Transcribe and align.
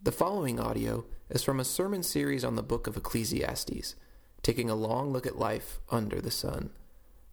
The 0.00 0.12
following 0.12 0.60
audio 0.60 1.06
is 1.28 1.42
from 1.42 1.58
a 1.58 1.64
sermon 1.64 2.04
series 2.04 2.44
on 2.44 2.54
the 2.54 2.62
book 2.62 2.86
of 2.86 2.96
Ecclesiastes, 2.96 3.96
taking 4.42 4.70
a 4.70 4.76
long 4.76 5.12
look 5.12 5.26
at 5.26 5.40
life 5.40 5.80
under 5.90 6.20
the 6.20 6.30
sun. 6.30 6.70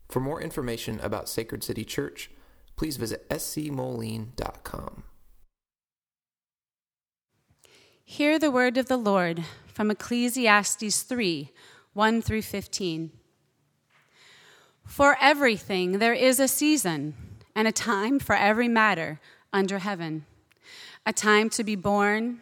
For 0.09 0.19
more 0.19 0.41
information 0.41 0.99
about 1.01 1.29
Sacred 1.29 1.63
City 1.63 1.85
Church, 1.85 2.31
please 2.75 2.97
visit 2.97 3.29
scmoline.com. 3.29 5.03
Hear 8.03 8.39
the 8.39 8.49
word 8.49 8.77
of 8.77 8.87
the 8.87 8.97
Lord 8.97 9.43
from 9.67 9.91
Ecclesiastes 9.91 11.03
3 11.03 11.51
1 11.93 12.21
through 12.23 12.41
15. 12.41 13.11
For 14.87 15.15
everything 15.21 15.99
there 15.99 16.13
is 16.13 16.39
a 16.39 16.47
season 16.47 17.13
and 17.55 17.67
a 17.67 17.71
time 17.71 18.17
for 18.17 18.35
every 18.35 18.67
matter 18.67 19.19
under 19.53 19.77
heaven, 19.77 20.25
a 21.05 21.13
time 21.13 21.51
to 21.51 21.63
be 21.63 21.75
born 21.75 22.41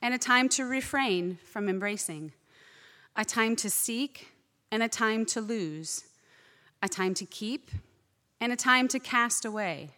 and 0.00 0.14
a 0.14 0.18
time 0.18 0.48
to 0.48 0.64
refrain 0.64 1.38
from 1.44 1.68
embracing, 1.68 2.32
a 3.16 3.24
time 3.24 3.56
to 3.56 3.68
seek 3.68 4.32
and 4.70 4.82
a 4.82 4.88
time 4.88 5.24
to 5.26 5.40
lose, 5.40 6.04
a 6.82 6.88
time 6.88 7.14
to 7.14 7.26
keep 7.26 7.70
and 8.40 8.52
a 8.52 8.56
time 8.56 8.86
to 8.88 8.98
cast 8.98 9.44
away, 9.44 9.90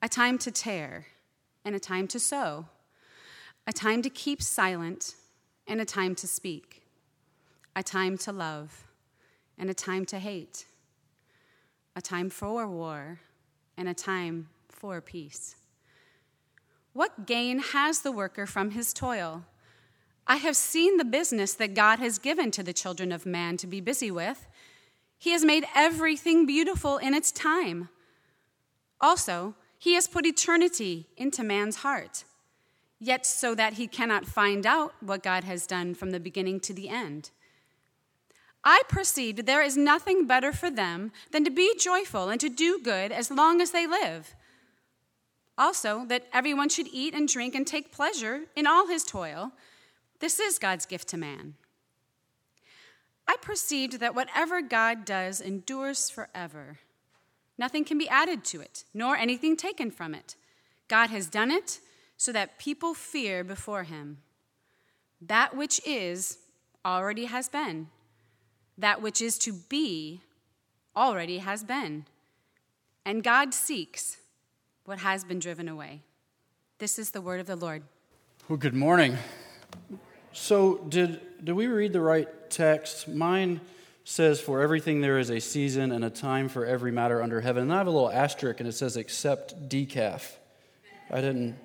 a 0.00 0.08
time 0.08 0.38
to 0.38 0.50
tear 0.50 1.06
and 1.64 1.74
a 1.74 1.80
time 1.80 2.06
to 2.08 2.18
sow, 2.18 2.66
a 3.66 3.72
time 3.72 4.02
to 4.02 4.10
keep 4.10 4.42
silent 4.42 5.14
and 5.66 5.80
a 5.80 5.84
time 5.84 6.14
to 6.14 6.26
speak, 6.26 6.82
a 7.76 7.82
time 7.82 8.16
to 8.18 8.32
love 8.32 8.84
and 9.58 9.70
a 9.70 9.74
time 9.74 10.04
to 10.06 10.18
hate, 10.18 10.66
a 11.96 12.02
time 12.02 12.30
for 12.30 12.66
war 12.66 13.20
and 13.76 13.88
a 13.88 13.94
time 13.94 14.48
for 14.68 15.00
peace. 15.00 15.56
What 16.94 17.26
gain 17.26 17.58
has 17.58 18.00
the 18.00 18.12
worker 18.12 18.46
from 18.46 18.70
his 18.70 18.92
toil? 18.92 19.44
I 20.28 20.36
have 20.36 20.56
seen 20.56 20.96
the 20.96 21.04
business 21.04 21.52
that 21.54 21.74
God 21.74 21.98
has 21.98 22.18
given 22.18 22.52
to 22.52 22.62
the 22.62 22.72
children 22.72 23.10
of 23.10 23.26
man 23.26 23.56
to 23.58 23.66
be 23.66 23.80
busy 23.80 24.12
with. 24.12 24.46
He 25.18 25.30
has 25.30 25.44
made 25.44 25.66
everything 25.74 26.46
beautiful 26.46 26.98
in 26.98 27.12
its 27.12 27.32
time. 27.32 27.88
Also, 29.00 29.56
he 29.76 29.94
has 29.94 30.06
put 30.06 30.24
eternity 30.24 31.08
into 31.16 31.42
man's 31.42 31.78
heart, 31.78 32.24
yet 33.00 33.26
so 33.26 33.56
that 33.56 33.72
he 33.72 33.88
cannot 33.88 34.24
find 34.24 34.64
out 34.64 34.94
what 35.00 35.24
God 35.24 35.42
has 35.42 35.66
done 35.66 35.94
from 35.96 36.12
the 36.12 36.20
beginning 36.20 36.60
to 36.60 36.72
the 36.72 36.88
end. 36.88 37.30
I 38.62 38.82
perceived 38.88 39.46
there 39.46 39.62
is 39.62 39.76
nothing 39.76 40.28
better 40.28 40.52
for 40.52 40.70
them 40.70 41.10
than 41.32 41.44
to 41.44 41.50
be 41.50 41.76
joyful 41.76 42.28
and 42.28 42.40
to 42.40 42.48
do 42.48 42.78
good 42.78 43.10
as 43.10 43.32
long 43.32 43.60
as 43.60 43.72
they 43.72 43.86
live. 43.86 44.36
Also, 45.56 46.04
that 46.06 46.26
everyone 46.32 46.68
should 46.68 46.88
eat 46.92 47.14
and 47.14 47.28
drink 47.28 47.54
and 47.54 47.66
take 47.66 47.92
pleasure 47.92 48.42
in 48.56 48.66
all 48.66 48.88
his 48.88 49.04
toil. 49.04 49.52
This 50.18 50.40
is 50.40 50.58
God's 50.58 50.86
gift 50.86 51.08
to 51.08 51.16
man. 51.16 51.54
I 53.26 53.36
perceived 53.40 54.00
that 54.00 54.14
whatever 54.14 54.60
God 54.60 55.04
does 55.04 55.40
endures 55.40 56.10
forever. 56.10 56.78
Nothing 57.56 57.84
can 57.84 57.98
be 57.98 58.08
added 58.08 58.44
to 58.46 58.60
it, 58.60 58.84
nor 58.92 59.16
anything 59.16 59.56
taken 59.56 59.90
from 59.90 60.14
it. 60.14 60.34
God 60.88 61.10
has 61.10 61.28
done 61.28 61.50
it 61.50 61.78
so 62.16 62.32
that 62.32 62.58
people 62.58 62.94
fear 62.94 63.44
before 63.44 63.84
him. 63.84 64.18
That 65.20 65.56
which 65.56 65.80
is 65.86 66.38
already 66.84 67.26
has 67.26 67.48
been. 67.48 67.88
That 68.76 69.00
which 69.00 69.22
is 69.22 69.38
to 69.38 69.52
be 69.52 70.20
already 70.96 71.38
has 71.38 71.64
been. 71.64 72.06
And 73.06 73.22
God 73.22 73.54
seeks 73.54 74.18
what 74.84 74.98
has 74.98 75.24
been 75.24 75.38
driven 75.38 75.68
away. 75.68 76.02
This 76.78 76.98
is 76.98 77.10
the 77.10 77.20
word 77.20 77.40
of 77.40 77.46
the 77.46 77.56
Lord. 77.56 77.82
Well, 78.48 78.58
good 78.58 78.74
morning. 78.74 79.16
So, 80.32 80.78
did, 80.88 81.20
did 81.42 81.52
we 81.52 81.66
read 81.68 81.92
the 81.92 82.00
right 82.00 82.28
text? 82.50 83.08
Mine 83.08 83.60
says, 84.04 84.40
For 84.40 84.60
everything 84.60 85.00
there 85.00 85.18
is 85.18 85.30
a 85.30 85.40
season 85.40 85.92
and 85.92 86.04
a 86.04 86.10
time 86.10 86.48
for 86.48 86.66
every 86.66 86.92
matter 86.92 87.22
under 87.22 87.40
heaven. 87.40 87.62
And 87.62 87.72
I 87.72 87.78
have 87.78 87.86
a 87.86 87.90
little 87.90 88.10
asterisk 88.10 88.60
and 88.60 88.68
it 88.68 88.72
says, 88.72 88.96
Except 88.96 89.68
decaf. 89.68 90.32
I 91.10 91.20
didn't 91.20 91.56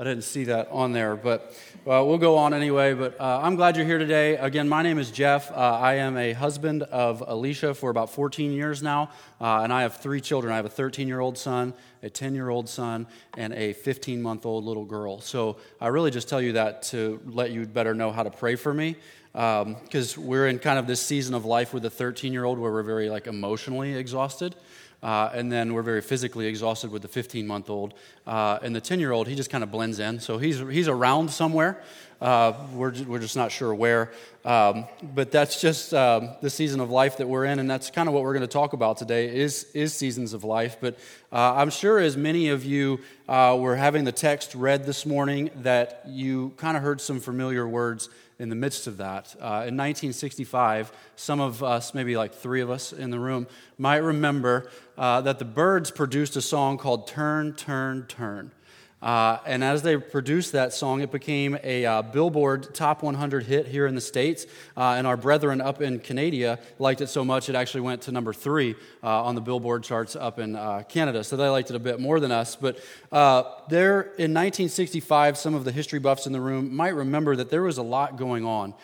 I 0.00 0.04
didn't 0.04 0.22
see 0.22 0.44
that 0.44 0.68
on 0.70 0.92
there, 0.92 1.16
but 1.16 1.52
uh, 1.84 2.04
we'll 2.06 2.18
go 2.18 2.36
on 2.38 2.54
anyway. 2.54 2.94
But 2.94 3.20
uh, 3.20 3.40
I'm 3.42 3.56
glad 3.56 3.76
you're 3.76 3.84
here 3.84 3.98
today. 3.98 4.36
Again, 4.36 4.68
my 4.68 4.80
name 4.80 4.96
is 4.96 5.10
Jeff. 5.10 5.50
Uh, 5.50 5.54
I 5.56 5.94
am 5.94 6.16
a 6.16 6.34
husband 6.34 6.84
of 6.84 7.20
Alicia 7.26 7.74
for 7.74 7.90
about 7.90 8.08
14 8.08 8.52
years 8.52 8.80
now, 8.80 9.10
uh, 9.40 9.62
and 9.62 9.72
I 9.72 9.82
have 9.82 9.96
three 9.96 10.20
children. 10.20 10.52
I 10.52 10.56
have 10.56 10.66
a 10.66 10.68
13 10.68 11.08
year 11.08 11.18
old 11.18 11.36
son, 11.36 11.74
a 12.04 12.08
10 12.08 12.36
year 12.36 12.48
old 12.48 12.68
son, 12.68 13.08
and 13.36 13.52
a 13.54 13.72
15 13.72 14.22
month 14.22 14.46
old 14.46 14.64
little 14.64 14.84
girl. 14.84 15.20
So 15.20 15.56
I 15.80 15.88
really 15.88 16.12
just 16.12 16.28
tell 16.28 16.40
you 16.40 16.52
that 16.52 16.82
to 16.84 17.20
let 17.26 17.50
you 17.50 17.66
better 17.66 17.92
know 17.92 18.12
how 18.12 18.22
to 18.22 18.30
pray 18.30 18.54
for 18.54 18.72
me. 18.72 18.94
Because 19.32 20.16
um, 20.16 20.26
we're 20.26 20.46
in 20.46 20.60
kind 20.60 20.78
of 20.78 20.86
this 20.86 21.00
season 21.02 21.34
of 21.34 21.44
life 21.44 21.74
with 21.74 21.84
a 21.84 21.90
13 21.90 22.32
year 22.32 22.44
old 22.44 22.60
where 22.60 22.70
we're 22.70 22.84
very 22.84 23.10
like 23.10 23.26
emotionally 23.26 23.96
exhausted. 23.96 24.54
Uh, 25.02 25.30
and 25.32 25.50
then 25.50 25.74
we're 25.74 25.82
very 25.82 26.00
physically 26.00 26.46
exhausted 26.46 26.90
with 26.90 27.02
the 27.02 27.08
15 27.08 27.46
month 27.46 27.70
old. 27.70 27.94
Uh, 28.26 28.58
and 28.62 28.74
the 28.74 28.80
10 28.80 28.98
year 28.98 29.12
old, 29.12 29.28
he 29.28 29.34
just 29.34 29.50
kind 29.50 29.62
of 29.62 29.70
blends 29.70 29.98
in. 29.98 30.18
So 30.18 30.38
he's, 30.38 30.58
he's 30.58 30.88
around 30.88 31.30
somewhere. 31.30 31.82
Uh, 32.20 32.52
we're, 32.72 32.92
we're 33.04 33.18
just 33.18 33.36
not 33.36 33.52
sure 33.52 33.74
where. 33.74 34.10
Um, 34.44 34.86
but 35.02 35.30
that's 35.30 35.60
just 35.60 35.94
um, 35.94 36.30
the 36.40 36.50
season 36.50 36.80
of 36.80 36.90
life 36.90 37.18
that 37.18 37.28
we're 37.28 37.44
in. 37.44 37.58
And 37.58 37.70
that's 37.70 37.90
kind 37.90 38.08
of 38.08 38.14
what 38.14 38.22
we're 38.22 38.32
going 38.32 38.40
to 38.40 38.46
talk 38.46 38.72
about 38.72 38.96
today 38.96 39.34
is, 39.34 39.64
is 39.74 39.92
seasons 39.92 40.32
of 40.32 40.42
life. 40.42 40.78
But 40.80 40.98
uh, 41.32 41.54
I'm 41.54 41.70
sure 41.70 41.98
as 41.98 42.16
many 42.16 42.48
of 42.48 42.64
you 42.64 43.00
uh, 43.28 43.56
were 43.58 43.76
having 43.76 44.04
the 44.04 44.12
text 44.12 44.54
read 44.54 44.84
this 44.84 45.06
morning 45.06 45.50
that 45.56 46.02
you 46.06 46.54
kind 46.56 46.76
of 46.76 46.82
heard 46.82 47.00
some 47.00 47.20
familiar 47.20 47.68
words 47.68 48.08
in 48.38 48.48
the 48.48 48.56
midst 48.56 48.86
of 48.86 48.98
that. 48.98 49.34
Uh, 49.40 49.66
in 49.66 49.76
1965, 49.76 50.92
some 51.16 51.40
of 51.40 51.62
us, 51.62 51.92
maybe 51.92 52.16
like 52.16 52.34
three 52.34 52.60
of 52.60 52.70
us 52.70 52.92
in 52.92 53.10
the 53.10 53.18
room, 53.18 53.46
might 53.78 53.96
remember 53.96 54.70
uh, 54.96 55.20
that 55.20 55.38
the 55.38 55.44
Byrds 55.44 55.90
produced 55.90 56.36
a 56.36 56.42
song 56.42 56.78
called 56.78 57.06
Turn, 57.06 57.52
Turn, 57.54 58.06
Turn. 58.06 58.52
Uh, 59.00 59.38
and 59.46 59.62
as 59.62 59.82
they 59.82 59.96
produced 59.96 60.52
that 60.52 60.72
song, 60.72 61.00
it 61.00 61.12
became 61.12 61.56
a 61.62 61.86
uh, 61.86 62.02
Billboard 62.02 62.74
Top 62.74 63.02
100 63.02 63.44
hit 63.44 63.66
here 63.66 63.86
in 63.86 63.94
the 63.94 64.00
States. 64.00 64.46
Uh, 64.76 64.94
and 64.96 65.06
our 65.06 65.16
brethren 65.16 65.60
up 65.60 65.80
in 65.80 66.00
Canada 66.00 66.58
liked 66.78 67.00
it 67.00 67.06
so 67.06 67.24
much, 67.24 67.48
it 67.48 67.54
actually 67.54 67.82
went 67.82 68.02
to 68.02 68.12
number 68.12 68.32
three 68.32 68.74
uh, 69.04 69.24
on 69.24 69.34
the 69.34 69.40
Billboard 69.40 69.84
charts 69.84 70.16
up 70.16 70.38
in 70.38 70.56
uh, 70.56 70.82
Canada. 70.88 71.22
So 71.22 71.36
they 71.36 71.48
liked 71.48 71.70
it 71.70 71.76
a 71.76 71.80
bit 71.80 72.00
more 72.00 72.18
than 72.18 72.32
us. 72.32 72.56
But 72.56 72.78
uh, 73.12 73.44
there 73.68 74.00
in 74.00 74.34
1965, 74.34 75.38
some 75.38 75.54
of 75.54 75.64
the 75.64 75.72
history 75.72 76.00
buffs 76.00 76.26
in 76.26 76.32
the 76.32 76.40
room 76.40 76.74
might 76.74 76.94
remember 76.94 77.36
that 77.36 77.50
there 77.50 77.62
was 77.62 77.78
a 77.78 77.82
lot 77.82 78.16
going 78.16 78.44
on 78.44 78.74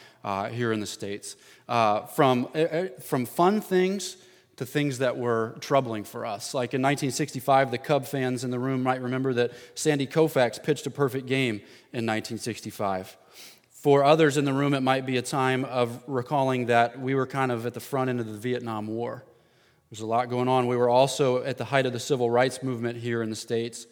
here 0.53 0.73
in 0.73 0.81
the 0.81 0.87
States. 0.87 1.37
from, 1.67 2.49
from 3.01 3.27
fun 3.27 3.61
things 3.61 4.17
to 4.57 4.67
things 4.67 4.99
that 4.99 5.17
were 5.17 5.57
troubling 5.61 6.05
for 6.05 6.25
us. 6.25 6.55
Like 6.55 6.75
in 6.75 6.83
1965, 6.83 7.71
the 7.71 7.79
Cub 7.79 8.07
fans 8.07 8.45
in 8.45 8.51
the 8.51 8.59
room 8.59 8.83
might 8.83 9.03
remember 9.03 9.33
that 9.35 9.53
Sandy 9.75 10.07
Koufax 10.07 10.63
pitched 10.63 10.87
a 10.87 10.91
perfect 10.91 11.27
game 11.27 11.57
in 11.93 12.07
1965. 12.07 13.17
For 13.71 14.05
others 14.05 14.37
in 14.37 14.45
the 14.45 14.53
room, 14.53 14.73
it 14.73 14.81
might 14.81 15.05
be 15.05 15.17
a 15.17 15.23
time 15.23 15.65
of 15.65 16.03
recalling 16.07 16.67
that 16.67 16.99
we 16.99 17.15
were 17.15 17.27
kind 17.27 17.53
of 17.53 17.67
at 17.67 17.75
the 17.75 17.81
front 17.81 18.11
end 18.11 18.21
of 18.21 18.27
the 18.27 18.39
Vietnam 18.39 18.87
War. 18.87 19.25
There's 19.91 20.01
a 20.01 20.07
lot 20.07 20.31
going 20.31 20.49
on. 20.49 20.67
We 20.67 20.77
were 20.77 20.89
also 20.89 21.43
at 21.45 21.59
the 21.59 21.67
height 21.67 21.85
of 21.85 21.93
the 21.93 22.01
civil 22.01 22.31
rights 22.31 22.63
movement 22.63 22.99
here 22.99 23.23
in 23.23 23.31
the 23.31 23.37
States. 23.37 23.87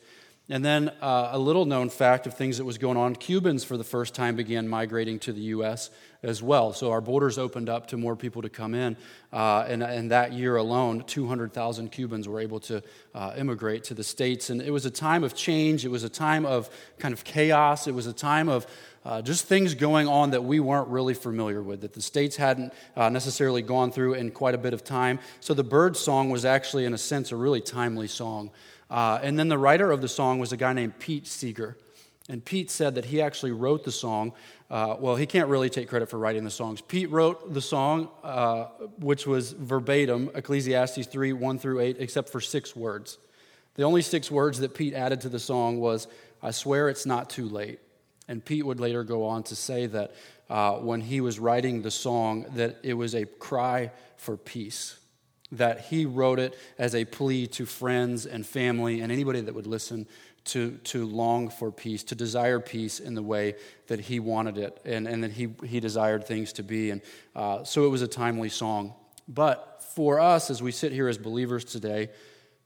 And 0.48 0.64
then 0.64 0.88
uh, 1.00 1.31
a 1.32 1.38
little 1.38 1.64
known 1.64 1.88
fact 1.88 2.26
of 2.26 2.34
things 2.34 2.58
that 2.58 2.64
was 2.64 2.78
going 2.78 2.96
on 2.96 3.14
Cubans, 3.14 3.64
for 3.64 3.76
the 3.76 3.84
first 3.84 4.14
time, 4.14 4.34
began 4.34 4.66
migrating 4.66 5.19
to 5.20 5.32
the 5.32 5.40
U.S. 5.42 5.90
as 6.22 6.42
well. 6.42 6.72
So 6.72 6.90
our 6.92 7.00
borders 7.00 7.38
opened 7.38 7.69
up 7.69 7.88
to 7.88 7.96
more 7.96 8.14
people 8.14 8.42
to 8.42 8.48
come 8.48 8.74
in. 8.74 8.96
Uh, 9.32 9.64
and, 9.66 9.82
and 9.82 10.10
that 10.10 10.32
year 10.32 10.56
alone, 10.56 11.02
200,000 11.06 11.90
Cubans 11.90 12.28
were 12.28 12.40
able 12.40 12.60
to 12.60 12.82
uh, 13.14 13.34
immigrate 13.36 13.84
to 13.84 13.94
the 13.94 14.04
States. 14.04 14.50
And 14.50 14.62
it 14.62 14.70
was 14.70 14.86
a 14.86 14.90
time 14.90 15.24
of 15.24 15.34
change, 15.34 15.84
it 15.84 15.90
was 15.90 16.04
a 16.04 16.08
time 16.08 16.46
of 16.46 16.70
kind 16.98 17.12
of 17.12 17.24
chaos, 17.24 17.86
it 17.86 17.94
was 17.94 18.06
a 18.06 18.12
time 18.12 18.48
of 18.48 18.66
uh, 19.04 19.20
just 19.20 19.46
things 19.46 19.74
going 19.74 20.06
on 20.06 20.30
that 20.30 20.44
we 20.44 20.60
weren't 20.60 20.88
really 20.88 21.14
familiar 21.14 21.60
with, 21.60 21.80
that 21.80 21.92
the 21.92 22.02
states 22.02 22.36
hadn't 22.36 22.72
uh, 22.96 23.08
necessarily 23.08 23.60
gone 23.60 23.90
through 23.90 24.14
in 24.14 24.30
quite 24.30 24.54
a 24.54 24.58
bit 24.58 24.72
of 24.72 24.84
time. 24.84 25.19
So 25.40 25.54
the 25.54 25.64
Byrds 25.64 25.98
song 25.98 26.30
was 26.30 26.44
actually, 26.44 26.84
in 26.84 26.94
a 26.94 26.98
sense, 26.98 27.32
a 27.32 27.36
really 27.36 27.60
timely 27.60 28.06
song. 28.06 28.50
Uh, 28.88 29.19
and 29.22 29.36
then 29.36 29.48
the 29.48 29.58
writer 29.58 29.90
of 29.90 30.02
the 30.02 30.08
song 30.08 30.38
was 30.38 30.52
a 30.52 30.56
guy 30.56 30.72
named 30.72 30.98
Pete 31.00 31.26
Seeger. 31.26 31.76
And 32.28 32.44
Pete 32.44 32.70
said 32.70 32.94
that 32.94 33.06
he 33.06 33.20
actually 33.20 33.50
wrote 33.50 33.84
the 33.84 33.90
song 33.90 34.32
uh, 34.72 34.96
well, 34.98 35.16
he 35.16 35.26
can't 35.26 35.50
really 35.50 35.69
take 35.69 35.86
credit 35.86 36.08
for 36.08 36.19
writing 36.19 36.44
the 36.44 36.50
songs. 36.50 36.80
Pete 36.80 37.10
wrote 37.10 37.52
the 37.52 37.60
song, 37.60 38.08
uh, 38.24 38.64
which 38.98 39.26
was 39.26 39.52
verbatim 39.52 40.30
Ecclesiastes 40.34 41.06
3 41.06 41.34
1 41.34 41.58
through 41.58 41.80
8, 41.80 41.96
except 41.98 42.30
for 42.30 42.40
six 42.40 42.74
words. 42.74 43.19
The 43.74 43.82
only 43.82 44.00
six 44.00 44.30
words 44.30 44.60
that 44.60 44.74
Pete 44.74 44.94
added 44.94 45.20
to 45.20 45.28
the 45.28 45.38
song 45.38 45.78
was, 45.78 46.08
I 46.42 46.52
swear 46.52 46.88
it's 46.88 47.04
not 47.04 47.28
too 47.28 47.50
late. 47.50 47.80
And 48.28 48.42
Pete 48.42 48.64
would 48.64 48.80
later 48.80 49.04
go 49.04 49.26
on 49.26 49.42
to 49.44 49.56
say 49.56 49.84
that 49.88 50.14
uh, 50.48 50.76
when 50.76 51.02
he 51.02 51.20
was 51.20 51.38
writing 51.38 51.82
the 51.82 51.90
song, 51.90 52.46
that 52.54 52.78
it 52.82 52.94
was 52.94 53.14
a 53.14 53.26
cry 53.26 53.90
for 54.16 54.38
peace 54.38 54.96
that 55.52 55.80
he 55.82 56.06
wrote 56.06 56.38
it 56.38 56.58
as 56.78 56.94
a 56.94 57.04
plea 57.04 57.46
to 57.46 57.66
friends 57.66 58.24
and 58.24 58.46
family 58.46 59.02
and 59.02 59.12
anybody 59.12 59.42
that 59.42 59.54
would 59.54 59.66
listen 59.66 60.08
to, 60.44 60.72
to 60.84 61.06
long 61.06 61.48
for 61.48 61.70
peace, 61.70 62.02
to 62.04 62.14
desire 62.14 62.58
peace 62.58 62.98
in 63.00 63.14
the 63.14 63.22
way 63.22 63.54
that 63.86 64.00
he 64.00 64.20
wanted 64.20 64.58
it 64.58 64.80
and, 64.84 65.06
and 65.06 65.22
that 65.22 65.32
he, 65.32 65.54
he 65.64 65.80
desired 65.80 66.26
things 66.26 66.52
to 66.54 66.62
be. 66.62 66.90
And 66.90 67.00
uh, 67.36 67.64
so 67.64 67.84
it 67.84 67.88
was 67.88 68.02
a 68.02 68.08
timely 68.08 68.48
song. 68.48 68.94
But 69.28 69.84
for 69.94 70.20
us, 70.20 70.50
as 70.50 70.62
we 70.62 70.72
sit 70.72 70.92
here 70.92 71.08
as 71.08 71.18
believers 71.18 71.64
today, 71.64 72.10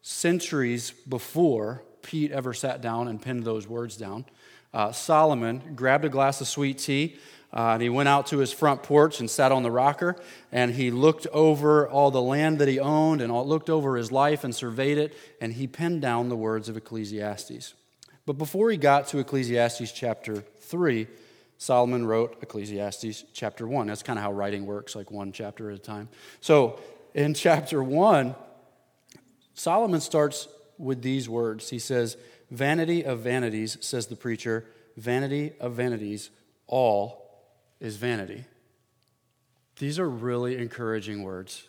centuries 0.02 0.90
before 0.90 1.82
Pete 2.02 2.32
ever 2.32 2.54
sat 2.54 2.80
down 2.80 3.08
and 3.08 3.20
penned 3.20 3.44
those 3.44 3.68
words 3.68 3.96
down, 3.96 4.24
uh, 4.72 4.92
Solomon 4.92 5.74
grabbed 5.74 6.04
a 6.04 6.08
glass 6.08 6.40
of 6.40 6.48
sweet 6.48 6.78
tea 6.78 7.16
uh, 7.52 7.70
and 7.74 7.82
he 7.82 7.88
went 7.88 8.08
out 8.08 8.26
to 8.26 8.38
his 8.38 8.52
front 8.52 8.82
porch 8.82 9.20
and 9.20 9.30
sat 9.30 9.52
on 9.52 9.62
the 9.62 9.70
rocker, 9.70 10.16
and 10.52 10.74
he 10.74 10.90
looked 10.90 11.26
over 11.28 11.88
all 11.88 12.10
the 12.10 12.20
land 12.20 12.58
that 12.58 12.68
he 12.68 12.78
owned 12.78 13.20
and 13.20 13.30
all, 13.32 13.46
looked 13.46 13.70
over 13.70 13.96
his 13.96 14.12
life 14.12 14.44
and 14.44 14.54
surveyed 14.54 14.98
it, 14.98 15.16
and 15.40 15.54
he 15.54 15.66
penned 15.66 16.02
down 16.02 16.28
the 16.28 16.36
words 16.36 16.68
of 16.68 16.76
Ecclesiastes. 16.76 17.74
But 18.26 18.34
before 18.34 18.70
he 18.70 18.76
got 18.76 19.06
to 19.08 19.18
Ecclesiastes 19.18 19.92
chapter 19.92 20.42
3, 20.60 21.06
Solomon 21.58 22.04
wrote 22.04 22.36
Ecclesiastes 22.42 23.24
chapter 23.32 23.66
1. 23.66 23.86
That's 23.86 24.02
kind 24.02 24.18
of 24.18 24.24
how 24.24 24.32
writing 24.32 24.66
works, 24.66 24.94
like 24.94 25.10
one 25.10 25.32
chapter 25.32 25.70
at 25.70 25.76
a 25.76 25.78
time. 25.78 26.08
So 26.40 26.78
in 27.14 27.34
chapter 27.34 27.82
1, 27.82 28.34
Solomon 29.54 30.00
starts 30.00 30.48
with 30.76 31.00
these 31.02 31.28
words. 31.28 31.70
He 31.70 31.78
says, 31.78 32.16
Vanity 32.50 33.04
of 33.04 33.20
vanities, 33.20 33.78
says 33.80 34.06
the 34.06 34.16
preacher, 34.16 34.66
vanity 34.96 35.52
of 35.58 35.72
vanities, 35.72 36.30
all 36.66 37.25
is 37.80 37.96
vanity. 37.96 38.44
These 39.78 39.98
are 39.98 40.08
really 40.08 40.56
encouraging 40.56 41.22
words, 41.22 41.66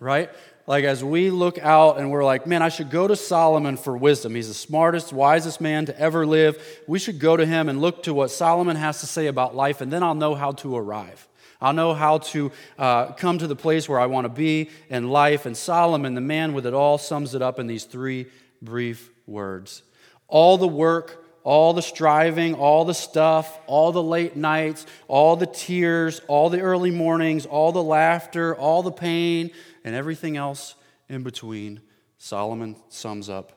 right? 0.00 0.30
Like, 0.66 0.84
as 0.84 1.04
we 1.04 1.30
look 1.30 1.58
out 1.58 1.98
and 1.98 2.10
we're 2.10 2.24
like, 2.24 2.46
man, 2.46 2.62
I 2.62 2.68
should 2.68 2.90
go 2.90 3.06
to 3.06 3.16
Solomon 3.16 3.76
for 3.76 3.96
wisdom. 3.96 4.34
He's 4.34 4.48
the 4.48 4.54
smartest, 4.54 5.12
wisest 5.12 5.60
man 5.60 5.86
to 5.86 5.98
ever 5.98 6.24
live. 6.24 6.80
We 6.86 6.98
should 6.98 7.18
go 7.18 7.36
to 7.36 7.44
him 7.44 7.68
and 7.68 7.80
look 7.80 8.04
to 8.04 8.14
what 8.14 8.30
Solomon 8.30 8.76
has 8.76 9.00
to 9.00 9.06
say 9.06 9.26
about 9.26 9.54
life, 9.54 9.80
and 9.80 9.92
then 9.92 10.02
I'll 10.02 10.14
know 10.14 10.34
how 10.34 10.52
to 10.52 10.76
arrive. 10.76 11.28
I'll 11.60 11.72
know 11.72 11.94
how 11.94 12.18
to 12.18 12.50
uh, 12.76 13.12
come 13.12 13.38
to 13.38 13.46
the 13.46 13.54
place 13.54 13.88
where 13.88 14.00
I 14.00 14.06
want 14.06 14.24
to 14.24 14.28
be 14.28 14.70
in 14.88 15.10
life. 15.10 15.46
And 15.46 15.56
Solomon, 15.56 16.14
the 16.14 16.20
man 16.20 16.54
with 16.54 16.66
it 16.66 16.74
all, 16.74 16.98
sums 16.98 17.34
it 17.36 17.42
up 17.42 17.60
in 17.60 17.68
these 17.68 17.84
three 17.84 18.26
brief 18.60 19.10
words 19.26 19.82
All 20.26 20.58
the 20.58 20.68
work 20.68 21.21
all 21.44 21.72
the 21.72 21.82
striving, 21.82 22.54
all 22.54 22.84
the 22.84 22.94
stuff, 22.94 23.58
all 23.66 23.92
the 23.92 24.02
late 24.02 24.36
nights, 24.36 24.86
all 25.08 25.36
the 25.36 25.46
tears, 25.46 26.20
all 26.28 26.50
the 26.50 26.60
early 26.60 26.90
mornings, 26.90 27.46
all 27.46 27.72
the 27.72 27.82
laughter, 27.82 28.54
all 28.54 28.82
the 28.82 28.92
pain, 28.92 29.50
and 29.84 29.94
everything 29.94 30.36
else 30.36 30.74
in 31.08 31.22
between, 31.22 31.80
Solomon 32.18 32.76
sums 32.88 33.28
up 33.28 33.52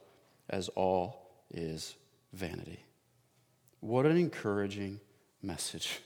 as 0.50 0.70
all 0.70 1.32
is 1.52 1.96
vanity. 2.34 2.80
What 3.80 4.06
an 4.06 4.18
encouraging 4.18 5.00
message. 5.42 6.00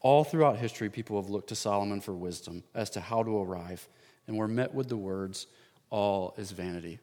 All 0.00 0.22
throughout 0.22 0.58
history, 0.58 0.88
people 0.88 1.20
have 1.20 1.28
looked 1.28 1.48
to 1.48 1.56
Solomon 1.56 2.00
for 2.00 2.14
wisdom 2.14 2.62
as 2.74 2.90
to 2.90 3.00
how 3.00 3.24
to 3.24 3.42
arrive, 3.42 3.88
and 4.26 4.36
we're 4.36 4.46
met 4.46 4.72
with 4.72 4.88
the 4.88 4.96
words, 4.96 5.48
all 5.90 6.34
is 6.38 6.52
vanity. 6.52 7.00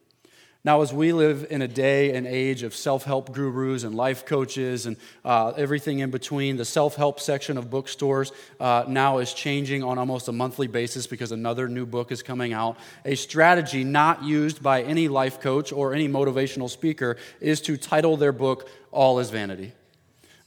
Now, 0.66 0.82
as 0.82 0.92
we 0.92 1.14
live 1.14 1.46
in 1.52 1.62
a 1.62 1.68
day 1.68 2.16
and 2.16 2.26
age 2.26 2.64
of 2.64 2.76
self 2.76 3.04
help 3.04 3.32
gurus 3.32 3.84
and 3.84 3.94
life 3.94 4.26
coaches 4.26 4.88
and 4.88 4.98
uh, 5.24 5.50
everything 5.56 6.00
in 6.00 6.10
between, 6.10 6.58
the 6.58 6.66
self 6.66 6.96
help 6.96 7.20
section 7.20 7.60
of 7.60 7.70
bookstores 7.70 8.32
uh, 8.60 8.84
now 8.88 9.20
is 9.20 9.32
changing 9.32 9.84
on 9.84 10.00
almost 10.00 10.28
a 10.28 10.32
monthly 10.32 10.66
basis 10.66 11.06
because 11.06 11.32
another 11.32 11.68
new 11.68 11.86
book 11.86 12.12
is 12.12 12.24
coming 12.24 12.52
out. 12.52 12.78
A 13.06 13.14
strategy 13.14 13.84
not 13.84 14.24
used 14.24 14.64
by 14.64 14.82
any 14.82 15.08
life 15.08 15.40
coach 15.40 15.72
or 15.72 15.94
any 15.94 16.10
motivational 16.10 16.68
speaker 16.68 17.16
is 17.40 17.62
to 17.62 17.78
title 17.78 18.18
their 18.18 18.32
book, 18.32 18.68
All 18.92 19.20
is 19.20 19.30
Vanity. 19.30 19.72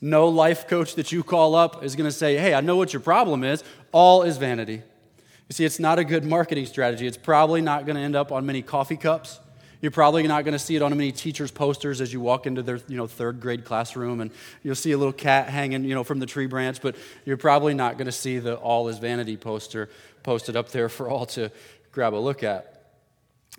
No 0.01 0.27
life 0.27 0.67
coach 0.67 0.97
that 0.97 1.13
you 1.13 1.23
call 1.23 1.55
up 1.55 1.85
is 1.85 1.95
going 1.95 2.11
to 2.11 2.17
say, 2.17 2.37
Hey, 2.37 2.55
I 2.55 2.61
know 2.61 2.75
what 2.75 2.93
your 2.93 3.03
problem 3.03 3.45
is. 3.45 3.63
All 3.93 4.25
is 4.25 4.37
vanity. 4.37 4.83
You 5.49 5.53
see, 5.53 5.65
it's 5.65 5.79
not 5.79 6.01
a 6.01 6.05
good 6.05 6.25
marketing 6.25 6.67
strategy. 6.67 7.07
It's 7.07 7.17
probably 7.17 7.61
not 7.61 7.87
going 7.87 7.95
to 7.95 8.03
end 8.03 8.17
up 8.17 8.33
on 8.33 8.45
many 8.45 8.63
coffee 8.63 8.97
cups. 8.97 9.39
You're 9.81 9.93
probably 9.93 10.27
not 10.27 10.45
going 10.45 10.53
to 10.53 10.59
see 10.59 10.75
it 10.75 10.83
on 10.83 10.91
many 10.91 11.13
teachers' 11.13 11.53
posters 11.53 12.01
as 12.01 12.13
you 12.13 12.21
walk 12.21 12.47
into 12.47 12.63
their 12.63 12.81
you 12.89 12.97
know, 12.97 13.07
third 13.07 13.41
grade 13.41 13.65
classroom, 13.65 14.21
and 14.21 14.33
you'll 14.63 14.75
see 14.75 14.93
a 14.93 14.99
little 14.99 15.13
cat 15.13 15.49
hanging 15.49 15.85
you 15.85 15.95
know, 15.95 16.03
from 16.03 16.19
the 16.19 16.27
tree 16.27 16.47
branch, 16.47 16.83
but 16.83 16.97
you're 17.25 17.37
probably 17.37 17.75
not 17.75 17.97
going 17.97 18.07
to 18.07 18.13
see 18.13 18.39
the 18.39 18.57
All 18.57 18.89
is 18.89 18.99
Vanity 18.99 19.37
poster 19.37 19.89
posted 20.25 20.57
up 20.57 20.71
there 20.71 20.89
for 20.89 21.09
all 21.09 21.27
to 21.27 21.51
grab 21.93 22.15
a 22.15 22.17
look 22.17 22.43
at. 22.43 22.93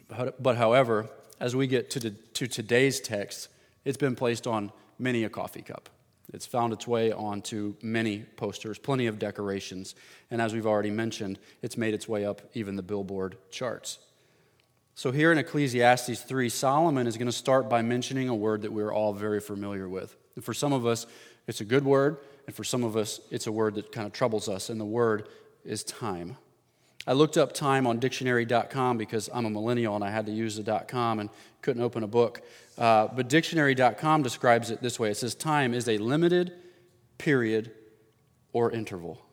But, 0.10 0.42
but 0.42 0.58
however, 0.58 1.10
as 1.40 1.56
we 1.56 1.68
get 1.68 1.90
to, 1.92 2.00
the, 2.00 2.12
to 2.12 2.48
today's 2.48 3.00
text, 3.00 3.48
it's 3.86 3.98
been 3.98 4.16
placed 4.16 4.46
on 4.46 4.72
many 4.98 5.24
a 5.24 5.30
coffee 5.30 5.62
cup. 5.62 5.90
It's 6.34 6.46
found 6.46 6.74
its 6.74 6.86
way 6.86 7.12
onto 7.12 7.76
many 7.82 8.20
posters, 8.20 8.78
plenty 8.78 9.08
of 9.08 9.18
decorations, 9.18 9.96
and 10.30 10.42
as 10.42 10.54
we've 10.54 10.68
already 10.68 10.92
mentioned, 10.92 11.40
it's 11.62 11.78
made 11.78 11.94
its 11.94 12.08
way 12.08 12.26
up 12.26 12.42
even 12.54 12.76
the 12.76 12.84
billboard 12.84 13.38
charts. 13.50 14.00
So, 15.00 15.14
here 15.14 15.32
in 15.32 15.38
Ecclesiastes 15.38 16.24
3, 16.24 16.50
Solomon 16.50 17.08
is 17.08 17.16
going 17.16 17.30
to 17.30 17.32
start 17.32 17.70
by 17.70 17.82
mentioning 17.82 18.28
a 18.28 18.36
word 18.36 18.64
that 18.64 18.74
we're 18.74 18.92
all 18.92 19.14
very 19.14 19.40
familiar 19.40 19.88
with. 19.88 20.14
And 20.36 20.44
for 20.44 20.54
some 20.54 20.74
of 20.74 20.86
us, 20.86 21.06
it's 21.48 21.62
a 21.62 21.64
good 21.64 21.86
word, 21.86 22.18
and 22.48 22.54
for 22.54 22.66
some 22.66 22.84
of 22.84 22.98
us, 22.98 23.22
it's 23.32 23.48
a 23.48 23.52
word 23.54 23.76
that 23.76 23.94
kind 23.94 24.06
of 24.06 24.12
troubles 24.12 24.50
us, 24.50 24.70
and 24.70 24.78
the 24.78 24.84
word 24.84 25.30
is 25.64 25.86
time. 25.86 26.36
I 27.08 27.14
looked 27.14 27.38
up 27.38 27.54
time 27.54 27.88
on 27.88 28.00
dictionary.com 28.00 28.98
because 28.98 29.30
I'm 29.34 29.46
a 29.46 29.50
millennial 29.50 29.96
and 29.96 30.04
I 30.04 30.10
had 30.10 30.26
to 30.26 30.34
use 30.34 30.58
the 30.58 30.84
.com 30.86 31.20
and 31.20 31.30
couldn't 31.62 31.82
open 31.82 32.04
a 32.04 32.08
book. 32.08 32.42
Uh, 32.78 33.08
but 33.08 33.30
dictionary.com 33.30 34.22
describes 34.22 34.70
it 34.70 34.82
this 34.82 35.00
way 35.00 35.12
it 35.12 35.16
says, 35.16 35.34
Time 35.34 35.74
is 35.74 35.88
a 35.88 35.98
limited 35.98 36.52
period 37.18 37.72
or 38.52 38.70
interval. 38.70 39.26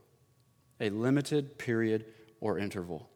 A 0.80 0.90
limited 0.90 1.58
period 1.58 2.04
or 2.40 2.56
interval. 2.56 3.10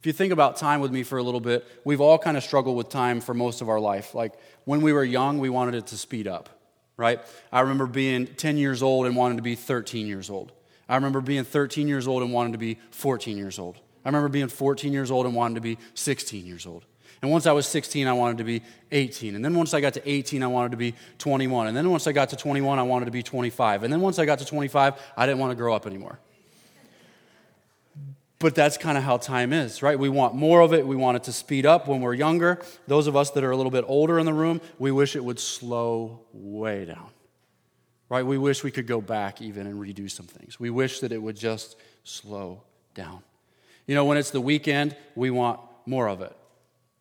If 0.00 0.06
you 0.06 0.12
think 0.12 0.32
about 0.32 0.56
time 0.56 0.80
with 0.80 0.92
me 0.92 1.02
for 1.02 1.18
a 1.18 1.22
little 1.22 1.40
bit, 1.40 1.66
we've 1.84 2.00
all 2.00 2.18
kind 2.18 2.36
of 2.36 2.44
struggled 2.44 2.76
with 2.76 2.88
time 2.88 3.20
for 3.20 3.34
most 3.34 3.60
of 3.60 3.68
our 3.68 3.80
life. 3.80 4.14
Like 4.14 4.34
when 4.64 4.80
we 4.80 4.92
were 4.92 5.02
young, 5.02 5.38
we 5.38 5.50
wanted 5.50 5.74
it 5.74 5.88
to 5.88 5.96
speed 5.96 6.28
up, 6.28 6.48
right? 6.96 7.20
I 7.52 7.60
remember 7.60 7.86
being 7.86 8.26
10 8.26 8.56
years 8.58 8.80
old 8.80 9.06
and 9.06 9.16
wanting 9.16 9.38
to 9.38 9.42
be 9.42 9.56
13 9.56 10.06
years 10.06 10.30
old. 10.30 10.52
I 10.88 10.94
remember 10.94 11.20
being 11.20 11.44
13 11.44 11.88
years 11.88 12.06
old 12.06 12.22
and 12.22 12.32
wanting 12.32 12.52
to 12.52 12.58
be 12.58 12.78
14 12.92 13.36
years 13.36 13.58
old. 13.58 13.76
I 14.04 14.08
remember 14.08 14.28
being 14.28 14.48
14 14.48 14.92
years 14.92 15.10
old 15.10 15.26
and 15.26 15.34
wanting 15.34 15.56
to 15.56 15.60
be 15.60 15.78
16 15.94 16.46
years 16.46 16.64
old. 16.64 16.84
And 17.20 17.32
once 17.32 17.46
I 17.46 17.52
was 17.52 17.66
16, 17.66 18.06
I 18.06 18.12
wanted 18.12 18.38
to 18.38 18.44
be 18.44 18.62
18. 18.92 19.34
And 19.34 19.44
then 19.44 19.54
once 19.54 19.74
I 19.74 19.80
got 19.80 19.94
to 19.94 20.08
18, 20.08 20.42
I 20.44 20.46
wanted 20.46 20.70
to 20.70 20.76
be 20.76 20.94
21. 21.18 21.66
And 21.66 21.76
then 21.76 21.90
once 21.90 22.06
I 22.06 22.12
got 22.12 22.28
to 22.30 22.36
21, 22.36 22.78
I 22.78 22.82
wanted 22.82 23.06
to 23.06 23.10
be 23.10 23.24
25. 23.24 23.82
And 23.82 23.92
then 23.92 24.00
once 24.00 24.20
I 24.20 24.24
got 24.24 24.38
to 24.38 24.44
25, 24.44 24.94
I 25.16 25.26
didn't 25.26 25.40
want 25.40 25.50
to 25.50 25.56
grow 25.56 25.74
up 25.74 25.86
anymore. 25.86 26.20
But 28.40 28.54
that's 28.54 28.76
kind 28.76 28.96
of 28.96 29.02
how 29.02 29.16
time 29.16 29.52
is, 29.52 29.82
right? 29.82 29.98
We 29.98 30.08
want 30.08 30.34
more 30.34 30.60
of 30.60 30.72
it. 30.72 30.86
We 30.86 30.94
want 30.94 31.16
it 31.16 31.24
to 31.24 31.32
speed 31.32 31.66
up 31.66 31.88
when 31.88 32.00
we're 32.00 32.14
younger. 32.14 32.60
Those 32.86 33.08
of 33.08 33.16
us 33.16 33.30
that 33.30 33.42
are 33.42 33.50
a 33.50 33.56
little 33.56 33.72
bit 33.72 33.84
older 33.88 34.18
in 34.18 34.26
the 34.26 34.32
room, 34.32 34.60
we 34.78 34.92
wish 34.92 35.16
it 35.16 35.24
would 35.24 35.40
slow 35.40 36.20
way 36.32 36.84
down, 36.84 37.10
right? 38.08 38.24
We 38.24 38.38
wish 38.38 38.62
we 38.62 38.70
could 38.70 38.86
go 38.86 39.00
back 39.00 39.42
even 39.42 39.66
and 39.66 39.80
redo 39.80 40.08
some 40.08 40.26
things. 40.26 40.60
We 40.60 40.70
wish 40.70 41.00
that 41.00 41.10
it 41.10 41.20
would 41.20 41.36
just 41.36 41.76
slow 42.04 42.62
down. 42.94 43.22
You 43.88 43.96
know, 43.96 44.04
when 44.04 44.18
it's 44.18 44.30
the 44.30 44.40
weekend, 44.40 44.94
we 45.16 45.30
want 45.30 45.58
more 45.84 46.08
of 46.08 46.20
it. 46.20 46.36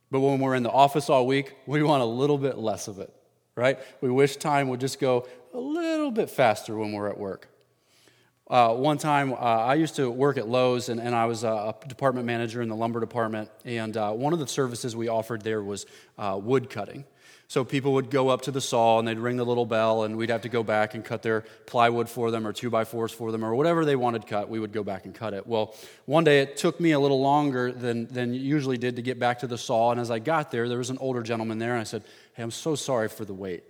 But 0.10 0.22
when 0.22 0.40
we're 0.40 0.56
in 0.56 0.64
the 0.64 0.72
office 0.72 1.10
all 1.10 1.28
week, 1.28 1.54
we 1.68 1.84
want 1.84 2.02
a 2.02 2.06
little 2.06 2.38
bit 2.38 2.58
less 2.58 2.88
of 2.88 2.98
it, 2.98 3.14
right? 3.56 3.78
We 4.02 4.10
wish 4.10 4.38
time 4.38 4.70
would 4.70 4.80
just 4.80 5.00
go 5.00 5.28
a 5.54 5.60
little 5.60 6.12
bit 6.12 6.30
faster 6.30 6.76
when 6.78 6.94
we're 6.94 7.10
at 7.10 7.18
work. 7.18 7.50
Uh, 8.50 8.74
one 8.74 8.98
time, 8.98 9.34
uh, 9.34 9.36
I 9.36 9.76
used 9.76 9.98
to 9.98 10.10
work 10.10 10.38
at 10.38 10.48
Lowe's, 10.48 10.88
and, 10.88 11.02
and 11.02 11.14
I 11.14 11.26
was 11.26 11.44
a 11.44 11.76
department 11.88 12.26
manager 12.26 12.62
in 12.62 12.70
the 12.70 12.78
lumber 12.78 13.02
department. 13.02 13.50
And 13.66 13.98
uh, 13.98 14.14
one 14.14 14.32
of 14.32 14.40
the 14.40 14.48
services 14.48 14.96
we 14.96 15.10
offered 15.10 15.42
there 15.42 15.62
was 15.62 15.86
uh, 16.18 16.40
wood 16.42 16.70
cutting. 16.70 17.04
So 17.50 17.66
people 17.66 17.94
would 17.94 18.10
go 18.10 18.30
up 18.30 18.44
to 18.44 18.52
the 18.52 18.62
saw 18.62 19.00
and 19.00 19.08
they'd 19.08 19.20
ring 19.20 19.36
the 19.36 19.46
little 19.46 19.66
bell, 19.66 20.04
and 20.04 20.16
we'd 20.16 20.30
have 20.30 20.42
to 20.42 20.50
go 20.50 20.64
back 20.64 20.96
and 20.96 21.04
cut 21.04 21.24
their 21.24 21.42
plywood 21.66 22.08
for 22.08 22.32
them, 22.32 22.48
or 22.48 22.54
two 22.54 22.70
by 22.70 22.86
fours 22.86 23.12
for 23.12 23.34
them, 23.34 23.44
or 23.44 23.54
whatever 23.54 23.84
they 23.84 23.98
wanted 23.98 24.28
cut. 24.28 24.50
We 24.50 24.60
would 24.60 24.72
go 24.72 24.84
back 24.84 25.04
and 25.04 25.14
cut 25.14 25.34
it. 25.34 25.46
Well, 25.46 25.76
one 26.06 26.24
day 26.24 26.40
it 26.40 26.56
took 26.56 26.80
me 26.80 26.92
a 26.92 27.00
little 27.00 27.22
longer 27.22 27.72
than 27.72 28.08
than 28.08 28.34
usually 28.34 28.78
did 28.78 28.98
to 28.98 29.02
get 29.02 29.18
back 29.18 29.40
to 29.40 29.48
the 29.48 29.58
saw. 29.58 29.92
And 29.92 30.00
as 30.00 30.12
I 30.12 30.20
got 30.20 30.52
there, 30.52 30.68
there 30.70 30.78
was 30.78 30.90
an 30.90 30.98
older 31.00 31.22
gentleman 31.22 31.58
there, 31.58 31.72
and 31.72 31.82
I 31.82 31.86
said, 31.86 32.04
"Hey, 32.34 32.44
I'm 32.44 32.52
so 32.52 32.76
sorry 32.76 33.08
for 33.08 33.24
the 33.24 33.34
wait." 33.34 33.64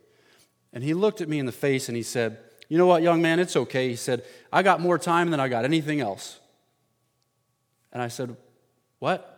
And 0.74 0.84
he 0.84 0.94
looked 0.94 1.22
at 1.22 1.30
me 1.30 1.40
in 1.40 1.46
the 1.46 1.52
face 1.52 1.88
and 1.88 1.96
he 1.96 2.04
said, 2.04 2.38
You 2.70 2.78
know 2.78 2.86
what, 2.86 3.02
young 3.02 3.22
man, 3.22 3.40
it's 3.40 3.56
okay. 3.56 3.90
He 3.90 3.96
said, 3.96 4.24
I 4.52 4.64
got 4.64 4.82
more 4.82 4.98
time 4.98 5.32
than 5.32 5.40
I 5.40 5.48
got 5.48 5.66
anything 5.66 6.02
else. 6.02 6.40
And 7.94 8.02
I 8.02 8.10
said, 8.10 8.36
What? 9.00 9.34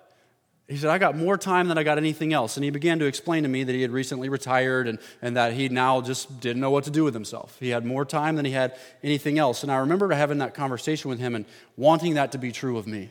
He 0.67 0.77
said, 0.77 0.91
I 0.91 0.99
got 0.99 1.17
more 1.17 1.35
time 1.35 1.67
than 1.67 1.79
I 1.79 1.83
got 1.83 1.97
anything 1.97 2.31
else. 2.31 2.55
And 2.55 2.63
he 2.63 2.69
began 2.69 2.99
to 2.99 3.05
explain 3.05 3.41
to 3.41 3.49
me 3.49 3.63
that 3.63 3.73
he 3.73 3.81
had 3.81 3.89
recently 3.89 4.29
retired 4.29 4.87
and, 4.87 4.99
and 5.19 5.35
that 5.35 5.53
he 5.53 5.67
now 5.67 5.99
just 5.99 6.39
didn't 6.41 6.61
know 6.61 6.69
what 6.69 6.83
to 6.83 6.91
do 6.91 7.03
with 7.03 7.15
himself. 7.15 7.57
He 7.59 7.69
had 7.69 7.85
more 7.85 8.05
time 8.05 8.35
than 8.35 8.45
he 8.45 8.51
had 8.51 8.77
anything 9.01 9.39
else. 9.39 9.63
And 9.63 9.71
I 9.71 9.77
remember 9.77 10.13
having 10.13 10.37
that 10.37 10.53
conversation 10.53 11.09
with 11.09 11.17
him 11.17 11.33
and 11.33 11.45
wanting 11.75 12.13
that 12.13 12.31
to 12.33 12.37
be 12.37 12.51
true 12.51 12.77
of 12.77 12.85
me. 12.85 13.09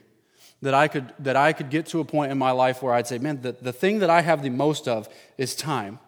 That 0.63 0.75
I 0.75 0.87
could, 0.87 1.13
that 1.19 1.35
I 1.35 1.53
could 1.53 1.69
get 1.69 1.87
to 1.87 1.99
a 1.99 2.05
point 2.05 2.31
in 2.31 2.39
my 2.39 2.53
life 2.53 2.81
where 2.81 2.95
I'd 2.95 3.09
say, 3.09 3.19
man, 3.19 3.43
the, 3.43 3.53
the 3.53 3.73
thing 3.73 3.99
that 4.01 4.11
I 4.11 4.21
have 4.21 4.43
the 4.43 4.51
most 4.51 4.87
of 4.87 5.09
is 5.37 5.57
time. 5.57 5.99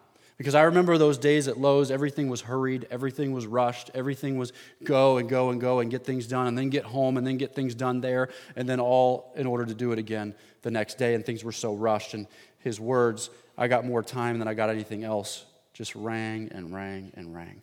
Because 0.41 0.55
I 0.55 0.63
remember 0.63 0.97
those 0.97 1.19
days 1.19 1.47
at 1.47 1.59
Lowe's, 1.59 1.91
everything 1.91 2.27
was 2.27 2.41
hurried, 2.41 2.87
everything 2.89 3.31
was 3.31 3.45
rushed, 3.45 3.91
everything 3.93 4.39
was 4.39 4.53
go 4.83 5.19
and 5.19 5.29
go 5.29 5.51
and 5.51 5.61
go 5.61 5.81
and 5.81 5.91
get 5.91 6.03
things 6.03 6.25
done, 6.25 6.47
and 6.47 6.57
then 6.57 6.71
get 6.71 6.83
home 6.83 7.17
and 7.17 7.27
then 7.27 7.37
get 7.37 7.53
things 7.53 7.75
done 7.75 8.01
there, 8.01 8.27
and 8.55 8.67
then 8.67 8.79
all 8.79 9.31
in 9.35 9.45
order 9.45 9.67
to 9.67 9.75
do 9.75 9.91
it 9.91 9.99
again 9.99 10.33
the 10.63 10.71
next 10.71 10.97
day. 10.97 11.13
And 11.13 11.23
things 11.23 11.43
were 11.43 11.51
so 11.51 11.75
rushed. 11.75 12.15
And 12.15 12.25
his 12.57 12.79
words, 12.79 13.29
I 13.55 13.67
got 13.67 13.85
more 13.85 14.01
time 14.01 14.39
than 14.39 14.47
I 14.47 14.55
got 14.55 14.71
anything 14.71 15.03
else, 15.03 15.45
just 15.73 15.93
rang 15.93 16.49
and 16.51 16.73
rang 16.73 17.11
and 17.15 17.35
rang. 17.35 17.61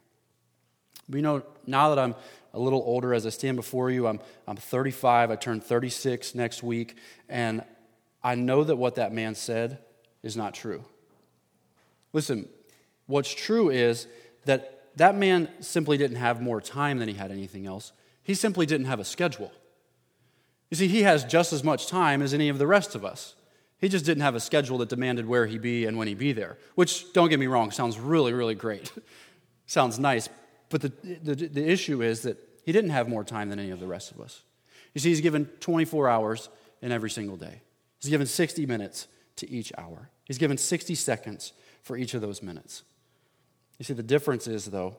But 1.09 1.17
you 1.17 1.23
know, 1.23 1.43
now 1.67 1.93
that 1.93 1.99
I'm 1.99 2.15
a 2.55 2.61
little 2.61 2.85
older, 2.87 3.13
as 3.13 3.27
I 3.27 3.31
stand 3.31 3.57
before 3.57 3.91
you, 3.91 4.07
I'm, 4.07 4.21
I'm 4.47 4.57
35, 4.57 5.33
I 5.33 5.35
turn 5.35 5.61
36 5.61 6.37
next 6.37 6.63
week, 6.63 6.97
and 7.29 7.65
I 8.23 8.37
know 8.37 8.63
that 8.63 8.77
what 8.77 8.95
that 8.95 9.13
man 9.13 9.35
said 9.35 9.79
is 10.23 10.37
not 10.37 10.55
true. 10.55 10.85
Listen, 12.13 12.49
What's 13.09 13.35
true 13.35 13.71
is 13.71 14.07
that 14.45 14.97
that 14.97 15.17
man 15.17 15.49
simply 15.61 15.97
didn't 15.97 16.19
have 16.19 16.41
more 16.41 16.61
time 16.61 16.99
than 16.99 17.09
he 17.09 17.15
had 17.15 17.33
anything 17.33 17.67
else. 17.67 17.93
He 18.23 18.35
simply 18.35 18.67
didn't 18.67 18.87
have 18.87 19.01
a 19.01 19.05
schedule. 19.05 19.51
You 20.71 20.77
see, 20.77 20.89
he 20.89 21.03
has 21.03 21.25
just 21.25 21.53
as 21.53 21.65
much 21.65 21.87
time 21.87 22.21
as 22.21 22.35
any 22.35 22.49
of 22.49 22.59
the 22.59 22.67
rest 22.67 22.95
of 22.95 23.05
us. 23.05 23.35
He 23.79 23.89
just 23.89 24.05
didn't 24.05 24.23
have 24.23 24.35
a 24.35 24.41
schedule 24.41 24.79
that 24.79 24.89
demanded 24.89 25.27
where 25.27 25.47
he 25.47 25.57
be 25.57 25.87
and 25.87 25.97
when 25.97 26.09
he 26.09 26.15
be 26.15 26.33
there, 26.33 26.59
which, 26.75 27.13
don't 27.13 27.31
get 27.31 27.39
me 27.39 27.47
wrong, 27.47 27.71
sounds 27.71 27.99
really, 27.99 28.33
really 28.33 28.57
great. 28.57 28.93
sounds 29.67 29.99
nice. 29.99 30.29
But 30.69 30.83
the, 30.83 30.93
the, 31.23 31.35
the 31.35 31.67
issue 31.67 32.03
is 32.03 32.23
that 32.23 32.37
he 32.65 32.73
didn't 32.73 32.91
have 32.91 33.09
more 33.09 33.25
time 33.25 33.49
than 33.49 33.59
any 33.59 33.71
of 33.71 33.81
the 33.81 33.87
rest 33.87 34.11
of 34.11 34.21
us. 34.21 34.43
You 34.95 35.01
see, 35.01 35.09
he's 35.11 35.21
given 35.21 35.47
24 35.61 36.09
hours 36.09 36.49
in 36.83 36.93
every 36.93 37.11
single 37.11 37.37
day, 37.37 37.63
he's 38.01 38.11
given 38.11 38.27
60 38.27 38.67
minutes 38.67 39.09
to 39.37 39.49
each 39.51 39.73
hour, 39.79 40.11
he's 40.25 40.39
given 40.39 40.59
60 40.59 40.95
seconds 40.95 41.53
for 41.83 41.97
each 41.97 42.15
of 42.15 42.21
those 42.21 42.43
minutes. 42.43 42.83
You 43.79 43.85
see, 43.85 43.95
the 43.95 44.03
difference 44.03 44.47
is, 44.47 44.67
though, 44.67 44.97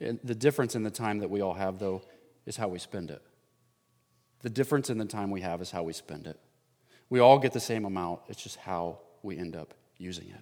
the 0.00 0.34
difference 0.34 0.74
in 0.74 0.82
the 0.82 0.90
time 0.90 1.18
that 1.18 1.30
we 1.30 1.40
all 1.40 1.54
have, 1.54 1.78
though, 1.78 2.02
is 2.46 2.56
how 2.56 2.68
we 2.68 2.78
spend 2.78 3.10
it. 3.10 3.22
The 4.40 4.50
difference 4.50 4.88
in 4.90 4.98
the 4.98 5.04
time 5.04 5.30
we 5.30 5.40
have 5.40 5.60
is 5.60 5.70
how 5.70 5.82
we 5.82 5.92
spend 5.92 6.26
it. 6.26 6.38
We 7.10 7.20
all 7.20 7.38
get 7.38 7.52
the 7.52 7.60
same 7.60 7.84
amount, 7.84 8.20
it's 8.28 8.42
just 8.42 8.56
how 8.56 9.00
we 9.22 9.36
end 9.36 9.56
up 9.56 9.74
using 9.96 10.28
it. 10.28 10.40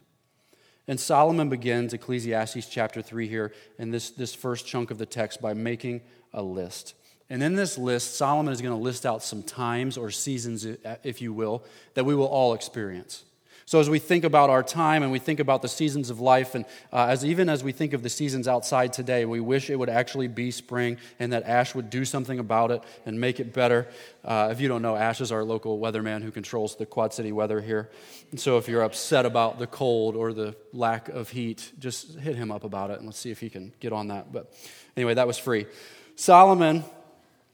And 0.89 1.01
Solomon 1.01 1.49
begins 1.49 1.93
Ecclesiastes 1.93 2.69
chapter 2.69 3.03
3 3.03 3.27
here 3.27 3.53
in 3.79 3.91
this, 3.91 4.11
this 4.11 4.35
first 4.35 4.67
chunk 4.67 4.91
of 4.91 4.99
the 4.99 5.07
text 5.07 5.41
by 5.41 5.55
making 5.55 6.03
a 6.33 6.43
list. 6.43 6.95
And 7.29 7.43
in 7.43 7.57
this 7.57 7.77
list, 7.77 8.17
Solomon 8.17 8.53
is 8.53 8.61
going 8.61 8.77
to 8.77 8.81
list 8.81 9.05
out 9.05 9.23
some 9.23 9.43
times 9.43 9.97
or 9.97 10.13
seasons, 10.13 10.65
if 11.03 11.21
you 11.21 11.33
will, 11.33 11.65
that 11.95 12.05
we 12.05 12.15
will 12.15 12.27
all 12.27 12.55
experience. 12.55 13.25
So, 13.69 13.81
as 13.81 13.91
we 13.91 13.99
think 13.99 14.23
about 14.23 14.49
our 14.49 14.63
time 14.63 15.03
and 15.03 15.11
we 15.11 15.19
think 15.19 15.41
about 15.41 15.61
the 15.61 15.67
seasons 15.69 16.09
of 16.09 16.21
life, 16.21 16.55
and 16.55 16.65
uh, 16.93 17.07
as 17.09 17.25
even 17.25 17.49
as 17.49 17.65
we 17.65 17.73
think 17.73 17.95
of 17.95 18.05
the 18.05 18.09
seasons 18.09 18.47
outside 18.47 18.93
today, 18.93 19.25
we 19.25 19.41
wish 19.41 19.71
it 19.71 19.77
would 19.77 19.89
actually 19.89 20.29
be 20.29 20.53
spring 20.53 20.99
and 21.19 21.33
that 21.33 21.43
Ash 21.43 21.75
would 21.75 21.91
do 21.91 22.05
something 22.05 22.39
about 22.39 22.71
it 22.71 22.85
and 23.07 23.21
make 23.21 23.41
it 23.41 23.53
better. 23.53 23.89
Uh, 24.25 24.51
if 24.53 24.61
you 24.61 24.69
don't 24.69 24.83
know, 24.83 24.95
Ash 24.95 25.21
is 25.21 25.33
our 25.33 25.43
local 25.43 25.81
weatherman 25.81 26.23
who 26.23 26.31
controls 26.31 26.77
the 26.77 26.87
Quad 26.87 27.13
City 27.13 27.33
weather 27.33 27.61
here. 27.61 27.91
And 28.31 28.39
so, 28.39 28.57
if 28.57 28.69
you're 28.69 28.85
upset 28.85 29.27
about 29.27 29.59
the 29.59 29.67
cold 29.67 30.15
or 30.15 30.33
the 30.33 30.55
lack 30.73 31.09
of 31.09 31.31
heat, 31.31 31.73
just 31.81 32.21
hit 32.21 32.37
him 32.37 32.53
up 32.53 32.63
about 32.63 32.93
it 32.93 32.99
and 32.99 33.07
let's 33.07 33.19
see 33.19 33.33
if 33.33 33.41
he 33.41 33.51
can 33.51 33.73
get 33.81 33.93
on 33.93 34.07
that. 34.09 34.33
But 34.33 34.53
anyway, 34.97 35.15
that 35.15 35.27
was 35.27 35.39
free. 35.39 35.67
Solomon 36.15 36.85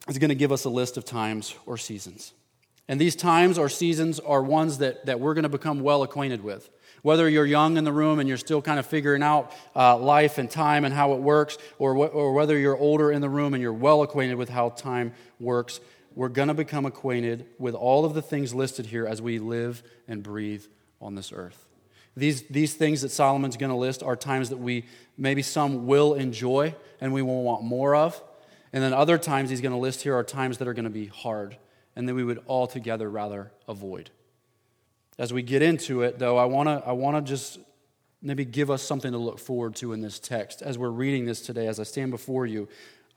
is 0.09 0.19
going 0.19 0.29
to 0.29 0.35
give 0.35 0.53
us 0.53 0.67
a 0.67 0.71
list 0.71 0.99
of 0.99 1.07
times 1.07 1.55
or 1.65 1.79
seasons. 1.79 2.35
And 2.89 3.01
these 3.01 3.17
times 3.17 3.59
or 3.59 3.69
seasons 3.69 4.19
are 4.21 4.43
ones 4.43 4.79
that, 4.79 5.07
that 5.07 5.21
we're 5.21 5.35
going 5.35 5.45
to 5.45 5.49
become 5.49 5.81
well 5.81 6.03
acquainted 6.03 6.43
with. 6.43 6.69
Whether 7.03 7.29
you're 7.29 7.47
young 7.47 7.77
in 7.77 7.85
the 7.85 7.93
room 7.93 8.19
and 8.19 8.29
you're 8.29 8.39
still 8.39 8.63
kind 8.63 8.79
of 8.79 8.87
figuring 8.87 9.23
out 9.23 9.53
uh, 9.75 9.97
life 9.97 10.39
and 10.39 10.51
time 10.51 10.85
and 10.85 10.95
how 10.95 11.15
it 11.15 11.21
works, 11.21 11.59
or, 11.79 11.95
wh- 11.95 12.15
or 12.15 12.33
whether 12.33 12.57
you're 12.59 12.77
older 12.77 13.11
in 13.11 13.21
the 13.21 13.29
room 13.29 13.55
and 13.55 13.63
you're 13.63 13.73
well 13.73 14.03
acquainted 14.03 14.37
with 14.37 14.49
how 14.49 14.71
time 14.71 15.13
works, 15.41 15.81
we're 16.15 16.29
going 16.29 16.49
to 16.49 16.55
become 16.55 16.85
acquainted 16.85 17.47
with 17.59 17.75
all 17.75 18.05
of 18.05 18.15
the 18.15 18.23
things 18.23 18.55
listed 18.55 18.87
here 18.87 19.07
as 19.07 19.23
we 19.23 19.39
live 19.39 19.83
and 20.07 20.23
breathe 20.23 20.65
on 21.01 21.15
this 21.15 21.33
earth. 21.33 21.67
These, 22.17 22.43
these 22.43 22.75
things 22.75 23.01
that 23.01 23.11
Solomon's 23.11 23.57
going 23.57 23.71
to 23.71 23.77
list 23.77 24.03
are 24.03 24.17
times 24.17 24.51
that 24.51 24.59
we, 24.59 24.85
maybe 25.17 25.43
some 25.43 25.87
will 25.87 26.15
enjoy 26.15 26.75
and 27.01 27.13
we 27.13 27.23
will 27.23 27.43
want 27.43 27.65
more 27.65 27.97
of. 27.97 28.23
And 28.73 28.83
then 28.83 28.93
other 28.93 29.19
times 29.19 29.51
he's 29.51 29.61
going 29.61 29.73
to 29.73 29.79
list 29.79 30.03
here 30.03 30.15
are 30.15 30.25
times 30.25 30.59
that 30.59 30.69
are 30.69 30.75
going 30.75 30.85
to 30.85 30.91
be 30.91 31.07
hard 31.07 31.57
and 31.95 32.09
that 32.09 32.15
we 32.15 32.25
would 32.25 32.43
altogether 32.49 33.09
rather 33.11 33.53
avoid. 33.69 34.11
As 35.19 35.33
we 35.33 35.43
get 35.43 35.63
into 35.63 36.03
it, 36.03 36.19
though, 36.19 36.39
I 36.39 36.47
want 36.47 36.69
to 36.69 36.89
I 36.89 36.93
wanna 36.93 37.23
just 37.23 37.59
maybe 38.23 38.45
give 38.45 38.71
us 38.71 38.83
something 38.83 39.13
to 39.13 39.19
look 39.19 39.39
forward 39.39 39.75
to 39.77 39.93
in 39.93 40.01
this 40.01 40.19
text. 40.19 40.63
As 40.63 40.79
we're 40.79 40.91
reading 40.91 41.27
this 41.27 41.43
today, 41.43 41.67
as 41.67 41.81
I 41.81 41.83
stand 41.83 42.11
before 42.11 42.47
you, 42.47 42.69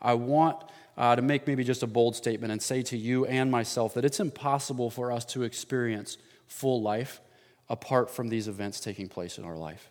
I 0.01 0.15
want 0.15 0.63
uh, 0.98 1.15
to 1.15 1.22
make 1.22 1.48
maybe 1.48 1.63
just 1.63 1.84
a 1.84 1.88
bold 1.88 2.15
statement 2.15 2.51
and 2.51 2.62
say 2.62 2.82
to 2.84 2.98
you 2.98 3.25
and 3.25 3.51
myself 3.51 3.94
that 3.94 4.05
it's 4.05 4.20
impossible 4.20 4.89
for 4.89 5.12
us 5.12 5.25
to 5.25 5.44
experience 5.44 6.17
full 6.48 6.82
life 6.82 7.22
apart 7.70 8.10
from 8.10 8.29
these 8.29 8.48
events 8.48 8.79
taking 8.79 9.08
place 9.08 9.38
in 9.38 9.44
our 9.44 9.58
life. 9.58 9.89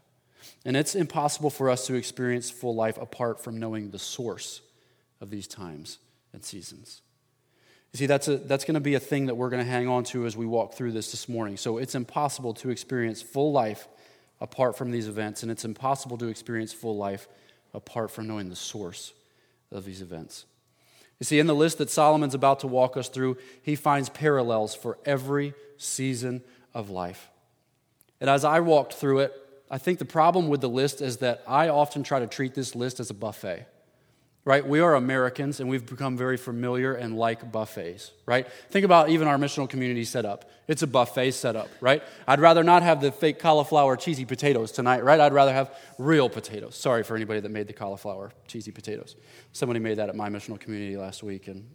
And 0.65 0.77
it's 0.77 0.95
impossible 0.95 1.51
for 1.51 1.71
us 1.71 1.87
to 1.87 1.95
experience 1.95 2.51
full 2.51 2.75
life 2.75 2.99
apart 2.99 3.43
from 3.43 3.59
knowing 3.59 3.91
the 3.91 3.99
source 3.99 4.61
of 5.21 5.31
these 5.31 5.47
times 5.47 5.99
and 6.33 6.45
seasons. 6.45 7.03
You 7.95 7.99
see, 7.99 8.07
that's, 8.07 8.27
that's 8.27 8.65
going 8.65 8.75
to 8.75 8.81
be 8.81 8.95
a 8.95 9.01
thing 9.01 9.27
that 9.27 9.37
we're 9.37 9.51
going 9.51 9.65
to 9.65 9.71
hang 9.71 9.87
on 9.87 10.03
to 10.07 10.27
as 10.27 10.37
we 10.37 10.47
walk 10.47 10.75
through 10.75 10.91
this 10.91 11.13
this 11.13 11.29
morning. 11.29 11.57
So 11.57 11.79
it's 11.79 11.95
impossible 11.95 12.53
to 12.55 12.71
experience 12.71 13.23
full 13.23 13.53
life 13.53 13.87
apart 14.41 14.77
from 14.77 14.91
these 14.91 15.07
events, 15.07 15.45
and 15.45 15.53
it's 15.53 15.65
impossible 15.65 16.19
to 16.19 16.27
experience 16.27 16.73
full 16.73 16.97
life 16.97 17.29
apart 17.73 18.11
from 18.11 18.27
knowing 18.27 18.49
the 18.49 18.57
source 18.57 19.13
of 19.71 19.85
these 19.85 20.03
events. 20.03 20.45
You 21.21 21.25
see, 21.25 21.39
in 21.39 21.47
the 21.47 21.55
list 21.55 21.79
that 21.79 21.89
Solomon's 21.89 22.35
about 22.35 22.59
to 22.61 22.67
walk 22.67 22.97
us 22.97 23.09
through, 23.09 23.37
he 23.63 23.77
finds 23.77 24.09
parallels 24.09 24.75
for 24.75 24.99
every 25.05 25.55
season 25.79 26.43
of 26.75 26.91
life. 26.91 27.31
And 28.21 28.29
as 28.29 28.45
I 28.45 28.59
walked 28.59 28.95
through 28.95 29.21
it, 29.21 29.33
I 29.71 29.79
think 29.79 30.01
the 30.01 30.05
problem 30.05 30.49
with 30.49 30.61
the 30.61 30.69
list 30.69 31.01
is 31.01 31.19
that 31.19 31.45
I 31.47 31.69
often 31.69 32.03
try 32.03 32.19
to 32.19 32.27
treat 32.27 32.57
this 32.57 32.75
list 32.75 32.99
as 32.99 33.11
a 33.11 33.15
buffet 33.15 33.69
right? 34.45 34.67
We 34.67 34.81
are 34.81 34.95
Americans 34.95 35.61
and 35.61 35.71
we've 35.71 35.87
become 35.87 36.19
very 36.19 36.37
familiar 36.37 36.95
and 36.95 37.17
like 37.17 37.51
buffets, 37.51 38.13
right? 38.27 38.47
Think 38.71 38.85
about 38.85 39.09
even 39.09 39.27
our 39.27 39.39
missional 39.39 39.69
community 39.69 40.05
setup. 40.05 40.51
It's 40.69 40.83
a 40.83 40.87
buffet 40.87 41.31
setup, 41.31 41.69
right? 41.81 42.03
I'd 42.29 42.41
rather 42.41 42.63
not 42.63 42.83
have 42.83 43.01
the 43.01 43.11
fake 43.11 43.39
cauliflower 43.39 43.97
cheesy 43.97 44.27
potatoes 44.27 44.71
tonight, 44.71 45.03
right? 45.03 45.19
I'd 45.19 45.33
rather 45.33 45.53
have 45.53 45.75
real 45.99 46.29
potatoes. 46.29 46.77
Sorry 46.77 47.03
for 47.03 47.17
anybody 47.17 47.41
that 47.41 47.51
made 47.51 47.69
the 47.69 47.73
cauliflower 47.73 48.33
cheesy 48.47 48.71
potatoes. 48.71 49.17
Somebody 49.53 49.81
made 49.81 49.97
that 49.97 50.11
at 50.11 50.17
my 50.17 50.29
missional 50.29 50.61
community 50.61 50.97
last 50.97 51.23
week 51.23 51.49
and 51.49 51.67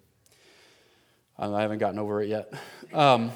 I 1.37 1.61
haven't 1.61 1.79
gotten 1.79 1.97
over 1.97 2.21
it 2.21 2.27
yet. 2.27 2.53
Um, 2.93 3.31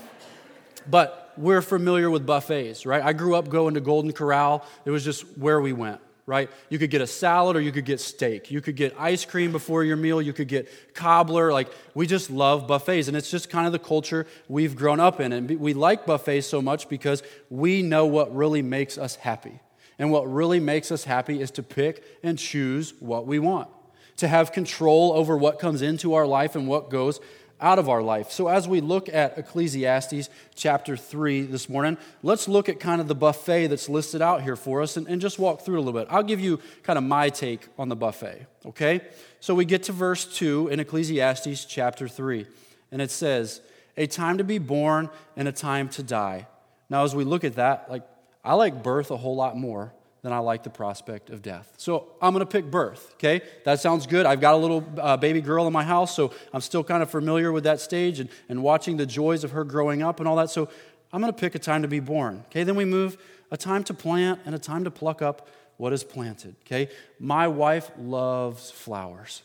but 0.89 1.33
we're 1.37 1.61
familiar 1.61 2.11
with 2.11 2.25
buffets, 2.25 2.85
right? 2.85 3.01
I 3.01 3.13
grew 3.13 3.35
up 3.35 3.49
going 3.49 3.73
to 3.75 3.81
Golden 3.81 4.11
Corral. 4.11 4.65
It 4.85 4.91
was 4.91 5.03
just 5.03 5.21
where 5.37 5.59
we 5.59 5.73
went 5.73 6.01
right? 6.25 6.49
You 6.69 6.79
could 6.79 6.89
get 6.89 7.01
a 7.01 7.07
salad 7.07 7.55
or 7.55 7.61
you 7.61 7.71
could 7.71 7.85
get 7.85 7.99
steak. 7.99 8.49
You 8.49 8.61
could 8.61 8.75
get 8.75 8.95
ice 8.97 9.25
cream 9.25 9.51
before 9.51 9.83
your 9.83 9.97
meal. 9.97 10.21
You 10.21 10.33
could 10.33 10.47
get 10.47 10.69
cobbler. 10.93 11.51
Like, 11.51 11.69
we 11.93 12.07
just 12.07 12.29
love 12.29 12.67
buffets. 12.67 13.07
And 13.07 13.17
it's 13.17 13.29
just 13.29 13.49
kind 13.49 13.65
of 13.65 13.73
the 13.73 13.79
culture 13.79 14.25
we've 14.47 14.75
grown 14.75 14.99
up 14.99 15.19
in. 15.19 15.33
And 15.33 15.49
we 15.59 15.73
like 15.73 16.05
buffets 16.05 16.47
so 16.47 16.61
much 16.61 16.87
because 16.87 17.23
we 17.49 17.81
know 17.81 18.05
what 18.05 18.33
really 18.33 18.61
makes 18.61 18.97
us 18.97 19.15
happy. 19.15 19.59
And 19.99 20.11
what 20.11 20.31
really 20.31 20.59
makes 20.59 20.91
us 20.91 21.03
happy 21.03 21.41
is 21.41 21.51
to 21.51 21.63
pick 21.63 22.03
and 22.23 22.37
choose 22.37 22.93
what 22.99 23.27
we 23.27 23.37
want, 23.39 23.69
to 24.17 24.27
have 24.27 24.51
control 24.51 25.13
over 25.13 25.37
what 25.37 25.59
comes 25.59 25.81
into 25.81 26.13
our 26.13 26.25
life 26.25 26.55
and 26.55 26.67
what 26.67 26.89
goes 26.89 27.19
out 27.63 27.79
of 27.79 27.87
our 27.87 28.03
life. 28.03 28.29
So, 28.29 28.49
as 28.49 28.67
we 28.67 28.81
look 28.81 29.07
at 29.07 29.37
Ecclesiastes 29.37 30.29
chapter 30.53 30.97
3 30.97 31.43
this 31.43 31.69
morning, 31.69 31.97
let's 32.21 32.49
look 32.49 32.67
at 32.67 32.77
kind 32.79 32.99
of 32.99 33.07
the 33.07 33.15
buffet 33.15 33.67
that's 33.67 33.87
listed 33.87 34.21
out 34.21 34.43
here 34.43 34.57
for 34.57 34.81
us 34.81 34.97
and, 34.97 35.07
and, 35.07 35.21
just 35.21 35.39
walk 35.39 35.61
through 35.61 35.75
it 35.75 35.77
a 35.77 35.81
little 35.81 35.99
bit. 35.99 36.09
I'll 36.11 36.23
give 36.23 36.41
you 36.41 36.59
kind 36.83 36.97
of 36.97 37.05
my 37.05 37.29
take 37.29 37.65
on 37.79 37.87
the 37.87 37.95
buffet, 37.95 38.45
okay? 38.65 38.99
So, 39.39 39.55
we 39.55 39.63
get 39.63 39.83
to 39.83 39.93
verse 39.93 40.25
2 40.25 40.67
in 40.67 40.81
Ecclesiastes 40.81 41.63
chapter 41.63 42.09
3, 42.09 42.45
and 42.91 43.01
it 43.01 43.09
says, 43.09 43.61
A 43.95 44.07
time 44.07 44.37
to 44.39 44.43
be 44.43 44.57
born 44.57 45.09
and 45.37 45.47
a 45.47 45.53
time 45.53 45.87
to 45.89 46.03
die. 46.03 46.47
Now, 46.89 47.05
as 47.05 47.15
we 47.15 47.23
look 47.23 47.45
at 47.45 47.55
that, 47.55 47.89
like, 47.89 48.03
I 48.43 48.55
like 48.55 48.83
birth 48.83 49.09
a 49.09 49.17
whole 49.17 49.37
lot 49.37 49.57
more 49.57 49.93
then 50.23 50.31
I 50.31 50.39
like 50.39 50.63
the 50.63 50.69
prospect 50.69 51.29
of 51.29 51.41
death. 51.41 51.73
So 51.77 52.13
I'm 52.21 52.33
going 52.33 52.45
to 52.45 52.51
pick 52.51 52.71
birth, 52.71 53.11
okay? 53.15 53.41
That 53.65 53.81
sounds 53.81 54.07
good. 54.07 54.25
I've 54.25 54.39
got 54.39 54.53
a 54.53 54.57
little 54.57 54.83
uh, 54.97 55.17
baby 55.17 55.41
girl 55.41 55.67
in 55.67 55.73
my 55.73 55.83
house, 55.83 56.15
so 56.15 56.33
I'm 56.53 56.61
still 56.61 56.83
kind 56.83 57.03
of 57.03 57.11
familiar 57.11 57.51
with 57.51 57.65
that 57.65 57.81
stage 57.81 58.21
and, 58.21 58.29
and 58.47 58.63
watching 58.63 58.95
the 58.95 59.05
joys 59.05 59.43
of 59.43 59.51
her 59.51 59.65
growing 59.65 60.01
up 60.01 60.19
and 60.19 60.27
all 60.27 60.37
that. 60.37 60.49
So 60.49 60.69
I'm 61.11 61.19
going 61.21 61.31
to 61.31 61.37
pick 61.37 61.55
a 61.55 61.59
time 61.59 61.81
to 61.81 61.89
be 61.89 61.99
born, 61.99 62.43
okay? 62.47 62.63
Then 62.63 62.75
we 62.75 62.85
move 62.85 63.17
a 63.51 63.57
time 63.57 63.83
to 63.83 63.93
plant 63.93 64.39
and 64.45 64.55
a 64.55 64.59
time 64.59 64.85
to 64.85 64.91
pluck 64.91 65.21
up 65.21 65.49
what 65.75 65.91
is 65.91 66.05
planted, 66.05 66.55
okay? 66.65 66.89
My 67.19 67.49
wife 67.49 67.91
loves 67.99 68.71
flowers, 68.71 69.43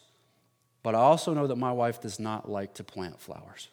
but 0.84 0.94
I 0.94 0.98
also 0.98 1.34
know 1.34 1.48
that 1.48 1.56
my 1.56 1.72
wife 1.72 2.00
does 2.00 2.20
not 2.20 2.48
like 2.48 2.74
to 2.74 2.84
plant 2.84 3.20
flowers. 3.20 3.68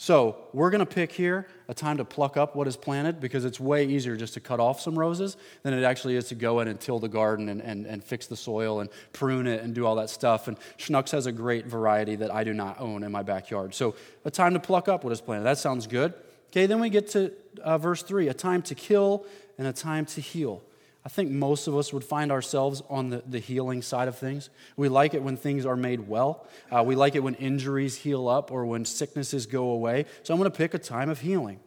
So 0.00 0.36
we're 0.52 0.70
going 0.70 0.78
to 0.78 0.86
pick 0.86 1.10
here 1.10 1.48
a 1.66 1.74
time 1.74 1.96
to 1.96 2.04
pluck 2.04 2.36
up 2.36 2.54
what 2.54 2.68
is 2.68 2.76
planted 2.76 3.18
because 3.18 3.44
it's 3.44 3.58
way 3.58 3.84
easier 3.84 4.16
just 4.16 4.32
to 4.34 4.40
cut 4.40 4.60
off 4.60 4.80
some 4.80 4.96
roses 4.96 5.36
than 5.64 5.74
it 5.74 5.82
actually 5.82 6.14
is 6.14 6.28
to 6.28 6.36
go 6.36 6.60
in 6.60 6.68
and 6.68 6.80
till 6.80 7.00
the 7.00 7.08
garden 7.08 7.48
and, 7.48 7.60
and, 7.60 7.84
and 7.84 8.04
fix 8.04 8.28
the 8.28 8.36
soil 8.36 8.78
and 8.78 8.90
prune 9.12 9.48
it 9.48 9.60
and 9.60 9.74
do 9.74 9.84
all 9.84 9.96
that 9.96 10.08
stuff. 10.08 10.46
And 10.46 10.56
Schnucks 10.78 11.10
has 11.10 11.26
a 11.26 11.32
great 11.32 11.66
variety 11.66 12.14
that 12.14 12.32
I 12.32 12.44
do 12.44 12.54
not 12.54 12.80
own 12.80 13.02
in 13.02 13.10
my 13.10 13.24
backyard. 13.24 13.74
So 13.74 13.96
a 14.24 14.30
time 14.30 14.54
to 14.54 14.60
pluck 14.60 14.86
up 14.86 15.02
what 15.02 15.12
is 15.12 15.20
planted. 15.20 15.42
That 15.42 15.58
sounds 15.58 15.88
good. 15.88 16.14
Okay, 16.50 16.66
then 16.66 16.78
we 16.78 16.90
get 16.90 17.08
to 17.10 17.32
uh, 17.64 17.76
verse 17.76 18.04
3 18.04 18.28
a 18.28 18.34
time 18.34 18.62
to 18.62 18.76
kill 18.76 19.26
and 19.58 19.66
a 19.66 19.72
time 19.72 20.06
to 20.06 20.20
heal. 20.20 20.62
I 21.08 21.10
think 21.10 21.30
most 21.30 21.68
of 21.68 21.74
us 21.74 21.90
would 21.90 22.04
find 22.04 22.30
ourselves 22.30 22.82
on 22.90 23.08
the, 23.08 23.22
the 23.26 23.38
healing 23.38 23.80
side 23.80 24.08
of 24.08 24.18
things. 24.18 24.50
We 24.76 24.90
like 24.90 25.14
it 25.14 25.22
when 25.22 25.38
things 25.38 25.64
are 25.64 25.74
made 25.74 26.06
well. 26.06 26.46
Uh, 26.70 26.82
we 26.84 26.96
like 26.96 27.14
it 27.14 27.20
when 27.20 27.34
injuries 27.36 27.96
heal 27.96 28.28
up 28.28 28.52
or 28.52 28.66
when 28.66 28.84
sicknesses 28.84 29.46
go 29.46 29.70
away. 29.70 30.04
So 30.22 30.34
I'm 30.34 30.38
going 30.38 30.52
to 30.52 30.56
pick 30.56 30.74
a 30.74 30.78
time 30.78 31.08
of 31.08 31.22
healing. 31.22 31.60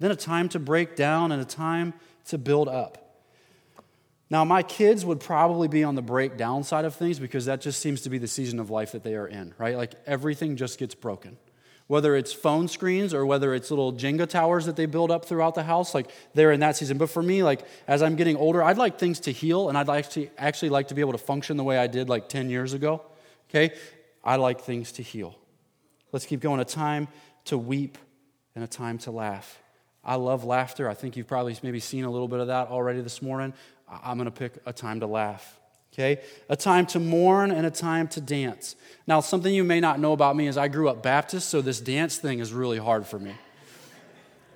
Then 0.00 0.10
a 0.10 0.16
time 0.16 0.48
to 0.48 0.58
break 0.58 0.96
down 0.96 1.30
and 1.30 1.40
a 1.40 1.44
time 1.44 1.94
to 2.24 2.38
build 2.38 2.68
up. 2.68 3.20
Now, 4.30 4.44
my 4.44 4.64
kids 4.64 5.06
would 5.06 5.20
probably 5.20 5.68
be 5.68 5.84
on 5.84 5.94
the 5.94 6.02
breakdown 6.02 6.64
side 6.64 6.84
of 6.84 6.96
things 6.96 7.20
because 7.20 7.44
that 7.44 7.60
just 7.60 7.80
seems 7.80 8.00
to 8.00 8.10
be 8.10 8.18
the 8.18 8.26
season 8.26 8.58
of 8.58 8.68
life 8.68 8.90
that 8.90 9.04
they 9.04 9.14
are 9.14 9.28
in, 9.28 9.54
right? 9.58 9.76
Like 9.76 9.92
everything 10.06 10.56
just 10.56 10.80
gets 10.80 10.96
broken 10.96 11.38
whether 11.86 12.16
it's 12.16 12.32
phone 12.32 12.66
screens 12.66 13.14
or 13.14 13.24
whether 13.24 13.54
it's 13.54 13.70
little 13.70 13.92
Jenga 13.92 14.28
towers 14.28 14.66
that 14.66 14.76
they 14.76 14.86
build 14.86 15.10
up 15.10 15.24
throughout 15.24 15.54
the 15.54 15.62
house, 15.62 15.94
like 15.94 16.10
they're 16.34 16.52
in 16.52 16.60
that 16.60 16.76
season. 16.76 16.98
But 16.98 17.10
for 17.10 17.22
me, 17.22 17.42
like 17.42 17.64
as 17.86 18.02
I'm 18.02 18.16
getting 18.16 18.36
older, 18.36 18.62
I'd 18.62 18.78
like 18.78 18.98
things 18.98 19.20
to 19.20 19.32
heal 19.32 19.68
and 19.68 19.78
I'd 19.78 19.86
like 19.86 20.10
to 20.10 20.28
actually 20.36 20.70
like 20.70 20.88
to 20.88 20.94
be 20.94 21.00
able 21.00 21.12
to 21.12 21.18
function 21.18 21.56
the 21.56 21.64
way 21.64 21.78
I 21.78 21.86
did 21.86 22.08
like 22.08 22.28
10 22.28 22.50
years 22.50 22.72
ago. 22.72 23.02
Okay? 23.50 23.74
I 24.24 24.36
like 24.36 24.62
things 24.62 24.92
to 24.92 25.02
heal. 25.02 25.38
Let's 26.10 26.26
keep 26.26 26.40
going. 26.40 26.60
A 26.60 26.64
time 26.64 27.06
to 27.46 27.56
weep 27.56 27.98
and 28.54 28.64
a 28.64 28.68
time 28.68 28.98
to 28.98 29.12
laugh. 29.12 29.60
I 30.02 30.16
love 30.16 30.44
laughter. 30.44 30.88
I 30.88 30.94
think 30.94 31.16
you've 31.16 31.28
probably 31.28 31.56
maybe 31.62 31.80
seen 31.80 32.04
a 32.04 32.10
little 32.10 32.28
bit 32.28 32.40
of 32.40 32.48
that 32.48 32.68
already 32.68 33.00
this 33.00 33.22
morning. 33.22 33.54
I'm 33.88 34.16
going 34.18 34.26
to 34.26 34.32
pick 34.32 34.58
a 34.66 34.72
time 34.72 35.00
to 35.00 35.06
laugh 35.06 35.60
okay? 35.96 36.22
A 36.50 36.56
time 36.56 36.86
to 36.86 37.00
mourn 37.00 37.50
and 37.50 37.66
a 37.66 37.70
time 37.70 38.06
to 38.08 38.20
dance. 38.20 38.76
Now, 39.06 39.20
something 39.20 39.52
you 39.52 39.64
may 39.64 39.80
not 39.80 39.98
know 39.98 40.12
about 40.12 40.36
me 40.36 40.46
is 40.46 40.58
I 40.58 40.68
grew 40.68 40.88
up 40.88 41.02
Baptist, 41.02 41.48
so 41.48 41.62
this 41.62 41.80
dance 41.80 42.18
thing 42.18 42.38
is 42.38 42.52
really 42.52 42.78
hard 42.78 43.06
for 43.06 43.18
me. 43.18 43.34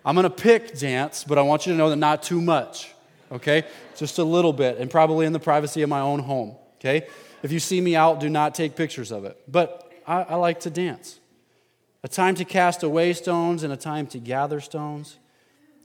I'm 0.04 0.14
gonna 0.14 0.28
pick 0.28 0.78
dance, 0.78 1.24
but 1.24 1.38
I 1.38 1.42
want 1.42 1.66
you 1.66 1.72
to 1.72 1.78
know 1.78 1.88
that 1.90 1.96
not 1.96 2.22
too 2.22 2.40
much, 2.40 2.92
okay? 3.32 3.64
Just 3.96 4.18
a 4.18 4.24
little 4.24 4.52
bit, 4.52 4.78
and 4.78 4.90
probably 4.90 5.24
in 5.24 5.32
the 5.32 5.40
privacy 5.40 5.82
of 5.82 5.88
my 5.88 6.00
own 6.00 6.20
home, 6.20 6.56
okay? 6.78 7.06
If 7.42 7.52
you 7.52 7.60
see 7.60 7.80
me 7.80 7.96
out, 7.96 8.20
do 8.20 8.28
not 8.28 8.54
take 8.54 8.76
pictures 8.76 9.10
of 9.10 9.24
it. 9.24 9.40
But 9.48 9.90
I, 10.06 10.22
I 10.22 10.34
like 10.34 10.60
to 10.60 10.70
dance. 10.70 11.20
A 12.02 12.08
time 12.08 12.34
to 12.34 12.44
cast 12.44 12.82
away 12.82 13.12
stones 13.14 13.62
and 13.62 13.72
a 13.72 13.76
time 13.76 14.06
to 14.08 14.18
gather 14.18 14.60
stones. 14.60 15.16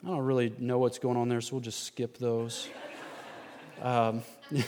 I 0.03 0.09
don't 0.09 0.19
really 0.19 0.53
know 0.59 0.79
what's 0.79 0.99
going 0.99 1.17
on 1.17 1.29
there, 1.29 1.41
so 1.41 1.53
we'll 1.53 1.61
just 1.61 1.83
skip 1.83 2.17
those. 2.17 2.67
Um, 3.81 4.23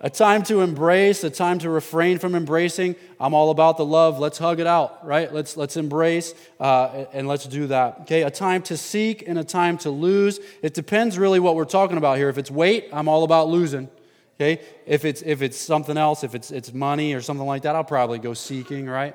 a 0.00 0.08
time 0.08 0.42
to 0.44 0.62
embrace, 0.62 1.22
a 1.24 1.30
time 1.30 1.58
to 1.58 1.68
refrain 1.68 2.18
from 2.18 2.34
embracing. 2.34 2.96
I'm 3.20 3.34
all 3.34 3.50
about 3.50 3.76
the 3.76 3.84
love. 3.84 4.18
Let's 4.18 4.38
hug 4.38 4.58
it 4.60 4.66
out, 4.66 5.06
right? 5.06 5.32
Let's, 5.32 5.56
let's 5.56 5.76
embrace 5.76 6.34
uh, 6.58 7.04
and 7.12 7.28
let's 7.28 7.46
do 7.46 7.66
that. 7.66 8.00
Okay, 8.02 8.22
a 8.22 8.30
time 8.30 8.62
to 8.62 8.76
seek 8.76 9.28
and 9.28 9.38
a 9.38 9.44
time 9.44 9.76
to 9.78 9.90
lose. 9.90 10.40
It 10.62 10.72
depends 10.72 11.18
really 11.18 11.40
what 11.40 11.54
we're 11.54 11.64
talking 11.64 11.98
about 11.98 12.16
here. 12.16 12.28
If 12.28 12.38
it's 12.38 12.50
weight, 12.50 12.88
I'm 12.92 13.08
all 13.08 13.24
about 13.24 13.48
losing. 13.48 13.90
Okay, 14.36 14.62
if 14.86 15.04
it's 15.04 15.20
if 15.20 15.42
it's 15.42 15.58
something 15.58 15.98
else, 15.98 16.24
if 16.24 16.34
it's 16.34 16.50
it's 16.50 16.72
money 16.72 17.12
or 17.12 17.20
something 17.20 17.46
like 17.46 17.62
that, 17.62 17.76
I'll 17.76 17.84
probably 17.84 18.18
go 18.18 18.32
seeking, 18.32 18.86
right? 18.86 19.14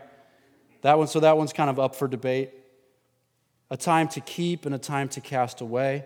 That 0.83 0.99
one, 0.99 1.07
so 1.07 1.19
that 1.21 1.35
one's 1.35 1.51
kind 1.51 1.67
of 1.67 1.79
up 1.79 1.95
for 1.95 2.07
debate. 2.07 2.51
A 3.71 3.77
time 3.77 4.07
to 4.09 4.21
keep 4.21 4.67
and 4.67 4.75
a 4.75 4.77
time 4.77 5.09
to 5.09 5.21
cast 5.21 5.61
away. 5.61 6.05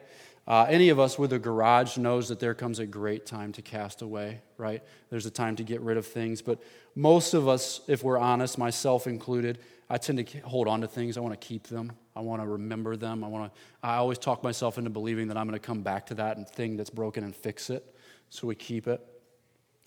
Uh, 0.49 0.65
any 0.67 0.89
of 0.89 0.99
us 0.99 1.19
with 1.19 1.31
a 1.31 1.38
garage 1.38 1.95
knows 1.95 2.27
that 2.29 2.39
there 2.39 2.55
comes 2.55 2.79
a 2.79 2.85
great 2.85 3.23
time 3.23 3.51
to 3.51 3.62
cast 3.62 4.01
away, 4.01 4.41
right? 4.57 4.81
There's 5.12 5.27
a 5.27 5.31
time 5.31 5.55
to 5.57 5.63
get 5.63 5.79
rid 5.81 5.95
of 5.95 6.07
things. 6.07 6.41
But 6.41 6.59
most 6.95 7.35
of 7.35 7.47
us, 7.47 7.81
if 7.88 8.03
we're 8.03 8.17
honest, 8.17 8.57
myself 8.57 9.05
included, 9.05 9.59
I 9.91 9.99
tend 9.99 10.25
to 10.25 10.39
hold 10.39 10.67
on 10.67 10.81
to 10.81 10.88
things. 10.88 11.17
I 11.17 11.19
want 11.21 11.39
to 11.39 11.47
keep 11.47 11.67
them. 11.67 11.91
I 12.15 12.21
want 12.21 12.41
to 12.41 12.47
remember 12.47 12.95
them. 12.95 13.23
I 13.23 13.27
want 13.27 13.53
to. 13.53 13.59
I 13.83 13.97
always 13.97 14.17
talk 14.17 14.43
myself 14.43 14.79
into 14.79 14.89
believing 14.89 15.27
that 15.27 15.38
I'm 15.38 15.47
going 15.47 15.59
to 15.59 15.65
come 15.65 15.83
back 15.83 16.07
to 16.07 16.15
that 16.15 16.55
thing 16.55 16.77
that's 16.77 16.89
broken 16.89 17.23
and 17.23 17.35
fix 17.35 17.69
it. 17.69 17.85
So 18.31 18.47
we 18.47 18.55
keep 18.55 18.88
it. 18.88 19.05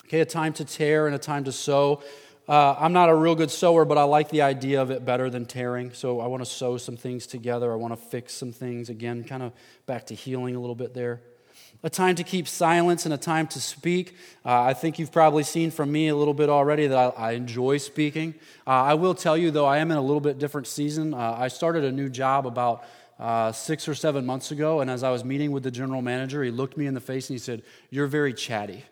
Okay, 0.05 0.21
a 0.21 0.25
time 0.25 0.53
to 0.55 0.65
tear 0.65 1.07
and 1.07 1.17
a 1.17 1.19
time 1.19 1.43
to 1.45 1.53
sow. 1.53 2.03
Uh, 2.49 2.75
I'm 2.79 2.93
not 2.93 3.09
a 3.09 3.15
real 3.15 3.37
good 3.37 3.51
sewer, 3.53 3.85
but 3.85 3.99
I 3.99 4.03
like 4.03 4.29
the 4.29 4.43
idea 4.43 4.83
of 4.83 4.91
it 4.91 5.05
better 5.05 5.31
than 5.31 5.47
tearing. 5.47 5.93
So 5.93 6.21
I 6.21 6.27
want 6.27 6.45
to 6.45 6.51
sew 6.51 6.77
some 6.77 6.97
things 6.97 7.27
together. 7.27 7.73
I 7.73 7.77
want 7.77 7.93
to 7.93 7.97
fix 8.09 8.35
some 8.35 8.53
things. 8.53 8.89
Again, 8.89 9.23
kind 9.23 9.43
of 9.43 9.53
back 9.87 10.07
to 10.07 10.15
healing 10.15 10.57
a 10.57 10.61
little 10.61 10.75
bit 10.75 10.93
there. 10.93 11.21
A 11.85 11.91
time 11.91 12.15
to 12.17 12.25
keep 12.25 12.47
silence 12.47 13.05
and 13.07 13.15
a 13.15 13.17
time 13.17 13.47
to 13.49 13.61
speak. 13.61 14.17
Uh, 14.45 14.61
I 14.63 14.75
think 14.75 14.99
you've 14.99 15.13
probably 15.13 15.43
seen 15.45 15.71
from 15.71 15.91
me 15.91 16.09
a 16.09 16.17
little 16.17 16.35
bit 16.35 16.49
already 16.49 16.89
that 16.89 17.15
I, 17.17 17.29
I 17.29 17.33
enjoy 17.33 17.79
speaking. 17.79 18.35
Uh, 18.67 18.71
I 18.71 18.95
will 18.95 19.15
tell 19.15 19.37
you, 19.37 19.51
though, 19.51 19.67
I 19.67 19.79
am 19.79 19.91
in 19.91 19.97
a 19.97 20.03
little 20.03 20.21
bit 20.21 20.39
different 20.39 20.67
season. 20.67 21.15
Uh, 21.15 21.37
I 21.39 21.49
started 21.49 21.85
a 21.85 21.93
new 21.93 22.09
job 22.09 22.47
about 22.47 22.85
uh, 23.19 23.53
six 23.53 23.87
or 23.87 23.95
seven 23.95 24.27
months 24.27 24.51
ago, 24.51 24.81
and 24.81 24.91
as 24.91 25.03
I 25.05 25.11
was 25.11 25.25
meeting 25.25 25.53
with 25.53 25.63
the 25.63 25.71
general 25.71 26.03
manager, 26.03 26.43
he 26.43 26.51
looked 26.51 26.77
me 26.77 26.87
in 26.87 26.95
the 26.95 27.01
face 27.01 27.31
and 27.31 27.35
he 27.35 27.39
said, 27.39 27.63
You're 27.91 28.09
very 28.09 28.35
chatty. 28.35 28.85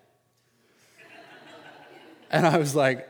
and 2.30 2.46
I 2.46 2.58
was 2.58 2.74
like, 2.74 3.08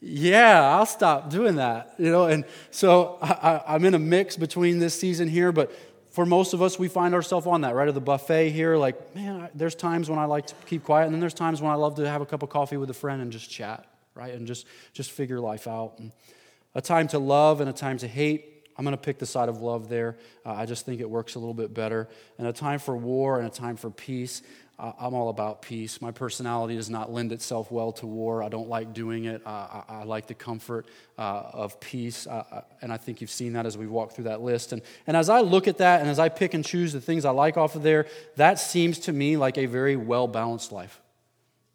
yeah, 0.00 0.76
I'll 0.76 0.86
stop 0.86 1.30
doing 1.30 1.56
that. 1.56 1.94
You 1.98 2.10
know, 2.10 2.26
and 2.26 2.44
so 2.70 3.18
I, 3.20 3.74
am 3.74 3.84
in 3.84 3.94
a 3.94 3.98
mix 3.98 4.36
between 4.36 4.78
this 4.78 4.98
season 4.98 5.28
here, 5.28 5.52
but 5.52 5.72
for 6.10 6.24
most 6.24 6.54
of 6.54 6.62
us, 6.62 6.78
we 6.78 6.88
find 6.88 7.14
ourselves 7.14 7.46
on 7.46 7.60
that, 7.62 7.74
right? 7.74 7.88
At 7.88 7.94
the 7.94 8.00
buffet 8.00 8.50
here, 8.50 8.76
like, 8.76 9.14
man, 9.14 9.48
there's 9.54 9.74
times 9.74 10.08
when 10.08 10.18
I 10.18 10.24
like 10.24 10.46
to 10.46 10.54
keep 10.66 10.84
quiet, 10.84 11.04
and 11.04 11.14
then 11.14 11.20
there's 11.20 11.34
times 11.34 11.60
when 11.60 11.70
I 11.70 11.74
love 11.74 11.96
to 11.96 12.08
have 12.08 12.22
a 12.22 12.26
cup 12.26 12.42
of 12.42 12.48
coffee 12.48 12.76
with 12.76 12.88
a 12.90 12.94
friend 12.94 13.20
and 13.20 13.30
just 13.30 13.50
chat, 13.50 13.86
right? 14.14 14.32
And 14.32 14.46
just, 14.46 14.66
just 14.92 15.10
figure 15.10 15.40
life 15.40 15.68
out. 15.68 15.98
And 15.98 16.12
a 16.74 16.80
time 16.80 17.08
to 17.08 17.18
love 17.18 17.60
and 17.60 17.68
a 17.68 17.72
time 17.72 17.98
to 17.98 18.08
hate. 18.08 18.66
I'm 18.78 18.84
going 18.84 18.96
to 18.96 19.02
pick 19.02 19.18
the 19.18 19.26
side 19.26 19.48
of 19.48 19.62
love 19.62 19.88
there. 19.88 20.16
Uh, 20.44 20.52
I 20.52 20.66
just 20.66 20.84
think 20.84 21.00
it 21.00 21.08
works 21.08 21.34
a 21.34 21.38
little 21.38 21.54
bit 21.54 21.72
better. 21.72 22.08
And 22.38 22.46
a 22.46 22.52
time 22.52 22.78
for 22.78 22.94
war 22.96 23.38
and 23.38 23.46
a 23.46 23.50
time 23.50 23.76
for 23.76 23.90
peace. 23.90 24.42
I'm 24.78 25.14
all 25.14 25.30
about 25.30 25.62
peace. 25.62 26.02
My 26.02 26.10
personality 26.10 26.76
does 26.76 26.90
not 26.90 27.10
lend 27.10 27.32
itself 27.32 27.70
well 27.70 27.92
to 27.92 28.06
war. 28.06 28.42
I 28.42 28.50
don't 28.50 28.68
like 28.68 28.92
doing 28.92 29.24
it. 29.24 29.40
Uh, 29.46 29.50
I, 29.50 29.82
I, 29.88 30.04
like 30.04 30.26
the 30.26 30.34
comfort 30.34 30.86
uh, 31.18 31.42
of 31.54 31.80
peace. 31.80 32.26
Uh, 32.26 32.62
and 32.82 32.92
I 32.92 32.98
think 32.98 33.22
you've 33.22 33.30
seen 33.30 33.54
that 33.54 33.64
as 33.64 33.78
we 33.78 33.86
walk 33.86 34.12
through 34.12 34.24
that 34.24 34.42
list. 34.42 34.72
And, 34.72 34.82
and 35.06 35.16
as 35.16 35.30
I 35.30 35.40
look 35.40 35.66
at 35.66 35.78
that 35.78 36.02
and 36.02 36.10
as 36.10 36.18
I 36.18 36.28
pick 36.28 36.52
and 36.52 36.62
choose 36.62 36.92
the 36.92 37.00
things 37.00 37.24
I 37.24 37.30
like 37.30 37.56
off 37.56 37.74
of 37.74 37.82
there, 37.82 38.06
that 38.36 38.58
seems 38.58 38.98
to 39.00 39.12
me 39.12 39.38
like 39.38 39.56
a 39.56 39.64
very 39.64 39.96
well 39.96 40.28
balanced 40.28 40.72
life. 40.72 41.00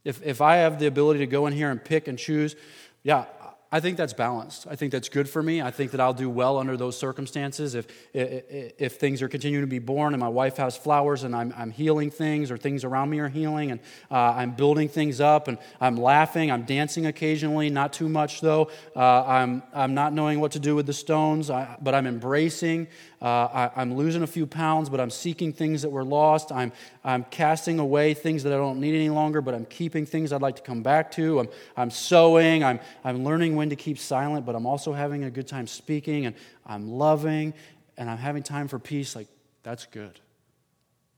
If, 0.04 0.24
if 0.24 0.40
I 0.40 0.58
have 0.58 0.78
the 0.78 0.86
ability 0.86 1.22
to 1.22 1.28
go 1.28 1.48
in 1.48 1.54
here 1.54 1.72
and 1.72 1.84
pick 1.84 2.08
and 2.08 2.20
choose, 2.20 2.56
yeah, 3.02 3.26
I 3.74 3.80
think 3.80 3.96
that's 3.96 4.12
balanced. 4.12 4.68
I 4.70 4.76
think 4.76 4.92
that's 4.92 5.08
good 5.08 5.30
for 5.30 5.42
me. 5.42 5.62
I 5.62 5.72
think 5.72 5.92
that 5.92 6.02
I'll 6.02 6.14
do 6.14 6.30
well 6.30 6.58
under 6.58 6.76
those 6.76 6.98
circumstances. 6.98 7.74
If, 7.74 7.88
if, 8.14 8.74
if 8.78 8.96
things 8.98 9.22
are 9.22 9.30
continuing 9.30 9.64
to 9.64 9.68
be 9.68 9.80
born 9.80 10.14
and 10.14 10.20
my 10.20 10.28
wife 10.28 10.58
has 10.58 10.76
flowers 10.76 11.24
and 11.24 11.34
I'm, 11.34 11.54
I'm 11.56 11.72
healing 11.72 12.12
things 12.12 12.52
or 12.52 12.58
things 12.58 12.84
around 12.84 13.10
me 13.10 13.20
are 13.20 13.30
healing 13.30 13.72
and 13.72 13.80
uh, 14.12 14.16
I'm 14.16 14.52
building 14.52 14.90
things 14.90 15.22
up 15.22 15.48
and 15.48 15.58
I'm 15.80 15.96
laughing, 15.96 16.52
I'm 16.52 16.64
dancing 16.64 17.06
occasionally, 17.06 17.70
not 17.70 17.94
too 17.94 18.10
much 18.10 18.42
though. 18.42 18.70
Uh, 18.94 19.24
I'm, 19.24 19.64
I'm 19.74 19.94
not 19.94 20.12
knowing 20.12 20.42
what 20.42 20.52
to 20.52 20.60
do 20.60 20.76
with 20.76 20.86
the 20.86 20.94
stones, 20.94 21.50
I, 21.50 21.78
but 21.82 21.96
I'm 21.96 22.08
embracing. 22.08 22.90
Uh, 23.22 23.70
I, 23.76 23.82
am 23.82 23.96
losing 23.96 24.24
a 24.24 24.28
few 24.28 24.48
pounds, 24.48 24.90
but 24.90 25.00
I'm 25.00 25.12
seeking 25.12 25.54
things 25.54 25.84
that 25.84 25.90
were 25.92 26.04
lost. 26.04 26.52
I'm, 26.52 26.72
I'm 27.04 27.24
casting 27.26 27.78
away 27.78 28.16
things 28.16 28.42
that 28.44 28.52
I 28.52 28.56
don't 28.56 28.80
need 28.80 28.96
any 28.96 29.10
longer, 29.10 29.42
but 29.42 29.54
I'm 29.54 29.66
keeping 29.66 30.08
things 30.08 30.34
I'd 30.34 30.42
like 30.42 30.56
to 30.56 30.64
come 30.64 30.82
back 30.82 31.12
to. 31.12 31.40
I'm, 31.40 31.50
I'm 31.78 31.92
sowing. 31.92 32.64
I'm, 32.64 32.80
I'm 33.04 33.24
learning 33.24 33.56
when 33.56 33.70
to 33.70 33.76
keep 33.76 34.00
silent, 34.00 34.46
but 34.46 34.56
I'm 34.56 34.66
also 34.66 34.92
having 34.92 35.24
a 35.24 35.30
good 35.30 35.48
time 35.48 35.68
speaking, 35.68 36.26
and 36.26 36.36
I'm 36.66 36.90
loving, 36.90 37.54
and 37.96 38.10
I'm 38.10 38.18
having 38.18 38.42
time 38.42 38.68
for 38.68 38.80
peace. 38.80 39.16
Like, 39.16 39.28
that's 39.62 39.86
good. 39.86 40.20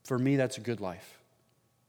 For 0.04 0.20
me, 0.20 0.36
that's 0.36 0.58
a 0.58 0.62
good 0.62 0.82
life. 0.82 1.23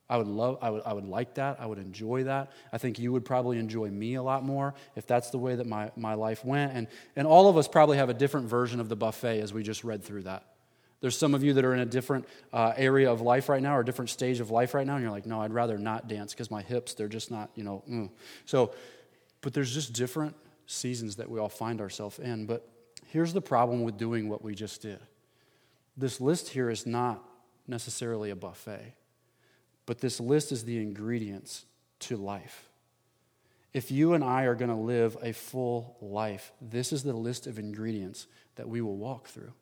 I 0.09 0.19
would 0.19 0.27
love, 0.27 0.59
I 0.61 0.71
would, 0.71 0.83
I 0.85 0.93
would 0.93 1.07
like 1.07 1.35
that. 1.35 1.59
I 1.61 1.67
would 1.67 1.79
enjoy 1.79 2.25
that. 2.25 2.53
I 2.73 2.79
think 2.79 2.99
you 2.99 3.13
would 3.13 3.25
probably 3.25 3.59
enjoy 3.59 3.89
me 3.89 4.15
a 4.15 4.23
lot 4.23 4.45
more 4.45 4.75
if 4.97 5.07
that's 5.07 5.31
the 5.31 5.39
way 5.39 5.57
that 5.57 5.67
my, 5.67 5.91
my 5.97 6.15
life 6.15 6.45
went. 6.45 6.73
And, 6.73 6.89
and 7.17 7.27
all 7.27 7.49
of 7.49 7.57
us 7.57 7.69
probably 7.69 7.97
have 7.97 8.11
a 8.11 8.15
different 8.15 8.49
version 8.49 8.81
of 8.81 8.89
the 8.89 8.97
buffet 8.97 9.41
as 9.41 9.53
we 9.53 9.63
just 9.63 9.83
read 9.83 10.05
through 10.05 10.23
that. 10.25 10.45
There's 11.01 11.17
some 11.17 11.35
of 11.35 11.43
you 11.43 11.55
that 11.55 11.65
are 11.65 11.75
in 11.75 11.81
a 11.81 11.87
different 11.87 12.27
uh, 12.53 12.73
area 12.77 13.11
of 13.11 13.21
life 13.21 13.49
right 13.49 13.63
now 13.63 13.77
or 13.77 13.81
a 13.81 13.85
different 13.85 14.11
stage 14.11 14.41
of 14.41 14.51
life 14.51 14.73
right 14.73 14.87
now, 14.87 14.95
and 14.95 15.03
you're 15.03 15.11
like, 15.11 15.27
no, 15.27 15.41
I'd 15.41 15.53
rather 15.53 15.77
not 15.77 16.09
dance 16.09 16.33
because 16.33 16.51
my 16.51 16.63
hips, 16.63 16.95
they're 16.95 17.09
just 17.09 17.31
not, 17.31 17.51
you 17.55 17.63
know. 17.63 17.83
Mm. 17.89 18.11
So, 18.47 18.73
but 19.43 19.53
there's 19.53 19.75
just 19.75 19.93
different 19.93 20.35
seasons 20.67 21.17
that 21.17 21.29
we 21.29 21.39
all 21.39 21.51
find 21.51 21.83
ourselves 21.83 22.19
in. 22.19 22.47
But 22.47 22.67
here's 23.09 23.35
the 23.35 23.43
problem 23.43 23.83
with 23.83 23.99
doing 23.99 24.29
what 24.29 24.43
we 24.43 24.55
just 24.55 24.83
did 24.83 25.01
this 25.97 26.21
list 26.21 26.49
here 26.49 26.71
is 26.71 26.87
not 26.87 27.23
necessarily 27.69 28.31
a 28.31 28.37
buffet, 28.37 28.95
but 29.87 30.01
this 30.01 30.21
list 30.21 30.53
is 30.53 30.65
the 30.65 30.81
ingredients 30.81 31.67
to 32.01 32.17
life. 32.17 32.69
If 33.73 33.91
you 33.91 34.15
and 34.15 34.23
I 34.23 34.45
are 34.45 34.55
going 34.55 34.71
to 34.71 34.77
live 34.77 35.17
a 35.21 35.33
full 35.33 35.97
life, 36.01 36.53
this 36.61 36.93
is 36.93 37.03
the 37.03 37.13
list 37.13 37.47
of 37.47 37.59
ingredients 37.59 38.27
that 38.55 38.69
we 38.69 38.81
will 38.81 38.97
walk 38.97 39.27
through. 39.27 39.53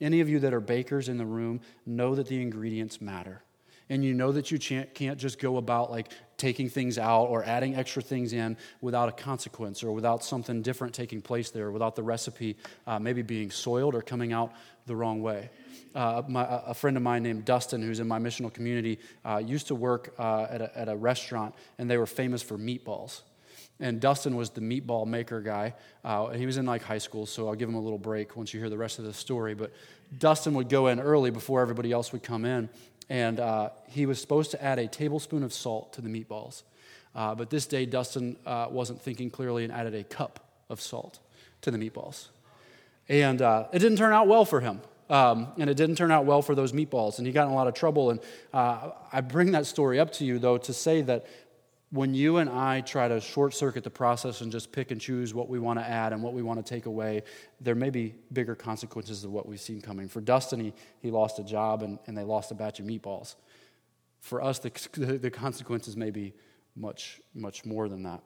Any 0.00 0.20
of 0.20 0.28
you 0.28 0.40
that 0.40 0.52
are 0.52 0.60
bakers 0.60 1.08
in 1.08 1.16
the 1.16 1.24
room 1.24 1.60
know 1.86 2.14
that 2.14 2.26
the 2.26 2.42
ingredients 2.42 3.00
matter. 3.00 3.42
And 3.88 4.04
you 4.04 4.14
know 4.14 4.32
that 4.32 4.50
you 4.50 4.58
can't 4.58 5.18
just 5.18 5.38
go 5.38 5.56
about 5.56 5.90
like 5.90 6.10
taking 6.42 6.68
things 6.68 6.98
out 6.98 7.26
or 7.26 7.44
adding 7.44 7.76
extra 7.76 8.02
things 8.02 8.32
in 8.32 8.56
without 8.80 9.08
a 9.08 9.12
consequence 9.12 9.84
or 9.84 9.92
without 9.92 10.24
something 10.24 10.60
different 10.60 10.92
taking 10.92 11.22
place 11.22 11.50
there, 11.50 11.70
without 11.70 11.94
the 11.94 12.02
recipe 12.02 12.56
uh, 12.88 12.98
maybe 12.98 13.22
being 13.22 13.48
soiled 13.48 13.94
or 13.94 14.02
coming 14.02 14.32
out 14.32 14.52
the 14.86 14.96
wrong 14.96 15.22
way. 15.22 15.50
Uh, 15.94 16.20
my, 16.26 16.44
a 16.66 16.74
friend 16.74 16.96
of 16.96 17.02
mine 17.04 17.22
named 17.22 17.44
Dustin, 17.44 17.80
who's 17.80 18.00
in 18.00 18.08
my 18.08 18.18
missional 18.18 18.52
community, 18.52 18.98
uh, 19.24 19.36
used 19.36 19.68
to 19.68 19.76
work 19.76 20.14
uh, 20.18 20.48
at 20.50 20.60
a, 20.60 20.78
at 20.78 20.88
a 20.88 20.96
restaurant, 20.96 21.54
and 21.78 21.88
they 21.88 21.96
were 21.96 22.06
famous 22.06 22.42
for 22.42 22.58
meatballs 22.58 23.20
and 23.80 24.00
Dustin 24.00 24.36
was 24.36 24.50
the 24.50 24.60
meatball 24.60 25.06
maker 25.06 25.40
guy. 25.40 25.74
Uh, 26.04 26.28
he 26.30 26.46
was 26.46 26.56
in 26.56 26.66
like 26.66 26.82
high 26.82 26.98
school, 26.98 27.26
so 27.26 27.48
I'll 27.48 27.56
give 27.56 27.68
him 27.68 27.74
a 27.74 27.80
little 27.80 27.98
break 27.98 28.36
once 28.36 28.54
you 28.54 28.60
hear 28.60 28.70
the 28.70 28.78
rest 28.78 29.00
of 29.00 29.04
the 29.04 29.12
story. 29.12 29.54
But 29.54 29.72
Dustin 30.16 30.54
would 30.54 30.68
go 30.68 30.86
in 30.86 31.00
early 31.00 31.30
before 31.30 31.60
everybody 31.60 31.90
else 31.90 32.12
would 32.12 32.22
come 32.22 32.44
in, 32.44 32.68
and 33.08 33.40
uh, 33.40 33.70
he 33.88 34.06
was 34.06 34.20
supposed 34.20 34.50
to 34.52 34.62
add 34.62 34.78
a 34.78 34.86
tablespoon 34.86 35.42
of 35.42 35.52
salt 35.52 35.92
to 35.94 36.00
the 36.00 36.08
meatballs. 36.08 36.62
Uh, 37.14 37.34
but 37.34 37.50
this 37.50 37.66
day, 37.66 37.84
Dustin 37.84 38.36
uh, 38.46 38.68
wasn't 38.70 39.00
thinking 39.00 39.30
clearly 39.30 39.64
and 39.64 39.72
added 39.72 39.94
a 39.94 40.04
cup 40.04 40.40
of 40.68 40.80
salt 40.80 41.18
to 41.60 41.70
the 41.70 41.78
meatballs. 41.78 42.28
And 43.08 43.42
uh, 43.42 43.66
it 43.72 43.80
didn't 43.80 43.98
turn 43.98 44.12
out 44.12 44.28
well 44.28 44.44
for 44.44 44.60
him. 44.60 44.80
Um, 45.10 45.48
and 45.58 45.68
it 45.68 45.76
didn't 45.76 45.96
turn 45.96 46.10
out 46.10 46.24
well 46.24 46.40
for 46.40 46.54
those 46.54 46.72
meatballs, 46.72 47.18
and 47.18 47.26
he 47.26 47.34
got 47.34 47.46
in 47.46 47.52
a 47.52 47.54
lot 47.54 47.66
of 47.66 47.74
trouble. 47.74 48.10
And 48.10 48.20
uh, 48.54 48.92
I 49.12 49.20
bring 49.20 49.52
that 49.52 49.66
story 49.66 50.00
up 50.00 50.10
to 50.14 50.24
you, 50.24 50.38
though, 50.38 50.56
to 50.56 50.72
say 50.72 51.02
that 51.02 51.26
when 51.92 52.14
you 52.14 52.38
and 52.38 52.48
I 52.48 52.80
try 52.80 53.06
to 53.06 53.20
short 53.20 53.52
circuit 53.52 53.84
the 53.84 53.90
process 53.90 54.40
and 54.40 54.50
just 54.50 54.72
pick 54.72 54.90
and 54.90 55.00
choose 55.00 55.34
what 55.34 55.50
we 55.50 55.58
want 55.58 55.78
to 55.78 55.86
add 55.86 56.14
and 56.14 56.22
what 56.22 56.32
we 56.32 56.42
want 56.42 56.64
to 56.64 56.74
take 56.74 56.86
away, 56.86 57.22
there 57.60 57.74
may 57.74 57.90
be 57.90 58.14
bigger 58.32 58.54
consequences 58.54 59.24
of 59.24 59.30
what 59.30 59.46
we've 59.46 59.60
seen 59.60 59.82
coming. 59.82 60.08
For 60.08 60.22
Dustin, 60.22 60.58
he, 60.58 60.72
he 61.00 61.10
lost 61.10 61.38
a 61.38 61.44
job 61.44 61.82
and, 61.82 61.98
and 62.06 62.16
they 62.16 62.22
lost 62.22 62.50
a 62.50 62.54
batch 62.54 62.80
of 62.80 62.86
meatballs. 62.86 63.34
For 64.20 64.42
us, 64.42 64.58
the, 64.58 64.70
the 65.20 65.30
consequences 65.30 65.94
may 65.94 66.10
be 66.10 66.32
much, 66.74 67.20
much 67.34 67.66
more 67.66 67.90
than 67.90 68.04
that. 68.04 68.22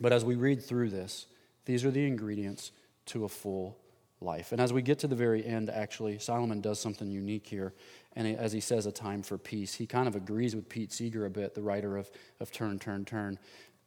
But 0.00 0.12
as 0.12 0.24
we 0.24 0.34
read 0.34 0.60
through 0.60 0.90
this, 0.90 1.26
these 1.66 1.84
are 1.84 1.92
the 1.92 2.04
ingredients 2.04 2.72
to 3.06 3.24
a 3.24 3.28
full 3.28 3.78
life. 4.20 4.50
And 4.50 4.60
as 4.60 4.72
we 4.72 4.82
get 4.82 4.98
to 5.00 5.06
the 5.06 5.14
very 5.14 5.46
end, 5.46 5.70
actually, 5.70 6.18
Solomon 6.18 6.60
does 6.60 6.80
something 6.80 7.08
unique 7.08 7.46
here 7.46 7.72
and 8.16 8.28
as 8.38 8.52
he 8.52 8.60
says, 8.60 8.86
a 8.86 8.92
time 8.92 9.22
for 9.22 9.38
peace. 9.38 9.74
He 9.74 9.86
kind 9.86 10.06
of 10.06 10.14
agrees 10.14 10.54
with 10.54 10.68
Pete 10.68 10.92
Seeger 10.92 11.26
a 11.26 11.30
bit, 11.30 11.54
the 11.54 11.62
writer 11.62 11.96
of, 11.96 12.10
of 12.40 12.52
Turn, 12.52 12.78
Turn, 12.78 13.04
Turn. 13.04 13.38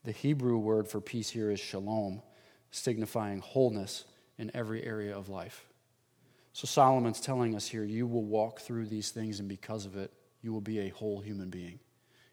The 0.04 0.12
Hebrew 0.12 0.58
word 0.58 0.88
for 0.88 1.00
peace 1.00 1.30
here 1.30 1.52
is 1.52 1.60
shalom, 1.60 2.22
signifying 2.72 3.40
wholeness 3.40 4.06
in 4.38 4.52
every 4.54 4.84
area 4.86 5.16
of 5.16 5.30
life. 5.30 5.68
So 6.54 6.66
Solomon's 6.66 7.22
telling 7.22 7.56
us 7.56 7.68
here 7.68 7.84
you 7.84 8.08
will 8.08 8.24
walk 8.24 8.62
through 8.62 8.88
these 8.88 9.12
things, 9.12 9.40
and 9.40 9.48
because 9.48 9.86
of 9.86 9.96
it, 9.96 10.12
you 10.42 10.52
will 10.52 10.62
be 10.62 10.80
a 10.80 10.90
whole 10.90 11.22
human 11.22 11.50
being. 11.50 11.80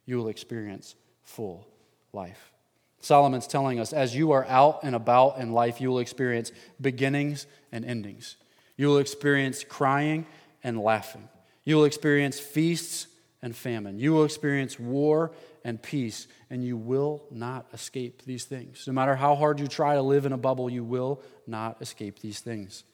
You 0.06 0.16
will 0.16 0.28
experience 0.28 0.94
full 1.22 1.68
life. 2.12 2.52
Solomon's 3.00 3.46
telling 3.46 3.78
us 3.78 3.92
as 3.92 4.16
you 4.16 4.32
are 4.32 4.46
out 4.46 4.80
and 4.82 4.94
about 4.94 5.38
in 5.38 5.52
life, 5.52 5.80
you 5.80 5.90
will 5.90 5.98
experience 5.98 6.52
beginnings 6.80 7.46
and 7.70 7.84
endings. 7.84 8.36
You 8.76 8.88
will 8.88 8.98
experience 8.98 9.62
crying 9.62 10.26
and 10.62 10.80
laughing. 10.80 11.28
You 11.64 11.76
will 11.76 11.84
experience 11.84 12.38
feasts 12.38 13.06
and 13.42 13.54
famine. 13.54 13.98
You 13.98 14.12
will 14.12 14.24
experience 14.24 14.78
war 14.78 15.32
and 15.64 15.80
peace, 15.82 16.28
and 16.50 16.64
you 16.64 16.76
will 16.76 17.24
not 17.30 17.66
escape 17.72 18.22
these 18.24 18.44
things. 18.44 18.84
No 18.86 18.92
matter 18.92 19.16
how 19.16 19.34
hard 19.34 19.60
you 19.60 19.66
try 19.66 19.94
to 19.94 20.02
live 20.02 20.26
in 20.26 20.32
a 20.32 20.38
bubble, 20.38 20.68
you 20.68 20.84
will 20.84 21.22
not 21.46 21.80
escape 21.80 22.20
these 22.20 22.40
things. 22.40 22.84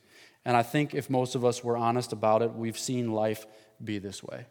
And 0.44 0.56
I 0.56 0.62
think 0.62 0.94
if 0.94 1.10
most 1.10 1.34
of 1.34 1.44
us 1.44 1.62
were 1.62 1.76
honest 1.76 2.12
about 2.12 2.42
it, 2.42 2.54
we've 2.54 2.78
seen 2.78 3.12
life 3.12 3.46
be 3.82 3.98
this 3.98 4.22
way. 4.22 4.46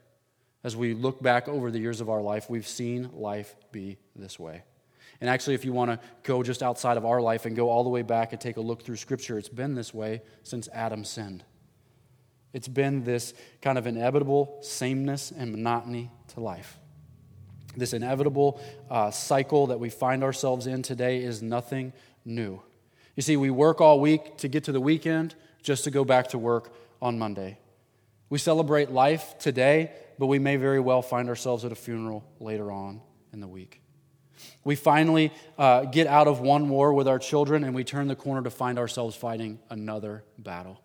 As 0.63 0.75
we 0.75 0.93
look 0.93 1.21
back 1.21 1.47
over 1.47 1.71
the 1.71 1.79
years 1.79 2.01
of 2.01 2.09
our 2.09 2.21
life, 2.21 2.49
we've 2.49 2.67
seen 2.67 3.09
life 3.13 3.55
be 3.71 3.97
this 4.15 4.37
way. 4.37 4.63
And 5.21 5.29
actually, 5.29 5.55
if 5.55 5.65
you 5.65 5.73
want 5.73 5.91
to 5.91 5.99
go 6.23 6.43
just 6.43 6.61
outside 6.63 6.97
of 6.97 7.05
our 7.05 7.21
life 7.21 7.45
and 7.45 7.55
go 7.55 7.69
all 7.69 7.83
the 7.83 7.89
way 7.89 8.03
back 8.03 8.31
and 8.31 8.39
take 8.39 8.57
a 8.57 8.61
look 8.61 8.83
through 8.83 8.97
Scripture, 8.97 9.37
it's 9.37 9.49
been 9.49 9.75
this 9.75 9.93
way 9.93 10.21
since 10.43 10.69
Adam 10.73 11.03
sinned. 11.03 11.43
It's 12.53 12.67
been 12.67 13.03
this 13.03 13.33
kind 13.61 13.77
of 13.77 13.85
inevitable 13.87 14.57
sameness 14.61 15.31
and 15.31 15.51
monotony 15.51 16.09
to 16.29 16.39
life. 16.39 16.77
This 17.75 17.93
inevitable 17.93 18.59
uh, 18.89 19.11
cycle 19.11 19.67
that 19.67 19.79
we 19.79 19.89
find 19.89 20.23
ourselves 20.23 20.65
in 20.67 20.81
today 20.81 21.23
is 21.23 21.41
nothing 21.41 21.93
new. 22.25 22.61
You 23.15 23.21
see, 23.21 23.37
we 23.37 23.49
work 23.49 23.81
all 23.81 23.99
week 23.99 24.37
to 24.37 24.47
get 24.47 24.63
to 24.65 24.71
the 24.71 24.81
weekend 24.81 25.35
just 25.61 25.83
to 25.83 25.91
go 25.91 26.03
back 26.03 26.29
to 26.29 26.37
work 26.37 26.73
on 27.01 27.19
Monday. 27.19 27.59
We 28.29 28.37
celebrate 28.37 28.91
life 28.91 29.37
today, 29.39 29.91
but 30.17 30.27
we 30.27 30.39
may 30.39 30.55
very 30.55 30.79
well 30.79 31.01
find 31.01 31.29
ourselves 31.29 31.65
at 31.65 31.71
a 31.71 31.75
funeral 31.75 32.23
later 32.39 32.71
on 32.71 33.01
in 33.33 33.39
the 33.39 33.47
week. 33.47 33.81
We 34.63 34.75
finally 34.75 35.31
uh, 35.57 35.85
get 35.85 36.07
out 36.07 36.27
of 36.27 36.39
one 36.39 36.69
war 36.69 36.93
with 36.93 37.07
our 37.07 37.19
children 37.19 37.63
and 37.63 37.75
we 37.75 37.83
turn 37.83 38.07
the 38.07 38.15
corner 38.15 38.41
to 38.43 38.49
find 38.49 38.79
ourselves 38.79 39.15
fighting 39.15 39.59
another 39.69 40.23
battle. 40.37 40.81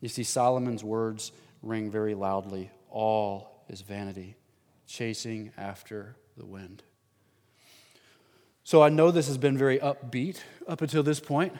You 0.00 0.08
see, 0.08 0.22
Solomon's 0.22 0.82
words 0.82 1.32
ring 1.62 1.90
very 1.90 2.14
loudly 2.14 2.70
all 2.90 3.64
is 3.68 3.82
vanity, 3.82 4.36
chasing 4.86 5.52
after 5.56 6.16
the 6.36 6.44
wind. 6.44 6.82
So 8.64 8.82
I 8.82 8.88
know 8.88 9.10
this 9.10 9.28
has 9.28 9.38
been 9.38 9.56
very 9.56 9.78
upbeat 9.78 10.40
up 10.68 10.80
until 10.82 11.02
this 11.02 11.20
point, 11.20 11.54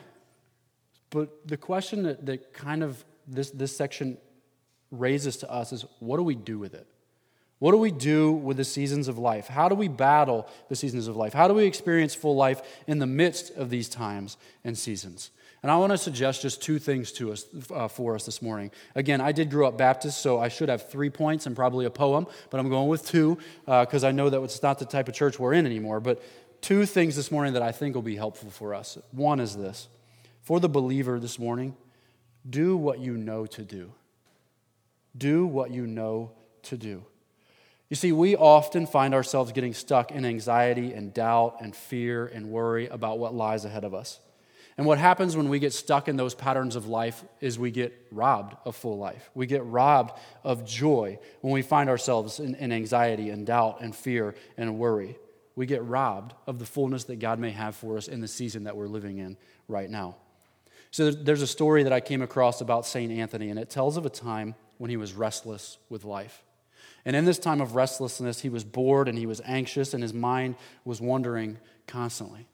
but 1.11 1.46
the 1.46 1.57
question 1.57 2.05
that, 2.05 2.26
that 2.26 2.53
kind 2.53 2.83
of 2.83 3.05
this, 3.26 3.50
this 3.50 3.76
section 3.76 4.18
raises 4.90 5.37
to 5.38 5.50
us 5.50 5.72
is 5.72 5.85
what 5.98 6.16
do 6.16 6.22
we 6.22 6.35
do 6.35 6.59
with 6.59 6.74
it? 6.74 6.87
What 7.59 7.72
do 7.72 7.79
we 7.79 7.90
do 7.90 8.33
with 8.33 8.57
the 8.57 8.64
seasons 8.64 9.07
of 9.07 9.18
life? 9.18 9.46
How 9.46 9.68
do 9.68 9.74
we 9.74 9.87
battle 9.87 10.48
the 10.68 10.76
seasons 10.76 11.09
of 11.09 11.16
life? 11.16 11.35
How 11.35 11.46
do 11.46 11.55
we 11.55 11.64
experience 11.64 12.14
full 12.14 12.35
life 12.35 12.62
in 12.87 13.00
the 13.00 13.07
midst 13.07 13.50
of 13.55 13.68
these 13.70 13.88
times 13.88 14.38
and 14.64 14.79
seasons? 14.79 15.31
And 15.62 15.70
I 15.70 15.77
want 15.77 15.92
to 15.92 15.99
suggest 15.99 16.40
just 16.40 16.62
two 16.62 16.79
things 16.79 17.12
to 17.12 17.33
us 17.33 17.44
uh, 17.70 17.87
for 17.87 18.14
us 18.14 18.25
this 18.25 18.40
morning. 18.40 18.70
Again, 18.94 19.20
I 19.20 19.33
did 19.33 19.51
grow 19.51 19.68
up 19.68 19.77
Baptist, 19.77 20.23
so 20.23 20.38
I 20.38 20.49
should 20.49 20.70
have 20.70 20.88
three 20.88 21.11
points 21.11 21.44
and 21.46 21.55
probably 21.55 21.85
a 21.85 21.90
poem, 21.90 22.27
but 22.49 22.61
I'm 22.61 22.70
going 22.70 22.88
with 22.88 23.07
two 23.07 23.37
because 23.66 24.05
uh, 24.05 24.09
I 24.09 24.12
know 24.12 24.31
that 24.31 24.40
it's 24.40 24.62
not 24.62 24.79
the 24.79 24.87
type 24.87 25.09
of 25.09 25.14
church 25.14 25.38
we're 25.38 25.53
in 25.53 25.66
anymore. 25.66 26.01
But 26.01 26.23
two 26.62 26.87
things 26.87 27.14
this 27.14 27.31
morning 27.31 27.53
that 27.55 27.62
I 27.62 27.73
think 27.73 27.94
will 27.94 28.03
be 28.03 28.16
helpful 28.16 28.51
for 28.51 28.75
us. 28.75 28.96
One 29.11 29.38
is 29.38 29.55
this 29.55 29.88
for 30.40 30.61
the 30.61 30.68
believer 30.68 31.20
this 31.20 31.38
morning, 31.38 31.77
do 32.49 32.77
what 32.77 32.99
you 32.99 33.16
know 33.16 33.44
to 33.46 33.62
do. 33.62 33.92
Do 35.16 35.46
what 35.46 35.70
you 35.70 35.87
know 35.87 36.33
to 36.62 36.77
do. 36.79 37.05
You 37.90 37.96
see, 37.96 38.12
we 38.12 38.37
often 38.37 38.87
find 38.87 39.14
ourselves 39.14 39.53
getting 39.53 39.75
stuck 39.75 40.12
in 40.12 40.25
anxiety 40.25 40.92
and 40.92 41.12
doubt 41.12 41.57
and 41.61 41.75
fear 41.75 42.27
and 42.27 42.46
worry 42.46 42.87
about 42.87 43.18
what 43.18 43.35
lies 43.35 43.64
ahead 43.64 43.85
of 43.85 43.94
us. 43.94 44.20
And 44.81 44.87
what 44.87 44.97
happens 44.97 45.37
when 45.37 45.51
we 45.51 45.59
get 45.59 45.75
stuck 45.75 46.09
in 46.09 46.16
those 46.16 46.35
patterns 46.35 46.75
of 46.75 46.87
life 46.87 47.23
is 47.43 47.59
we 47.59 47.71
get 47.71 47.93
robbed 48.11 48.57
of 48.64 48.75
full 48.75 48.97
life. 48.97 49.29
We 49.35 49.45
get 49.45 49.62
robbed 49.66 50.19
of 50.43 50.64
joy 50.64 51.19
when 51.43 51.53
we 51.53 51.61
find 51.61 51.90
ourselves 51.90 52.40
in, 52.40 52.55
in, 52.55 52.73
anxiety 52.73 53.29
and 53.29 53.47
doubt 53.47 53.83
and 53.83 53.95
fear 53.95 54.35
and 54.57 54.79
worry. 54.79 55.19
We 55.55 55.66
get 55.66 55.85
robbed 55.85 56.33
of 56.47 56.59
the 56.59 56.64
fullness 56.64 57.05
that 57.05 57.19
God 57.19 57.38
may 57.38 57.51
have 57.51 57.77
for 57.77 57.99
us 57.99 58.09
in 58.09 58.23
the 58.23 58.27
season 58.27 58.64
that 58.64 58.75
we're 58.75 58.87
living 58.87 59.19
in 59.19 59.37
right 59.69 59.90
now. 59.90 60.16
So 60.90 61.11
there's 61.11 61.43
a 61.43 61.47
story 61.47 61.83
that 61.83 61.93
I 61.93 62.01
came 62.01 62.23
across 62.23 62.62
about 62.62 62.87
St. 62.87 63.12
Anthony, 63.12 63.51
and 63.51 63.59
it 63.59 63.69
tells 63.69 63.99
of 63.99 64.07
a 64.07 64.09
time 64.09 64.55
when 64.79 64.88
he 64.88 64.97
was 64.97 65.12
restless 65.12 65.77
with 65.90 66.07
life. 66.07 66.43
And 67.05 67.14
in 67.14 67.27
this 67.27 67.38
time 67.38 67.61
of 67.61 67.75
restlessness, 67.75 68.40
he 68.40 68.49
was 68.49 68.64
bored 68.64 69.09
and 69.09 69.19
he 69.19 69.27
was 69.27 69.43
anxious, 69.45 69.93
and 69.93 70.03
his 70.03 70.14
mind 70.14 70.55
was 70.87 71.03
wandering 71.03 71.59
constantly. 71.87 72.47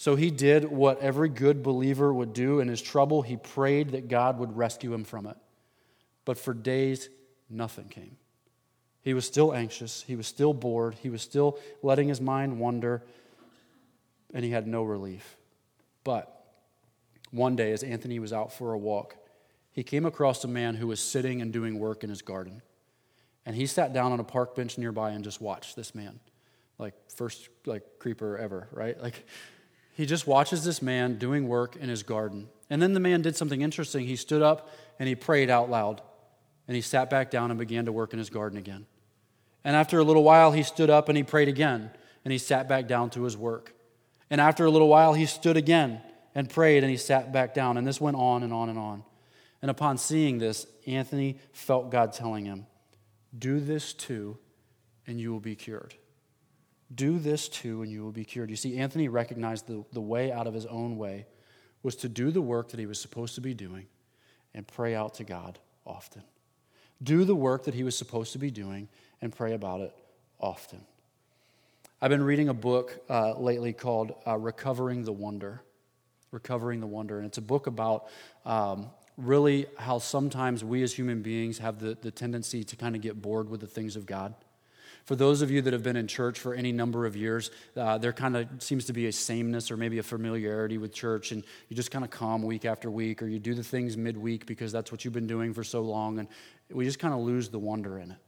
So 0.00 0.16
he 0.16 0.30
did 0.30 0.64
what 0.64 0.98
every 1.00 1.28
good 1.28 1.62
believer 1.62 2.10
would 2.10 2.32
do 2.32 2.60
in 2.60 2.68
his 2.68 2.80
trouble. 2.80 3.20
He 3.20 3.36
prayed 3.36 3.90
that 3.90 4.08
God 4.08 4.38
would 4.38 4.56
rescue 4.56 4.94
him 4.94 5.04
from 5.04 5.26
it. 5.26 5.36
But 6.24 6.38
for 6.38 6.54
days, 6.54 7.10
nothing 7.50 7.84
came. 7.88 8.16
He 9.02 9.12
was 9.12 9.26
still 9.26 9.52
anxious. 9.52 10.02
He 10.06 10.16
was 10.16 10.26
still 10.26 10.54
bored. 10.54 10.94
He 11.02 11.10
was 11.10 11.20
still 11.20 11.58
letting 11.82 12.08
his 12.08 12.18
mind 12.18 12.58
wander, 12.58 13.02
and 14.32 14.42
he 14.42 14.52
had 14.52 14.66
no 14.66 14.84
relief. 14.84 15.36
But 16.02 16.46
one 17.30 17.54
day, 17.54 17.70
as 17.70 17.82
Anthony 17.82 18.18
was 18.18 18.32
out 18.32 18.54
for 18.54 18.72
a 18.72 18.78
walk, 18.78 19.16
he 19.70 19.82
came 19.82 20.06
across 20.06 20.42
a 20.44 20.48
man 20.48 20.76
who 20.76 20.86
was 20.86 21.00
sitting 21.00 21.42
and 21.42 21.52
doing 21.52 21.78
work 21.78 22.02
in 22.02 22.08
his 22.08 22.22
garden. 22.22 22.62
And 23.44 23.54
he 23.54 23.66
sat 23.66 23.92
down 23.92 24.12
on 24.12 24.20
a 24.20 24.24
park 24.24 24.54
bench 24.54 24.78
nearby 24.78 25.10
and 25.10 25.22
just 25.22 25.42
watched 25.42 25.76
this 25.76 25.94
man. 25.94 26.20
Like, 26.78 26.94
first, 27.14 27.50
like, 27.66 27.82
creeper 27.98 28.38
ever, 28.38 28.66
right? 28.72 28.98
Like, 28.98 29.26
he 30.00 30.06
just 30.06 30.26
watches 30.26 30.64
this 30.64 30.80
man 30.80 31.18
doing 31.18 31.46
work 31.46 31.76
in 31.76 31.90
his 31.90 32.02
garden. 32.02 32.48
And 32.70 32.80
then 32.80 32.94
the 32.94 33.00
man 33.00 33.20
did 33.20 33.36
something 33.36 33.60
interesting. 33.60 34.06
He 34.06 34.16
stood 34.16 34.40
up 34.40 34.70
and 34.98 35.06
he 35.06 35.14
prayed 35.14 35.50
out 35.50 35.68
loud. 35.68 36.00
And 36.66 36.74
he 36.74 36.80
sat 36.80 37.10
back 37.10 37.30
down 37.30 37.50
and 37.50 37.60
began 37.60 37.84
to 37.84 37.92
work 37.92 38.14
in 38.14 38.18
his 38.18 38.30
garden 38.30 38.58
again. 38.58 38.86
And 39.62 39.76
after 39.76 39.98
a 39.98 40.02
little 40.02 40.22
while, 40.22 40.52
he 40.52 40.62
stood 40.62 40.88
up 40.88 41.10
and 41.10 41.18
he 41.18 41.22
prayed 41.22 41.48
again. 41.48 41.90
And 42.24 42.32
he 42.32 42.38
sat 42.38 42.66
back 42.66 42.88
down 42.88 43.10
to 43.10 43.24
his 43.24 43.36
work. 43.36 43.74
And 44.30 44.40
after 44.40 44.64
a 44.64 44.70
little 44.70 44.88
while, 44.88 45.12
he 45.12 45.26
stood 45.26 45.58
again 45.58 46.00
and 46.34 46.48
prayed 46.48 46.82
and 46.82 46.90
he 46.90 46.96
sat 46.96 47.30
back 47.30 47.52
down. 47.52 47.76
And 47.76 47.86
this 47.86 48.00
went 48.00 48.16
on 48.16 48.42
and 48.42 48.54
on 48.54 48.70
and 48.70 48.78
on. 48.78 49.04
And 49.60 49.70
upon 49.70 49.98
seeing 49.98 50.38
this, 50.38 50.66
Anthony 50.86 51.36
felt 51.52 51.90
God 51.90 52.14
telling 52.14 52.46
him, 52.46 52.66
Do 53.38 53.60
this 53.60 53.92
too, 53.92 54.38
and 55.06 55.20
you 55.20 55.30
will 55.30 55.40
be 55.40 55.56
cured. 55.56 55.94
Do 56.94 57.18
this 57.18 57.48
too, 57.48 57.82
and 57.82 57.90
you 57.90 58.02
will 58.02 58.12
be 58.12 58.24
cured. 58.24 58.50
You 58.50 58.56
see, 58.56 58.78
Anthony 58.78 59.08
recognized 59.08 59.66
the, 59.66 59.84
the 59.92 60.00
way 60.00 60.32
out 60.32 60.46
of 60.46 60.54
his 60.54 60.66
own 60.66 60.96
way 60.96 61.26
was 61.82 61.96
to 61.96 62.08
do 62.08 62.30
the 62.30 62.42
work 62.42 62.70
that 62.70 62.80
he 62.80 62.86
was 62.86 63.00
supposed 63.00 63.34
to 63.36 63.40
be 63.40 63.54
doing 63.54 63.86
and 64.54 64.66
pray 64.66 64.94
out 64.94 65.14
to 65.14 65.24
God 65.24 65.58
often. 65.86 66.22
Do 67.02 67.24
the 67.24 67.34
work 67.34 67.64
that 67.64 67.74
he 67.74 67.84
was 67.84 67.96
supposed 67.96 68.32
to 68.32 68.38
be 68.38 68.50
doing 68.50 68.88
and 69.22 69.34
pray 69.34 69.54
about 69.54 69.80
it 69.80 69.94
often. 70.38 70.80
I've 72.02 72.10
been 72.10 72.22
reading 72.22 72.48
a 72.48 72.54
book 72.54 72.98
uh, 73.08 73.38
lately 73.38 73.72
called 73.72 74.14
uh, 74.26 74.36
Recovering 74.36 75.04
the 75.04 75.12
Wonder. 75.12 75.62
Recovering 76.30 76.80
the 76.80 76.86
Wonder. 76.86 77.18
And 77.18 77.26
it's 77.26 77.38
a 77.38 77.42
book 77.42 77.66
about 77.66 78.08
um, 78.44 78.90
really 79.16 79.66
how 79.76 79.98
sometimes 79.98 80.64
we 80.64 80.82
as 80.82 80.92
human 80.92 81.22
beings 81.22 81.58
have 81.58 81.78
the, 81.78 81.96
the 82.00 82.10
tendency 82.10 82.64
to 82.64 82.76
kind 82.76 82.96
of 82.96 83.02
get 83.02 83.20
bored 83.20 83.48
with 83.48 83.60
the 83.60 83.66
things 83.66 83.96
of 83.96 84.06
God. 84.06 84.34
For 85.10 85.16
those 85.16 85.42
of 85.42 85.50
you 85.50 85.60
that 85.62 85.72
have 85.72 85.82
been 85.82 85.96
in 85.96 86.06
church 86.06 86.38
for 86.38 86.54
any 86.54 86.70
number 86.70 87.04
of 87.04 87.16
years, 87.16 87.50
uh, 87.76 87.98
there 87.98 88.12
kind 88.12 88.36
of 88.36 88.46
seems 88.60 88.84
to 88.84 88.92
be 88.92 89.08
a 89.08 89.12
sameness 89.12 89.72
or 89.72 89.76
maybe 89.76 89.98
a 89.98 90.04
familiarity 90.04 90.78
with 90.78 90.92
church, 90.92 91.32
and 91.32 91.42
you 91.68 91.74
just 91.74 91.90
kind 91.90 92.04
of 92.04 92.12
come 92.12 92.42
week 92.44 92.64
after 92.64 92.88
week, 92.88 93.20
or 93.20 93.26
you 93.26 93.40
do 93.40 93.52
the 93.52 93.64
things 93.64 93.96
midweek 93.96 94.46
because 94.46 94.70
that's 94.70 94.92
what 94.92 95.04
you've 95.04 95.12
been 95.12 95.26
doing 95.26 95.52
for 95.52 95.64
so 95.64 95.80
long, 95.80 96.20
and 96.20 96.28
we 96.70 96.84
just 96.84 97.00
kind 97.00 97.12
of 97.12 97.18
lose 97.18 97.48
the 97.48 97.58
wonder 97.58 97.98
in 97.98 98.12
it. 98.12 98.18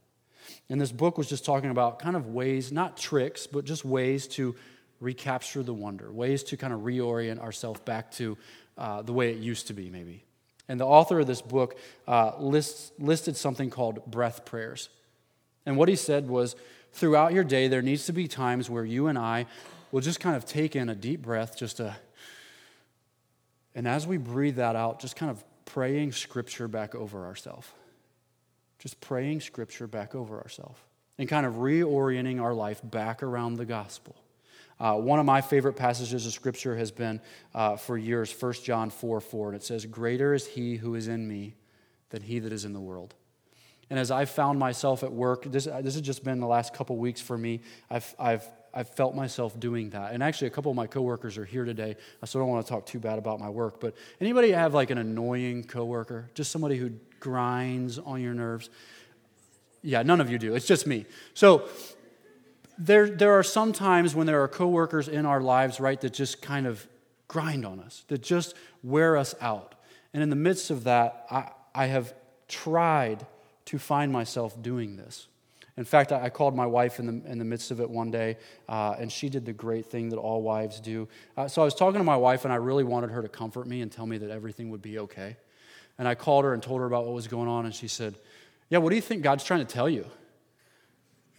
And 0.69 0.81
this 0.81 0.91
book 0.91 1.17
was 1.17 1.29
just 1.29 1.45
talking 1.45 1.69
about 1.69 1.99
kind 1.99 2.17
of 2.17 2.27
ways, 2.27 2.69
not 2.69 2.97
tricks, 2.97 3.47
but 3.47 3.63
just 3.63 3.85
ways 3.85 4.27
to 4.35 4.53
recapture 4.99 5.63
the 5.63 5.73
wonder, 5.73 6.11
ways 6.11 6.43
to 6.43 6.57
kind 6.57 6.73
of 6.73 6.81
reorient 6.81 7.39
ourselves 7.39 7.79
back 7.79 8.11
to 8.11 8.37
uh, 8.77 9.01
the 9.03 9.13
way 9.13 9.31
it 9.31 9.37
used 9.37 9.67
to 9.67 9.73
be, 9.73 9.89
maybe. 9.89 10.25
And 10.67 10.81
the 10.81 10.85
author 10.85 11.21
of 11.21 11.27
this 11.27 11.41
book 11.41 11.77
uh, 12.09 12.33
lists, 12.39 12.91
listed 12.99 13.37
something 13.37 13.69
called 13.69 14.05
breath 14.05 14.43
prayers. 14.43 14.89
And 15.65 15.77
what 15.77 15.89
he 15.89 15.95
said 15.95 16.27
was 16.27 16.55
throughout 16.91 17.33
your 17.33 17.43
day, 17.43 17.67
there 17.67 17.81
needs 17.81 18.05
to 18.05 18.13
be 18.13 18.27
times 18.27 18.69
where 18.69 18.85
you 18.85 19.07
and 19.07 19.17
I 19.17 19.45
will 19.91 20.01
just 20.01 20.19
kind 20.19 20.35
of 20.35 20.45
take 20.45 20.75
in 20.75 20.89
a 20.89 20.95
deep 20.95 21.21
breath, 21.21 21.57
just 21.57 21.79
a, 21.79 21.95
and 23.75 23.87
as 23.87 24.05
we 24.05 24.17
breathe 24.17 24.57
that 24.57 24.75
out, 24.75 24.99
just 24.99 25.15
kind 25.15 25.31
of 25.31 25.43
praying 25.65 26.11
scripture 26.11 26.67
back 26.67 26.95
over 26.95 27.25
ourselves. 27.25 27.67
Just 28.79 28.99
praying 28.99 29.41
scripture 29.41 29.87
back 29.87 30.13
over 30.13 30.39
ourselves 30.39 30.79
and 31.17 31.29
kind 31.29 31.45
of 31.45 31.55
reorienting 31.55 32.41
our 32.41 32.53
life 32.53 32.81
back 32.83 33.23
around 33.23 33.55
the 33.55 33.65
gospel. 33.65 34.15
Uh, 34.79 34.95
one 34.95 35.19
of 35.19 35.25
my 35.25 35.41
favorite 35.41 35.73
passages 35.73 36.25
of 36.25 36.33
scripture 36.33 36.75
has 36.75 36.91
been 36.91 37.21
uh, 37.53 37.77
for 37.77 37.97
years 37.97 38.33
1 38.37 38.53
John 38.63 38.89
4 38.89 39.21
4, 39.21 39.47
and 39.49 39.55
it 39.55 39.63
says, 39.63 39.85
Greater 39.85 40.33
is 40.33 40.47
he 40.47 40.75
who 40.75 40.95
is 40.95 41.07
in 41.07 41.27
me 41.27 41.55
than 42.09 42.21
he 42.21 42.39
that 42.39 42.51
is 42.51 42.65
in 42.65 42.73
the 42.73 42.79
world. 42.79 43.13
And 43.93 43.99
as 43.99 44.09
I've 44.09 44.31
found 44.31 44.57
myself 44.57 45.03
at 45.03 45.11
work, 45.11 45.43
this, 45.43 45.67
uh, 45.67 45.79
this 45.83 45.93
has 45.93 46.01
just 46.01 46.23
been 46.23 46.39
the 46.39 46.47
last 46.47 46.73
couple 46.73 46.97
weeks 46.97 47.21
for 47.21 47.37
me, 47.37 47.61
I've, 47.91 48.15
I've, 48.17 48.43
I've 48.73 48.89
felt 48.89 49.13
myself 49.13 49.59
doing 49.59 49.91
that. 49.91 50.13
And 50.13 50.23
actually, 50.23 50.47
a 50.47 50.49
couple 50.49 50.71
of 50.71 50.75
my 50.75 50.87
coworkers 50.87 51.37
are 51.37 51.45
here 51.45 51.63
today, 51.63 51.95
so 52.25 52.39
I 52.39 52.41
don't 52.41 52.49
want 52.49 52.65
to 52.65 52.73
talk 52.73 52.87
too 52.87 52.97
bad 52.97 53.19
about 53.19 53.39
my 53.39 53.49
work. 53.49 53.79
But 53.79 53.93
anybody 54.19 54.49
have 54.49 54.73
like 54.73 54.89
an 54.89 54.97
annoying 54.97 55.65
coworker? 55.65 56.31
Just 56.33 56.51
somebody 56.51 56.75
who 56.75 56.93
grinds 57.19 57.99
on 57.99 58.19
your 58.19 58.33
nerves? 58.33 58.71
Yeah, 59.83 60.01
none 60.01 60.19
of 60.19 60.31
you 60.31 60.39
do. 60.39 60.55
It's 60.55 60.65
just 60.65 60.87
me. 60.87 61.05
So 61.35 61.67
there, 62.79 63.07
there 63.07 63.33
are 63.33 63.43
some 63.43 63.73
times 63.73 64.15
when 64.15 64.25
there 64.25 64.41
are 64.41 64.47
coworkers 64.47 65.07
in 65.07 65.27
our 65.27 65.39
lives, 65.39 65.79
right, 65.79 66.01
that 66.01 66.13
just 66.13 66.41
kind 66.41 66.65
of 66.65 66.87
grind 67.27 67.63
on 67.63 67.79
us, 67.79 68.05
that 68.07 68.23
just 68.23 68.55
wear 68.81 69.17
us 69.17 69.35
out. 69.39 69.75
And 70.15 70.23
in 70.23 70.31
the 70.31 70.35
midst 70.35 70.71
of 70.71 70.85
that, 70.85 71.27
I, 71.29 71.51
I 71.75 71.85
have 71.85 72.15
tried 72.47 73.27
to 73.73 73.79
find 73.79 74.11
myself 74.11 74.61
doing 74.61 74.97
this. 74.97 75.27
In 75.77 75.83
fact, 75.83 76.11
I, 76.11 76.29
called 76.29 76.55
my 76.55 76.67
wife 76.67 76.99
in 76.99 77.07
the, 77.07 77.31
in 77.31 77.39
the 77.39 77.43
midst 77.43 77.71
of 77.71 77.81
it 77.81 77.89
one 77.89 78.11
day, 78.11 78.37
uh, 78.69 78.95
and 78.99 79.11
she 79.11 79.29
did 79.29 79.47
the 79.47 79.53
great 79.53 79.87
thing 79.87 80.09
that 80.09 80.17
all 80.17 80.43
wives 80.43 80.79
do. 80.79 81.07
Uh, 81.35 81.47
so 81.47 81.63
I 81.63 81.65
was 81.65 81.73
talking 81.73 81.99
to 81.99 82.03
my 82.03 82.15
wife, 82.15 82.45
and 82.45 82.53
I 82.53 82.57
really 82.57 82.83
wanted 82.83 83.09
her 83.09 83.23
to 83.23 83.27
comfort 83.27 83.65
me 83.65 83.81
and 83.81 83.91
tell 83.91 84.05
me 84.05 84.19
that 84.19 84.29
everything 84.29 84.69
would 84.69 84.83
be 84.83 84.99
okay. 84.99 85.37
And 85.97 86.07
I 86.07 86.13
called 86.13 86.45
her 86.45 86.53
and 86.53 86.61
told 86.61 86.81
her 86.81 86.85
about 86.85 87.05
what 87.05 87.15
was 87.15 87.27
going 87.27 87.47
on, 87.47 87.65
and 87.65 87.73
she 87.73 87.87
said, 87.87 88.13
Yeah, 88.69 88.77
what 88.77 88.91
do 88.91 88.95
you 88.95 89.01
think 89.01 89.23
God's 89.23 89.43
trying 89.43 89.65
to 89.65 89.73
tell 89.73 89.89
you? 89.89 90.05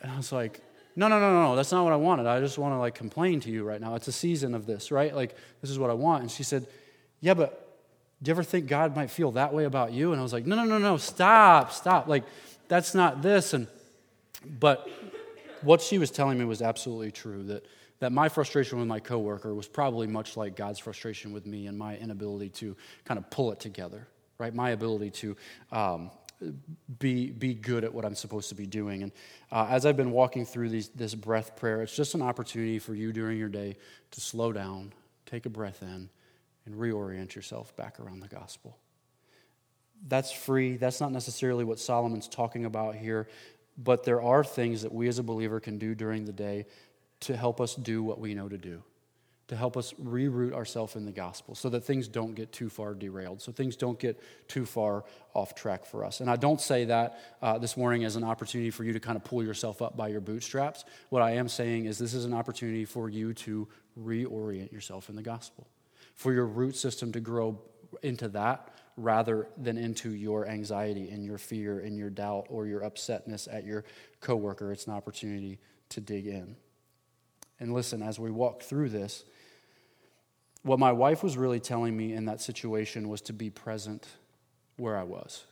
And 0.03 0.11
I 0.11 0.17
was 0.17 0.33
like, 0.33 0.61
no, 0.97 1.07
no, 1.07 1.21
no, 1.21 1.43
no, 1.43 1.55
that's 1.55 1.71
not 1.71 1.85
what 1.85 1.93
I 1.93 1.97
wanted. 1.97 2.27
I 2.27 2.41
just 2.41 2.59
want 2.59 2.75
to 2.75 2.79
like 2.79 2.97
complain 2.97 3.39
to 3.41 3.51
you 3.51 3.63
right 3.63 3.81
now. 3.81 3.95
It's 3.95 4.09
a 4.09 4.13
season 4.13 4.57
of 4.57 4.67
this, 4.67 4.91
right? 4.91 5.15
Like, 5.15 5.37
this 5.61 5.71
is 5.71 5.79
what 5.79 5.91
I 5.91 5.95
want. 5.95 6.23
And 6.23 6.31
she 6.31 6.43
said, 6.43 6.67
Yeah, 7.21 7.35
but 7.35 7.64
do 8.25 8.31
you 8.31 8.33
ever 8.33 8.43
think 8.43 8.67
God 8.67 8.97
might 8.97 9.11
feel 9.11 9.33
that 9.33 9.53
way 9.53 9.65
about 9.65 9.93
you? 9.93 10.13
And 10.13 10.19
I 10.19 10.23
was 10.23 10.33
like, 10.33 10.47
No, 10.47 10.57
no, 10.57 10.65
no, 10.65 10.79
no, 10.79 10.97
stop, 10.97 11.73
stop. 11.73 12.09
Like, 12.09 12.25
that's 12.69 12.95
not 12.95 13.21
this. 13.21 13.53
And, 13.53 13.67
but 14.59 14.89
what 15.61 15.83
she 15.83 15.99
was 15.99 16.11
telling 16.11 16.39
me 16.39 16.47
was 16.47 16.63
absolutely 16.63 17.13
true 17.13 17.43
that, 17.45 17.67
that 18.01 18.13
my 18.13 18.31
frustration 18.31 18.79
with 18.79 18.89
my 18.89 18.99
coworker 18.99 19.55
was 19.55 19.69
probably 19.69 20.07
much 20.07 20.39
like 20.39 20.57
God's 20.57 20.79
frustration 20.79 21.35
with 21.35 21.45
me 21.45 21.67
and 21.67 21.77
my 21.77 21.99
inability 21.99 22.49
to 22.49 22.75
kind 23.05 23.19
of 23.19 23.29
pull 23.29 23.53
it 23.53 23.61
together, 23.61 24.09
right? 24.39 24.55
My 24.55 24.71
ability 24.71 25.11
to 25.11 25.37
um, 25.71 26.11
be, 26.99 27.31
be 27.31 27.53
good 27.53 27.85
at 27.85 27.93
what 27.93 28.07
I'm 28.07 28.15
supposed 28.15 28.49
to 28.49 28.55
be 28.55 28.67
doing. 28.67 29.03
And 29.03 29.13
uh, 29.53 29.67
as 29.69 29.85
I've 29.85 29.99
been 29.99 30.13
walking 30.13 30.47
through 30.47 30.71
these, 30.71 30.89
this 30.89 31.15
breath 31.15 31.57
prayer, 31.57 31.83
it's 31.83 31.95
just 31.95 32.15
an 32.15 32.23
opportunity 32.23 32.79
for 32.79 32.95
you 32.95 33.13
during 33.13 33.39
your 33.39 33.51
day 33.51 33.77
to 34.13 34.21
slow 34.21 34.51
down, 34.51 34.95
take 35.27 35.45
a 35.45 35.51
breath 35.51 35.83
in, 35.83 36.09
and 36.67 36.75
reorient 36.75 37.35
yourself 37.35 37.75
back 37.77 38.01
around 38.01 38.21
the 38.21 38.29
gospel. 38.29 38.79
That's 40.07 40.33
free. 40.33 40.77
That's 40.77 41.01
not 41.01 41.13
necessarily 41.13 41.65
what 41.65 41.79
Solomon's 41.79 42.29
talking 42.29 42.65
about 42.65 42.95
here, 42.95 43.29
but 43.79 44.05
there 44.05 44.21
are 44.21 44.45
things 44.45 44.83
that 44.83 44.93
we 44.93 45.09
as 45.09 45.19
a 45.19 45.23
believer 45.23 45.61
can 45.61 45.79
do 45.79 45.95
during 45.95 46.25
the 46.25 46.33
day 46.33 46.67
to 47.21 47.37
help 47.37 47.61
us 47.61 47.75
do 47.75 48.03
what 48.03 48.19
we 48.19 48.35
know 48.35 48.49
to 48.49 48.59
do 48.59 48.83
to 49.49 49.57
help 49.57 49.77
us 49.77 49.93
reroute 50.03 50.55
ourselves 50.55 50.97
in 50.97 51.05
the 51.05 51.13
gospel 51.13 51.55
so 51.55 51.69
that 51.69 51.85
things 51.85 52.09
don't 52.09 52.35
get 52.35 52.51
too 52.51 52.71
far 52.71 52.95
derailed, 52.95 53.43
so 53.43 53.53
things 53.53 53.77
don't 53.77 53.99
get 53.99 54.19
too 54.49 54.65
far 54.65 55.05
off 55.35 55.55
track 55.55 55.85
for 55.85 56.05
us. 56.05 56.21
And 56.21 56.31
I 56.31 56.37
don't 56.37 56.61
say 56.61 56.87
that 56.87 57.19
uh, 57.43 57.59
this 57.59 57.77
morning 57.77 58.05
as 58.05 58.17
an 58.17 58.25
opportunity 58.25 58.71
for 58.71 58.85
you 58.85 58.95
to 58.95 59.01
kind 59.01 59.17
of 59.17 59.25
pull 59.25 59.43
yourself 59.45 59.83
up 59.83 59.97
by 59.97 60.09
your 60.09 60.23
bootstraps. 60.23 60.85
What 61.11 61.21
I 61.21 61.33
am 61.33 61.49
saying 61.49 61.85
is 61.85 61.99
this 61.99 62.15
is 62.15 62.25
an 62.25 62.33
opportunity 62.33 62.87
for 62.87 63.11
you 63.11 63.35
to 63.35 63.69
reorient 64.01 64.73
yourself 64.73 65.11
in 65.11 65.17
the 65.17 65.23
gospel, 65.23 65.67
for 66.15 66.33
your 66.33 66.47
root 66.47 66.77
system 66.77 67.13
to 67.13 67.21
grow 67.21 67.61
into 68.03 68.29
that 68.29 68.71
rather 68.97 69.49
than 69.57 69.77
into 69.77 70.11
your 70.11 70.47
anxiety 70.47 71.11
and 71.11 71.25
your 71.25 71.39
fear 71.39 71.81
and 71.81 71.99
your 71.99 72.11
doubt 72.11 72.47
or 72.49 72.67
your 72.67 72.83
upsetness 72.83 73.49
at 73.53 73.65
your 73.65 73.85
coworker. 74.21 74.73
It's 74.73 74.87
an 74.87 74.93
opportunity 74.93 75.59
to 75.91 76.01
dig 76.01 76.27
in. 76.27 76.57
And 77.59 77.73
listen, 77.73 78.03
as 78.03 78.19
we 78.19 78.31
walk 78.31 78.63
through 78.63 78.91
this, 78.91 79.25
what 80.63 80.79
my 80.79 80.93
wife 80.93 81.23
was 81.23 81.37
really 81.37 81.61
telling 81.61 81.97
me 81.97 82.15
in 82.15 82.25
that 82.27 82.41
situation 82.41 83.09
was 83.09 83.21
to 83.23 83.33
be 83.33 83.51
present 83.51 84.07
where 84.77 84.97
I 84.97 85.03
was, 85.03 85.45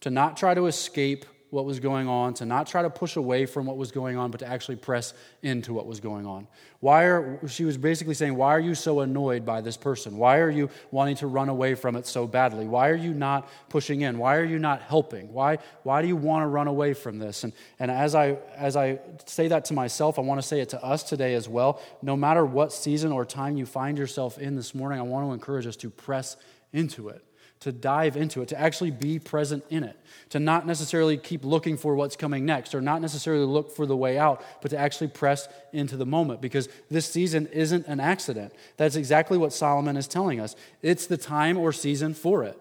to 0.00 0.10
not 0.10 0.36
try 0.36 0.54
to 0.54 0.66
escape 0.66 1.24
what 1.50 1.64
was 1.64 1.80
going 1.80 2.08
on, 2.08 2.34
to 2.34 2.46
not 2.46 2.66
try 2.66 2.82
to 2.82 2.90
push 2.90 3.16
away 3.16 3.44
from 3.44 3.66
what 3.66 3.76
was 3.76 3.90
going 3.90 4.16
on, 4.16 4.30
but 4.30 4.38
to 4.38 4.46
actually 4.46 4.76
press 4.76 5.14
into 5.42 5.72
what 5.74 5.86
was 5.86 6.00
going 6.00 6.24
on. 6.24 6.46
Why 6.78 7.04
are, 7.04 7.40
she 7.48 7.64
was 7.64 7.76
basically 7.76 8.14
saying, 8.14 8.36
Why 8.36 8.54
are 8.54 8.60
you 8.60 8.74
so 8.74 9.00
annoyed 9.00 9.44
by 9.44 9.60
this 9.60 9.76
person? 9.76 10.16
Why 10.16 10.38
are 10.38 10.50
you 10.50 10.70
wanting 10.90 11.16
to 11.16 11.26
run 11.26 11.48
away 11.48 11.74
from 11.74 11.96
it 11.96 12.06
so 12.06 12.26
badly? 12.26 12.66
Why 12.66 12.88
are 12.88 12.96
you 12.96 13.12
not 13.12 13.48
pushing 13.68 14.00
in? 14.02 14.18
Why 14.18 14.36
are 14.36 14.44
you 14.44 14.58
not 14.58 14.82
helping? 14.82 15.32
Why, 15.32 15.58
why 15.82 16.02
do 16.02 16.08
you 16.08 16.16
want 16.16 16.44
to 16.44 16.46
run 16.46 16.68
away 16.68 16.94
from 16.94 17.18
this? 17.18 17.44
And, 17.44 17.52
and 17.78 17.90
as, 17.90 18.14
I, 18.14 18.38
as 18.56 18.76
I 18.76 19.00
say 19.26 19.48
that 19.48 19.66
to 19.66 19.74
myself, 19.74 20.18
I 20.18 20.22
want 20.22 20.40
to 20.40 20.46
say 20.46 20.60
it 20.60 20.70
to 20.70 20.82
us 20.82 21.02
today 21.02 21.34
as 21.34 21.48
well. 21.48 21.82
No 22.00 22.16
matter 22.16 22.46
what 22.46 22.72
season 22.72 23.12
or 23.12 23.24
time 23.24 23.56
you 23.56 23.66
find 23.66 23.98
yourself 23.98 24.38
in 24.38 24.56
this 24.56 24.74
morning, 24.74 24.98
I 24.98 25.02
want 25.02 25.26
to 25.26 25.32
encourage 25.32 25.66
us 25.66 25.76
to 25.76 25.90
press 25.90 26.36
into 26.72 27.08
it 27.08 27.24
to 27.60 27.72
dive 27.72 28.16
into 28.16 28.40
it, 28.40 28.48
to 28.48 28.58
actually 28.58 28.90
be 28.90 29.18
present 29.18 29.62
in 29.68 29.84
it, 29.84 29.96
to 30.30 30.40
not 30.40 30.66
necessarily 30.66 31.18
keep 31.18 31.44
looking 31.44 31.76
for 31.76 31.94
what's 31.94 32.16
coming 32.16 32.46
next 32.46 32.74
or 32.74 32.80
not 32.80 33.02
necessarily 33.02 33.44
look 33.44 33.70
for 33.70 33.84
the 33.84 33.96
way 33.96 34.18
out, 34.18 34.42
but 34.62 34.70
to 34.70 34.78
actually 34.78 35.08
press 35.08 35.46
into 35.72 35.96
the 35.96 36.06
moment 36.06 36.40
because 36.40 36.70
this 36.90 37.06
season 37.06 37.46
isn't 37.48 37.86
an 37.86 38.00
accident. 38.00 38.52
That's 38.78 38.96
exactly 38.96 39.36
what 39.36 39.52
Solomon 39.52 39.98
is 39.98 40.08
telling 40.08 40.40
us. 40.40 40.56
It's 40.80 41.06
the 41.06 41.18
time 41.18 41.58
or 41.58 41.72
season 41.72 42.14
for 42.14 42.44
it. 42.44 42.58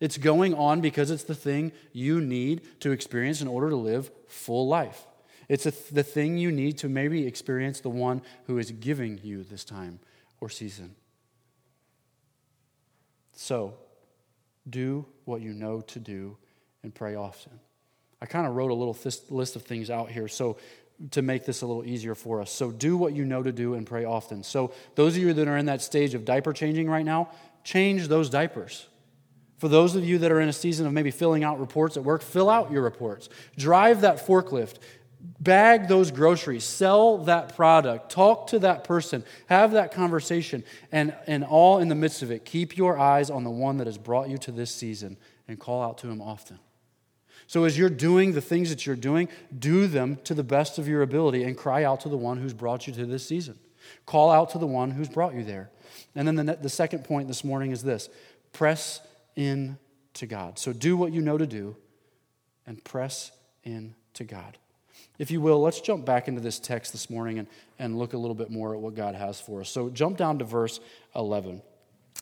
It's 0.00 0.16
going 0.16 0.54
on 0.54 0.80
because 0.80 1.10
it's 1.10 1.24
the 1.24 1.34
thing 1.34 1.72
you 1.92 2.20
need 2.20 2.80
to 2.80 2.92
experience 2.92 3.40
in 3.40 3.48
order 3.48 3.70
to 3.70 3.76
live 3.76 4.12
full 4.28 4.68
life. 4.68 5.04
It's 5.48 5.66
a, 5.66 5.72
the 5.92 6.04
thing 6.04 6.38
you 6.38 6.52
need 6.52 6.78
to 6.78 6.88
maybe 6.88 7.26
experience 7.26 7.80
the 7.80 7.88
one 7.88 8.22
who 8.46 8.58
is 8.58 8.70
giving 8.70 9.18
you 9.24 9.42
this 9.42 9.64
time 9.64 9.98
or 10.40 10.48
season. 10.48 10.94
So, 13.32 13.74
do 14.70 15.06
what 15.24 15.40
you 15.40 15.52
know 15.52 15.80
to 15.82 15.98
do 15.98 16.36
and 16.82 16.94
pray 16.94 17.14
often. 17.14 17.52
I 18.20 18.26
kind 18.26 18.46
of 18.46 18.54
wrote 18.54 18.70
a 18.70 18.74
little 18.74 18.94
th- 18.94 19.30
list 19.30 19.56
of 19.56 19.62
things 19.62 19.90
out 19.90 20.10
here 20.10 20.28
so 20.28 20.58
to 21.12 21.22
make 21.22 21.44
this 21.44 21.62
a 21.62 21.66
little 21.66 21.84
easier 21.84 22.14
for 22.14 22.40
us. 22.40 22.50
So, 22.50 22.72
do 22.72 22.96
what 22.96 23.12
you 23.12 23.24
know 23.24 23.42
to 23.42 23.52
do 23.52 23.74
and 23.74 23.86
pray 23.86 24.04
often. 24.04 24.42
So, 24.42 24.72
those 24.96 25.16
of 25.16 25.22
you 25.22 25.32
that 25.32 25.46
are 25.46 25.56
in 25.56 25.66
that 25.66 25.80
stage 25.80 26.14
of 26.14 26.24
diaper 26.24 26.52
changing 26.52 26.90
right 26.90 27.04
now, 27.04 27.30
change 27.62 28.08
those 28.08 28.28
diapers. 28.28 28.88
For 29.58 29.68
those 29.68 29.96
of 29.96 30.04
you 30.04 30.18
that 30.18 30.30
are 30.30 30.40
in 30.40 30.48
a 30.48 30.52
season 30.52 30.86
of 30.86 30.92
maybe 30.92 31.10
filling 31.10 31.42
out 31.42 31.60
reports 31.60 31.96
at 31.96 32.04
work, 32.04 32.22
fill 32.22 32.48
out 32.48 32.70
your 32.70 32.82
reports. 32.82 33.28
Drive 33.56 34.02
that 34.02 34.24
forklift. 34.24 34.76
Bag 35.20 35.88
those 35.88 36.10
groceries. 36.10 36.64
Sell 36.64 37.18
that 37.18 37.56
product. 37.56 38.10
Talk 38.10 38.48
to 38.48 38.60
that 38.60 38.84
person. 38.84 39.24
Have 39.46 39.72
that 39.72 39.92
conversation. 39.92 40.62
And, 40.92 41.14
and 41.26 41.44
all 41.44 41.78
in 41.78 41.88
the 41.88 41.94
midst 41.94 42.22
of 42.22 42.30
it, 42.30 42.44
keep 42.44 42.76
your 42.76 42.98
eyes 42.98 43.30
on 43.30 43.44
the 43.44 43.50
one 43.50 43.78
that 43.78 43.86
has 43.86 43.98
brought 43.98 44.28
you 44.28 44.38
to 44.38 44.52
this 44.52 44.72
season 44.72 45.16
and 45.48 45.58
call 45.58 45.82
out 45.82 45.98
to 45.98 46.08
him 46.08 46.20
often. 46.20 46.58
So, 47.48 47.64
as 47.64 47.78
you're 47.78 47.88
doing 47.88 48.32
the 48.32 48.42
things 48.42 48.68
that 48.68 48.84
you're 48.84 48.94
doing, 48.94 49.28
do 49.58 49.86
them 49.86 50.18
to 50.24 50.34
the 50.34 50.44
best 50.44 50.78
of 50.78 50.86
your 50.86 51.00
ability 51.00 51.44
and 51.44 51.56
cry 51.56 51.82
out 51.82 52.00
to 52.00 52.10
the 52.10 52.16
one 52.16 52.36
who's 52.36 52.52
brought 52.52 52.86
you 52.86 52.92
to 52.92 53.06
this 53.06 53.26
season. 53.26 53.58
Call 54.04 54.30
out 54.30 54.50
to 54.50 54.58
the 54.58 54.66
one 54.66 54.90
who's 54.90 55.08
brought 55.08 55.34
you 55.34 55.42
there. 55.42 55.70
And 56.14 56.28
then 56.28 56.34
the, 56.36 56.56
the 56.56 56.68
second 56.68 57.04
point 57.04 57.26
this 57.26 57.42
morning 57.42 57.70
is 57.70 57.82
this 57.82 58.10
press 58.52 59.00
in 59.34 59.78
to 60.14 60.26
God. 60.26 60.58
So, 60.58 60.74
do 60.74 60.96
what 60.96 61.12
you 61.12 61.22
know 61.22 61.38
to 61.38 61.46
do 61.46 61.74
and 62.66 62.84
press 62.84 63.32
in 63.64 63.94
to 64.14 64.24
God. 64.24 64.58
If 65.18 65.30
you 65.30 65.40
will, 65.40 65.60
let's 65.60 65.80
jump 65.80 66.04
back 66.04 66.28
into 66.28 66.40
this 66.40 66.58
text 66.58 66.92
this 66.92 67.10
morning 67.10 67.38
and, 67.38 67.48
and 67.78 67.98
look 67.98 68.12
a 68.12 68.18
little 68.18 68.34
bit 68.34 68.50
more 68.50 68.74
at 68.74 68.80
what 68.80 68.94
God 68.94 69.14
has 69.14 69.40
for 69.40 69.60
us. 69.60 69.68
So, 69.68 69.90
jump 69.90 70.16
down 70.16 70.38
to 70.38 70.44
verse 70.44 70.80
11, 71.16 71.62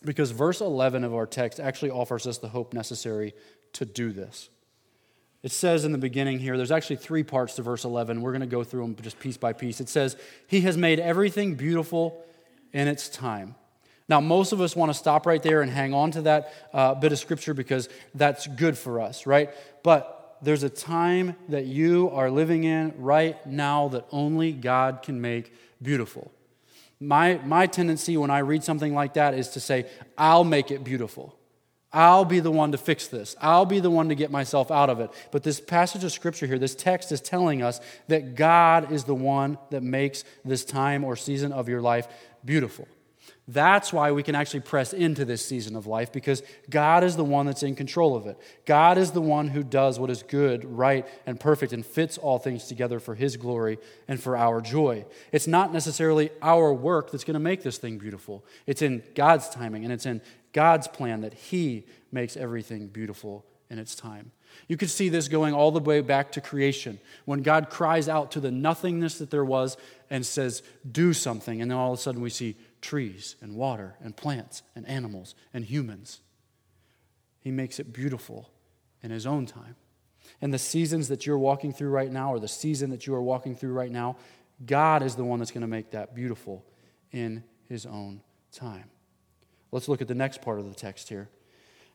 because 0.05 0.31
verse 0.31 0.61
11 0.61 1.05
of 1.05 1.15
our 1.15 1.27
text 1.27 1.61
actually 1.61 1.91
offers 1.91 2.27
us 2.27 2.39
the 2.39 2.49
hope 2.49 2.73
necessary 2.73 3.35
to 3.75 3.85
do 3.85 4.13
this. 4.13 4.49
It 5.43 5.53
says 5.53 5.85
in 5.85 5.93
the 5.93 5.99
beginning 5.99 6.39
here, 6.39 6.57
there's 6.57 6.73
actually 6.73 6.97
three 6.97 7.23
parts 7.23 7.55
to 7.55 7.63
verse 7.63 7.85
11. 7.85 8.21
We're 8.21 8.33
going 8.33 8.41
to 8.41 8.47
go 8.47 8.65
through 8.65 8.83
them 8.83 8.97
just 9.01 9.21
piece 9.21 9.37
by 9.37 9.53
piece. 9.53 9.81
It 9.81 9.89
says, 9.89 10.17
He 10.47 10.63
has 10.63 10.77
made 10.77 10.99
everything 10.99 11.55
beautiful 11.55 12.25
in 12.73 12.89
its 12.89 13.09
time. 13.09 13.55
Now, 14.09 14.21
most 14.21 14.53
of 14.53 14.61
us 14.61 14.77
want 14.77 14.91
to 14.91 14.95
stop 14.95 15.27
right 15.27 15.43
there 15.43 15.63
and 15.63 15.71
hang 15.71 15.93
on 15.93 16.13
to 16.13 16.23
that 16.23 16.53
uh, 16.73 16.95
bit 16.95 17.13
of 17.13 17.19
scripture 17.19 17.55
because 17.55 17.89
that's 18.15 18.47
good 18.47 18.79
for 18.79 19.01
us, 19.01 19.27
right? 19.27 19.51
But 19.83 20.16
there's 20.47 20.63
a 20.63 20.71
time 20.71 21.35
that 21.49 21.67
you 21.67 22.09
are 22.11 22.31
living 22.31 22.63
in 22.63 22.95
right 22.99 23.45
now 23.49 23.89
that 23.89 24.07
only 24.13 24.53
God 24.53 25.03
can 25.03 25.21
make 25.21 25.53
beautiful. 25.83 26.31
My, 27.01 27.41
my 27.45 27.67
tendency 27.67 28.17
when 28.17 28.31
I 28.31 28.39
read 28.39 28.63
something 28.63 28.95
like 28.95 29.15
that 29.15 29.35
is 29.35 29.49
to 29.51 29.61
say, 29.61 29.87
I'll 30.17 30.45
make 30.45 30.71
it 30.71 30.85
beautiful. 30.85 31.37
I'll 31.93 32.25
be 32.25 32.39
the 32.39 32.53
one 32.53 32.71
to 32.71 32.79
fix 32.79 33.09
this. 33.09 33.35
I'll 33.41 33.67
be 33.67 33.81
the 33.81 33.91
one 33.91 34.09
to 34.09 34.15
get 34.15 34.31
myself 34.31 34.71
out 34.71 34.89
of 34.89 35.01
it. 35.01 35.11
But 35.33 35.43
this 35.43 35.59
passage 35.59 36.05
of 36.05 36.13
scripture 36.13 36.47
here, 36.47 36.61
this 36.61 36.77
text 36.77 37.11
is 37.11 37.21
telling 37.21 37.61
us 37.61 37.81
that 38.07 38.37
God 38.37 38.93
is 38.93 39.03
the 39.03 39.17
one 39.17 39.59
that 39.71 39.83
makes 39.83 40.23
this 40.45 40.65
time 40.65 41.03
or 41.03 41.17
season 41.17 41.51
of 41.51 41.69
your 41.69 41.81
life 41.81 42.07
beautiful. 42.45 42.87
That's 43.49 43.93
why 43.93 44.11
we 44.11 44.25
can 44.25 44.35
actually 44.35 44.61
press 44.61 44.93
into 44.93 45.25
this 45.25 45.45
season 45.45 45.77
of 45.77 45.87
life 45.87 46.11
because 46.11 46.43
God 46.69 47.05
is 47.05 47.15
the 47.15 47.25
one 47.25 47.47
that's 47.47 47.63
in 47.63 47.77
control 47.77 48.17
of 48.17 48.27
it. 48.27 48.37
God 48.65 48.99
is 48.99 49.13
the 49.13 49.21
one 49.21 49.49
who 49.49 49.63
does 49.63 50.01
what 50.01 50.11
is 50.11 50.25
good, 50.25 50.65
right, 50.65 51.07
and 51.27 51.39
perfect 51.39 51.73
and 51.73 51.87
fits 51.87 52.19
all 52.19 52.41
things 52.41 52.65
together 52.65 52.99
for 52.99 53.15
His 53.15 53.37
glory 53.37 53.79
and 54.09 54.21
for 54.21 54.37
our 54.37 54.61
joy. 54.61 55.05
It's 55.31 55.47
not 55.47 55.73
necessarily 55.73 56.31
our 56.43 56.75
work 56.75 57.13
that's 57.13 57.23
going 57.23 57.35
to 57.35 57.41
make 57.41 57.63
this 57.63 57.79
thing 57.79 57.99
beautiful, 57.99 58.45
it's 58.67 58.83
in 58.83 59.05
God's 59.15 59.49
timing 59.49 59.85
and 59.85 59.93
it's 59.93 60.07
in 60.07 60.23
God's 60.53 60.89
plan 60.89 61.21
that 61.21 61.35
He 61.35 61.85
makes 62.11 62.37
everything 62.37 62.89
beautiful 62.89 63.45
in 63.71 63.79
its 63.79 63.95
time. 63.95 64.33
You 64.69 64.77
could 64.77 64.91
see 64.91 65.09
this 65.09 65.29
going 65.29 65.55
all 65.55 65.71
the 65.71 65.81
way 65.81 66.01
back 66.01 66.33
to 66.33 66.41
creation 66.41 66.99
when 67.25 67.43
God 67.43 67.71
cries 67.71 68.09
out 68.09 68.33
to 68.33 68.41
the 68.41 68.51
nothingness 68.51 69.19
that 69.19 69.31
there 69.31 69.45
was 69.45 69.77
and 70.11 70.25
says, 70.25 70.63
Do 70.91 71.13
something. 71.13 71.61
And 71.61 71.71
then 71.71 71.79
all 71.79 71.93
of 71.93 71.99
a 71.99 72.03
sudden 72.03 72.21
we 72.21 72.31
see 72.31 72.57
trees 72.81 73.37
and 73.41 73.55
water 73.55 73.97
and 74.03 74.17
plants 74.17 74.63
and 74.75 74.87
animals 74.87 75.35
and 75.53 75.65
humans. 75.65 76.21
He 77.41 77.51
makes 77.51 77.79
it 77.79 77.93
beautiful 77.93 78.51
in 79.03 79.11
His 79.11 79.27
own 79.27 79.47
time. 79.47 79.77
And 80.41 80.53
the 80.53 80.59
seasons 80.59 81.09
that 81.09 81.27
you're 81.27 81.39
walking 81.39 81.73
through 81.73 81.91
right 81.91 82.11
now, 82.11 82.33
or 82.33 82.41
the 82.41 82.49
season 82.49 82.91
that 82.91 83.07
you 83.07 83.15
are 83.15 83.23
walking 83.23 83.55
through 83.55 83.73
right 83.73 83.91
now, 83.91 84.17
God 84.65 85.03
is 85.03 85.15
the 85.15 85.25
one 85.25 85.39
that's 85.39 85.51
going 85.51 85.63
to 85.63 85.67
make 85.67 85.91
that 85.91 86.15
beautiful 86.15 86.65
in 87.13 87.45
His 87.69 87.87
own 87.87 88.23
time. 88.53 88.91
Let's 89.73 89.89
look 89.89 90.01
at 90.03 90.09
the 90.09 90.15
next 90.15 90.43
part 90.43 90.59
of 90.59 90.69
the 90.69 90.75
text 90.75 91.09
here. 91.09 91.29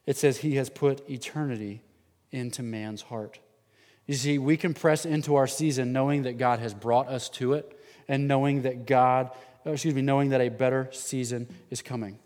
It 0.05 0.17
says, 0.17 0.37
He 0.37 0.55
has 0.55 0.69
put 0.69 1.07
eternity 1.09 1.81
into 2.31 2.63
man's 2.63 3.03
heart. 3.03 3.39
You 4.07 4.15
see, 4.15 4.37
we 4.37 4.57
can 4.57 4.73
press 4.73 5.05
into 5.05 5.35
our 5.35 5.47
season 5.47 5.93
knowing 5.93 6.23
that 6.23 6.37
God 6.37 6.59
has 6.59 6.73
brought 6.73 7.07
us 7.07 7.29
to 7.29 7.53
it 7.53 7.79
and 8.07 8.27
knowing 8.27 8.63
that 8.63 8.85
God, 8.85 9.31
Uh, 9.65 9.71
excuse 9.71 9.93
me, 9.93 10.01
knowing 10.01 10.29
that 10.29 10.41
a 10.41 10.49
better 10.49 10.89
season 10.91 11.47
is 11.69 11.81
coming. 11.81 12.17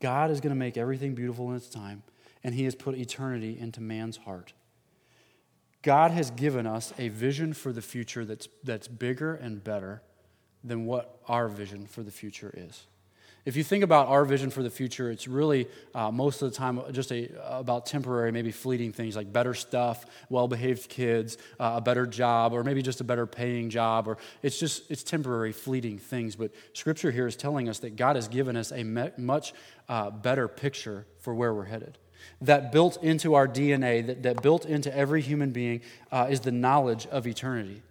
God 0.00 0.30
is 0.30 0.40
going 0.40 0.50
to 0.50 0.58
make 0.58 0.76
everything 0.76 1.14
beautiful 1.14 1.50
in 1.50 1.56
its 1.56 1.68
time, 1.68 2.02
and 2.42 2.54
He 2.54 2.64
has 2.64 2.74
put 2.74 2.96
eternity 2.96 3.58
into 3.58 3.80
man's 3.80 4.18
heart. 4.18 4.52
God 5.82 6.10
has 6.10 6.30
given 6.30 6.66
us 6.66 6.92
a 6.98 7.08
vision 7.08 7.52
for 7.52 7.72
the 7.72 7.82
future 7.82 8.24
that's, 8.24 8.48
that's 8.62 8.86
bigger 8.86 9.34
and 9.34 9.62
better 9.62 10.02
than 10.62 10.86
what 10.86 11.20
our 11.26 11.48
vision 11.48 11.86
for 11.86 12.02
the 12.02 12.10
future 12.10 12.52
is. 12.56 12.86
If 13.44 13.56
you 13.56 13.64
think 13.64 13.82
about 13.82 14.06
our 14.06 14.24
vision 14.24 14.50
for 14.50 14.62
the 14.62 14.70
future, 14.70 15.10
it's 15.10 15.26
really 15.26 15.66
uh, 15.96 16.12
most 16.12 16.42
of 16.42 16.50
the 16.50 16.56
time 16.56 16.80
just 16.92 17.10
a, 17.10 17.28
about 17.58 17.86
temporary, 17.86 18.30
maybe 18.30 18.52
fleeting 18.52 18.92
things 18.92 19.16
like 19.16 19.32
better 19.32 19.52
stuff, 19.52 20.06
well-behaved 20.28 20.88
kids, 20.88 21.38
uh, 21.58 21.74
a 21.76 21.80
better 21.80 22.06
job, 22.06 22.52
or 22.52 22.62
maybe 22.62 22.82
just 22.82 23.00
a 23.00 23.04
better 23.04 23.26
paying 23.26 23.68
job. 23.68 24.06
Or 24.06 24.18
it's 24.42 24.60
just 24.60 24.88
it's 24.92 25.02
temporary, 25.02 25.50
fleeting 25.50 25.98
things. 25.98 26.36
But 26.36 26.52
Scripture 26.72 27.10
here 27.10 27.26
is 27.26 27.34
telling 27.34 27.68
us 27.68 27.80
that 27.80 27.96
God 27.96 28.14
has 28.14 28.28
given 28.28 28.56
us 28.56 28.70
a 28.70 28.84
me- 28.84 29.10
much 29.16 29.54
uh, 29.88 30.10
better 30.10 30.46
picture 30.46 31.04
for 31.18 31.34
where 31.34 31.52
we're 31.52 31.64
headed. 31.64 31.98
That 32.42 32.70
built 32.70 33.02
into 33.02 33.34
our 33.34 33.48
DNA, 33.48 34.06
that, 34.06 34.22
that 34.22 34.42
built 34.42 34.66
into 34.66 34.94
every 34.96 35.20
human 35.20 35.50
being, 35.50 35.80
uh, 36.12 36.28
is 36.30 36.40
the 36.40 36.52
knowledge 36.52 37.08
of 37.08 37.26
eternity. 37.26 37.82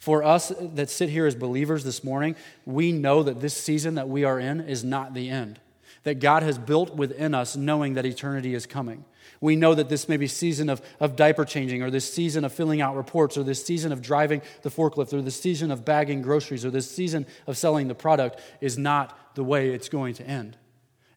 For 0.00 0.24
us 0.24 0.50
that 0.58 0.88
sit 0.88 1.10
here 1.10 1.26
as 1.26 1.34
believers 1.34 1.84
this 1.84 2.02
morning, 2.02 2.34
we 2.64 2.90
know 2.90 3.22
that 3.22 3.42
this 3.42 3.54
season 3.54 3.96
that 3.96 4.08
we 4.08 4.24
are 4.24 4.40
in 4.40 4.62
is 4.62 4.82
not 4.82 5.12
the 5.12 5.28
end. 5.28 5.60
That 6.04 6.20
God 6.20 6.42
has 6.42 6.58
built 6.58 6.96
within 6.96 7.34
us 7.34 7.54
knowing 7.54 7.94
that 7.94 8.06
eternity 8.06 8.54
is 8.54 8.64
coming. 8.64 9.04
We 9.42 9.56
know 9.56 9.74
that 9.74 9.90
this 9.90 10.08
may 10.08 10.16
be 10.16 10.26
season 10.26 10.70
of, 10.70 10.80
of 11.00 11.16
diaper 11.16 11.44
changing, 11.44 11.82
or 11.82 11.90
this 11.90 12.10
season 12.10 12.46
of 12.46 12.52
filling 12.52 12.80
out 12.80 12.96
reports, 12.96 13.36
or 13.36 13.42
this 13.42 13.62
season 13.62 13.92
of 13.92 14.00
driving 14.00 14.40
the 14.62 14.70
forklift, 14.70 15.12
or 15.12 15.20
this 15.20 15.38
season 15.38 15.70
of 15.70 15.84
bagging 15.84 16.22
groceries, 16.22 16.64
or 16.64 16.70
this 16.70 16.90
season 16.90 17.26
of 17.46 17.58
selling 17.58 17.86
the 17.86 17.94
product 17.94 18.40
is 18.62 18.78
not 18.78 19.34
the 19.34 19.44
way 19.44 19.68
it's 19.68 19.90
going 19.90 20.14
to 20.14 20.26
end. 20.26 20.56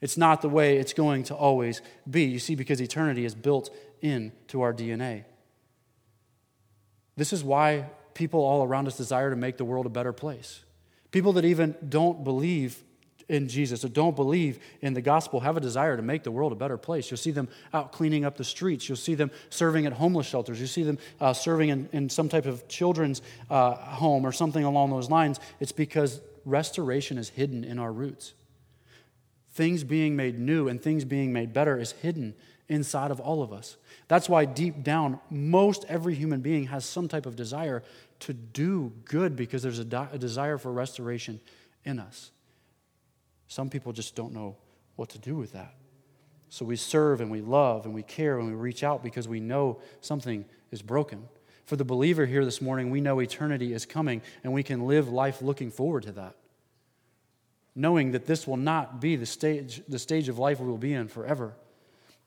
It's 0.01 0.17
not 0.17 0.41
the 0.41 0.49
way 0.49 0.75
it's 0.75 0.91
going 0.91 1.23
to 1.25 1.35
always 1.35 1.81
be. 2.09 2.25
You 2.25 2.39
see, 2.39 2.55
because 2.55 2.81
eternity 2.81 3.23
is 3.23 3.33
built 3.33 3.73
into 4.01 4.61
our 4.61 4.73
DNA. 4.73 5.23
This 7.15 7.31
is 7.31 7.45
why 7.45 7.85
people 8.13 8.41
all 8.41 8.63
around 8.63 8.87
us 8.87 8.97
desire 8.97 9.29
to 9.29 9.35
make 9.35 9.57
the 9.57 9.65
world 9.65 9.85
a 9.85 9.89
better 9.89 10.13
place. 10.13 10.61
People 11.11 11.33
that 11.33 11.45
even 11.45 11.75
don't 11.87 12.23
believe 12.23 12.83
in 13.29 13.47
Jesus 13.47 13.83
or 13.83 13.89
don't 13.89 14.15
believe 14.15 14.59
in 14.81 14.93
the 14.93 15.01
gospel 15.01 15.39
have 15.39 15.57
a 15.57 15.61
desire 15.61 15.95
to 15.95 16.03
make 16.03 16.23
the 16.23 16.31
world 16.31 16.51
a 16.51 16.55
better 16.55 16.77
place. 16.77 17.09
You'll 17.09 17.17
see 17.17 17.31
them 17.31 17.47
out 17.73 17.91
cleaning 17.91 18.25
up 18.25 18.37
the 18.37 18.43
streets. 18.43 18.87
You'll 18.87 18.95
see 18.95 19.15
them 19.15 19.31
serving 19.49 19.85
at 19.85 19.93
homeless 19.93 20.27
shelters. 20.27 20.59
You 20.59 20.67
see 20.67 20.83
them 20.83 20.97
uh, 21.19 21.33
serving 21.33 21.69
in, 21.69 21.89
in, 21.91 22.09
some 22.09 22.29
type 22.29 22.45
of 22.45 22.67
children's 22.67 23.21
uh, 23.49 23.75
home 23.75 24.25
or 24.25 24.31
something 24.31 24.63
along 24.63 24.89
those 24.91 25.09
lines. 25.09 25.39
It's 25.59 25.71
because 25.71 26.21
restoration 26.45 27.17
is 27.17 27.29
hidden 27.29 27.63
in 27.63 27.79
our 27.79 27.91
roots. 27.91 28.33
Things 29.51 29.83
being 29.83 30.15
made 30.15 30.39
new 30.39 30.67
and 30.67 30.81
things 30.81 31.05
being 31.05 31.31
made 31.31 31.53
better 31.53 31.79
is 31.79 31.91
hidden 31.91 32.33
inside 32.69 33.11
of 33.11 33.19
all 33.19 33.43
of 33.43 33.53
us. 33.53 33.77
That's 34.07 34.27
why 34.27 34.45
deep 34.45 34.83
down, 34.83 35.19
most 35.29 35.85
every 35.87 36.15
human 36.15 36.41
being 36.41 36.67
has 36.67 36.85
some 36.85 37.07
type 37.07 37.25
of 37.25 37.35
desire 37.35 37.83
to 38.23 38.33
do 38.33 38.91
good 39.05 39.35
because 39.35 39.63
there's 39.63 39.79
a, 39.79 40.09
a 40.11 40.17
desire 40.17 40.57
for 40.57 40.71
restoration 40.71 41.39
in 41.83 41.99
us. 41.99 42.31
Some 43.47 43.69
people 43.69 43.91
just 43.91 44.15
don't 44.15 44.33
know 44.33 44.57
what 44.95 45.09
to 45.09 45.19
do 45.19 45.35
with 45.35 45.53
that. 45.53 45.75
So 46.49 46.65
we 46.65 46.75
serve 46.75 47.19
and 47.19 47.31
we 47.31 47.41
love 47.41 47.85
and 47.85 47.93
we 47.93 48.03
care 48.03 48.37
and 48.37 48.47
we 48.47 48.53
reach 48.53 48.83
out 48.83 49.03
because 49.03 49.27
we 49.27 49.39
know 49.39 49.79
something 50.01 50.45
is 50.71 50.81
broken. 50.81 51.27
For 51.65 51.75
the 51.75 51.85
believer 51.85 52.25
here 52.25 52.45
this 52.45 52.61
morning, 52.61 52.91
we 52.91 53.01
know 53.01 53.19
eternity 53.19 53.73
is 53.73 53.85
coming 53.85 54.21
and 54.43 54.53
we 54.53 54.63
can 54.63 54.85
live 54.85 55.09
life 55.09 55.41
looking 55.41 55.71
forward 55.71 56.03
to 56.03 56.11
that. 56.13 56.35
Knowing 57.75 58.11
that 58.11 58.27
this 58.27 58.45
will 58.45 58.57
not 58.57 59.01
be 59.01 59.15
the 59.15 59.25
stage, 59.25 59.81
the 59.87 59.99
stage 59.99 60.29
of 60.29 60.37
life 60.37 60.59
we 60.59 60.67
will 60.67 60.77
be 60.77 60.93
in 60.93 61.07
forever. 61.07 61.55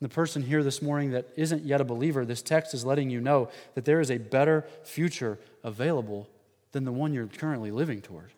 The 0.01 0.09
person 0.09 0.43
here 0.43 0.63
this 0.63 0.83
morning 0.83 1.13
that 1.13 1.27
isn't 1.37 1.65
yet 1.65 1.81
a 1.81 1.85
believer, 1.85 2.25
this 2.25 2.43
text 2.43 2.75
is 2.75 2.85
letting 2.85 3.09
you 3.09 3.21
know 3.21 3.49
that 3.75 3.87
there 3.87 4.01
is 4.01 4.11
a 4.11 4.19
better 4.19 4.67
future 4.83 5.39
available 5.65 6.29
than 6.73 6.85
the 6.85 6.93
one 6.93 7.15
you're 7.15 7.27
currently 7.27 7.71
living 7.71 8.03
toward. 8.03 8.33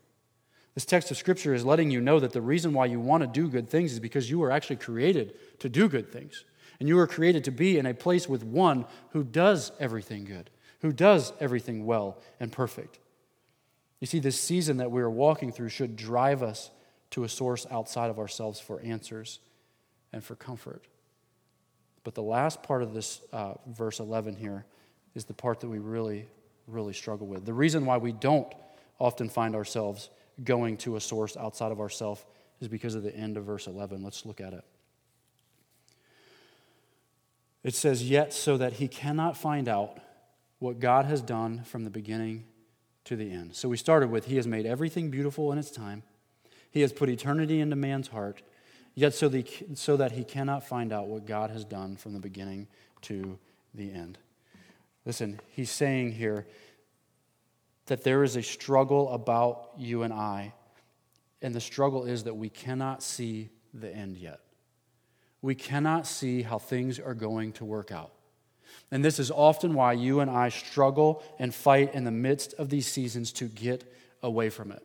This 0.75 0.85
text 0.85 1.11
of 1.11 1.17
Scripture 1.17 1.55
is 1.55 1.65
letting 1.65 1.91
you 1.91 2.01
know 2.01 2.21
that 2.21 2.33
the 2.33 2.41
reason 2.41 2.73
why 2.73 2.87
you 2.87 3.01
want 3.01 3.23
to 3.23 3.27
do 3.27 3.49
good 3.49 3.69
things 3.69 3.93
is 3.93 3.99
because 3.99 4.31
you 4.31 4.39
were 4.39 4.53
actually 4.53 4.77
created 4.77 5.35
to 5.59 5.69
do 5.69 5.89
good 5.89 6.13
things. 6.13 6.45
And 6.79 6.89
you 6.89 6.95
were 6.95 7.09
created 7.09 7.43
to 7.45 7.51
be 7.51 7.79
in 7.79 7.87
a 7.87 7.95
place 7.95 8.29
with 8.29 8.45
one 8.45 8.85
who 9.11 9.25
does 9.25 9.73
everything 9.81 10.25
good, 10.25 10.51
who 10.83 10.93
does 10.93 11.33
everything 11.41 11.85
well 11.85 12.19
and 12.39 12.53
perfect. 12.53 13.01
You 13.99 14.07
see, 14.07 14.21
this 14.21 14.39
season 14.39 14.77
that 14.77 14.93
we 14.93 15.03
are 15.03 15.11
walking 15.11 15.51
through 15.51 15.71
should 15.71 15.97
drive 15.97 16.45
us 16.45 16.71
to 17.11 17.25
a 17.25 17.29
source 17.29 17.67
outside 17.73 18.11
of 18.11 18.21
ourselves 18.21 18.61
for 18.61 18.81
answers 18.83 19.41
and 20.13 20.23
for 20.23 20.37
comfort. 20.37 20.85
But 22.09 22.15
the 22.15 22.23
last 22.23 22.63
part 22.63 22.83
of 22.83 22.95
this 22.95 23.21
uh, 23.35 23.53
verse 23.67 24.01
11 24.01 24.35
here 24.35 24.65
is 25.15 25.27
the 25.27 25.35
part 25.35 25.61
that 25.61 25.69
we 25.69 25.79
really, 25.79 26.27
really 26.67 26.95
struggle 26.95 27.27
with. 27.27 27.45
The 27.45 27.53
reason 27.53 27.85
why 27.85 27.99
we 27.99 28.13
don't 28.13 28.51
often 28.99 29.29
find 29.29 29.55
ourselves 29.55 30.09
going 30.43 30.79
to 30.79 30.97
a 30.97 31.03
source 31.03 31.37
outside 31.37 31.71
of 31.71 31.81
ourselves 31.81 32.25
is 32.63 32.69
because 32.69 32.95
of 32.95 33.03
the 33.03 33.15
end 33.15 33.37
of 33.37 33.45
verse 33.45 33.67
11. 33.67 34.03
Let's 34.03 34.25
look 34.25 34.41
at 34.41 34.55
it. 34.55 34.65
It 37.63 37.75
says, 37.75 38.09
Yet 38.09 38.33
so 38.33 38.57
that 38.57 38.73
he 38.73 38.89
cannot 38.89 39.37
find 39.37 39.69
out 39.69 39.99
what 40.61 40.81
God 40.81 41.05
has 41.05 41.21
done 41.21 41.63
from 41.65 41.85
the 41.85 41.91
beginning 41.91 42.47
to 43.05 43.17
the 43.17 43.31
end. 43.31 43.55
So 43.55 43.69
we 43.69 43.77
started 43.77 44.11
with, 44.11 44.25
He 44.25 44.37
has 44.37 44.47
made 44.47 44.65
everything 44.65 45.11
beautiful 45.11 45.53
in 45.53 45.59
its 45.59 45.71
time. 45.71 46.05
He 46.71 46.81
has 46.81 46.91
put 46.91 47.11
eternity 47.11 47.61
into 47.61 47.77
man's 47.77 48.09
heart, 48.09 48.41
yet 48.99 49.15
so, 49.15 49.29
the, 49.29 49.47
so 49.75 49.97
that 49.97 50.11
he 50.11 50.25
cannot 50.25 50.67
find 50.67 50.93
out 50.93 51.07
what 51.07 51.25
God 51.25 51.51
has 51.51 51.65
done 51.65 51.95
from 51.95 52.15
the 52.15 52.19
beginning 52.19 52.67
to 53.03 53.39
the 53.73 53.93
end. 53.93 54.19
Listen, 55.05 55.39
he's 55.51 55.71
saying 55.71 56.13
here 56.13 56.49
that 57.87 58.03
there 58.03 58.25
is 58.25 58.35
a 58.35 58.43
struggle 58.43 59.13
about 59.13 59.71
you 59.79 60.03
and 60.03 60.13
I, 60.13 60.53
and 61.41 61.55
the 61.55 61.61
struggle 61.61 62.07
is 62.07 62.25
that 62.25 62.35
we 62.35 62.49
cannot 62.49 63.05
see 63.05 63.51
the 63.73 63.89
end 63.89 64.17
yet. 64.17 64.41
We 65.43 65.55
cannot 65.55 66.05
see 66.05 66.43
how 66.43 66.59
things 66.59 66.99
are 66.99 67.15
going 67.15 67.53
to 67.53 67.65
work 67.65 67.93
out. 67.93 68.11
And 68.91 69.05
this 69.05 69.21
is 69.21 69.31
often 69.31 69.75
why 69.75 69.93
you 69.93 70.19
and 70.19 70.29
I 70.29 70.49
struggle 70.49 71.23
and 71.39 71.55
fight 71.55 71.95
in 71.95 72.03
the 72.03 72.11
midst 72.11 72.53
of 72.55 72.69
these 72.69 72.89
seasons 72.89 73.31
to 73.35 73.45
get 73.45 73.95
away 74.25 74.51
from 74.51 74.73
it. 74.73 74.85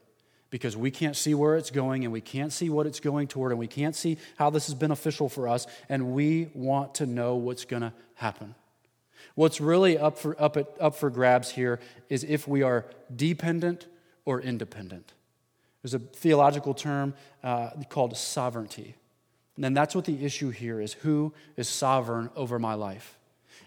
Because 0.54 0.78
we 0.78 0.92
can't 0.92 1.16
see 1.16 1.34
where 1.34 1.56
it's 1.56 1.72
going 1.72 2.04
and 2.04 2.14
we 2.14 2.22
can't 2.22 2.54
see 2.54 2.70
what 2.70 2.86
it's 2.86 3.00
going 3.00 3.28
toward 3.28 3.52
and 3.52 3.58
we 3.58 3.66
can't 3.66 3.96
see 3.96 4.20
how 4.38 4.52
this 4.52 4.70
is 4.70 4.76
beneficial 4.76 5.28
for 5.28 5.48
us, 5.48 5.66
and 5.90 6.14
we 6.14 6.52
want 6.54 6.94
to 6.96 7.08
know 7.08 7.38
what's 7.38 7.66
going 7.66 7.82
to 7.82 7.92
happen. 8.14 8.54
What's 9.34 9.60
really 9.60 9.98
up 9.98 10.20
for, 10.20 10.40
up, 10.40 10.56
at, 10.56 10.68
up 10.80 10.94
for 10.94 11.10
grabs 11.10 11.50
here 11.50 11.80
is 12.08 12.24
if 12.24 12.48
we 12.48 12.62
are 12.62 12.86
dependent 13.16 13.88
or 14.26 14.42
independent. 14.42 15.14
There's 15.82 15.96
a 15.96 16.00
theological 16.00 16.76
term 16.76 17.16
uh, 17.44 17.72
called 17.90 18.16
sovereignty. 18.16 18.94
And 19.60 19.76
that's 19.76 19.96
what 19.96 20.06
the 20.06 20.24
issue 20.24 20.52
here 20.52 20.80
is 20.80 20.94
who 20.94 21.34
is 21.58 21.68
sovereign 21.68 22.30
over 22.36 22.60
my 22.60 22.76
life? 22.76 23.18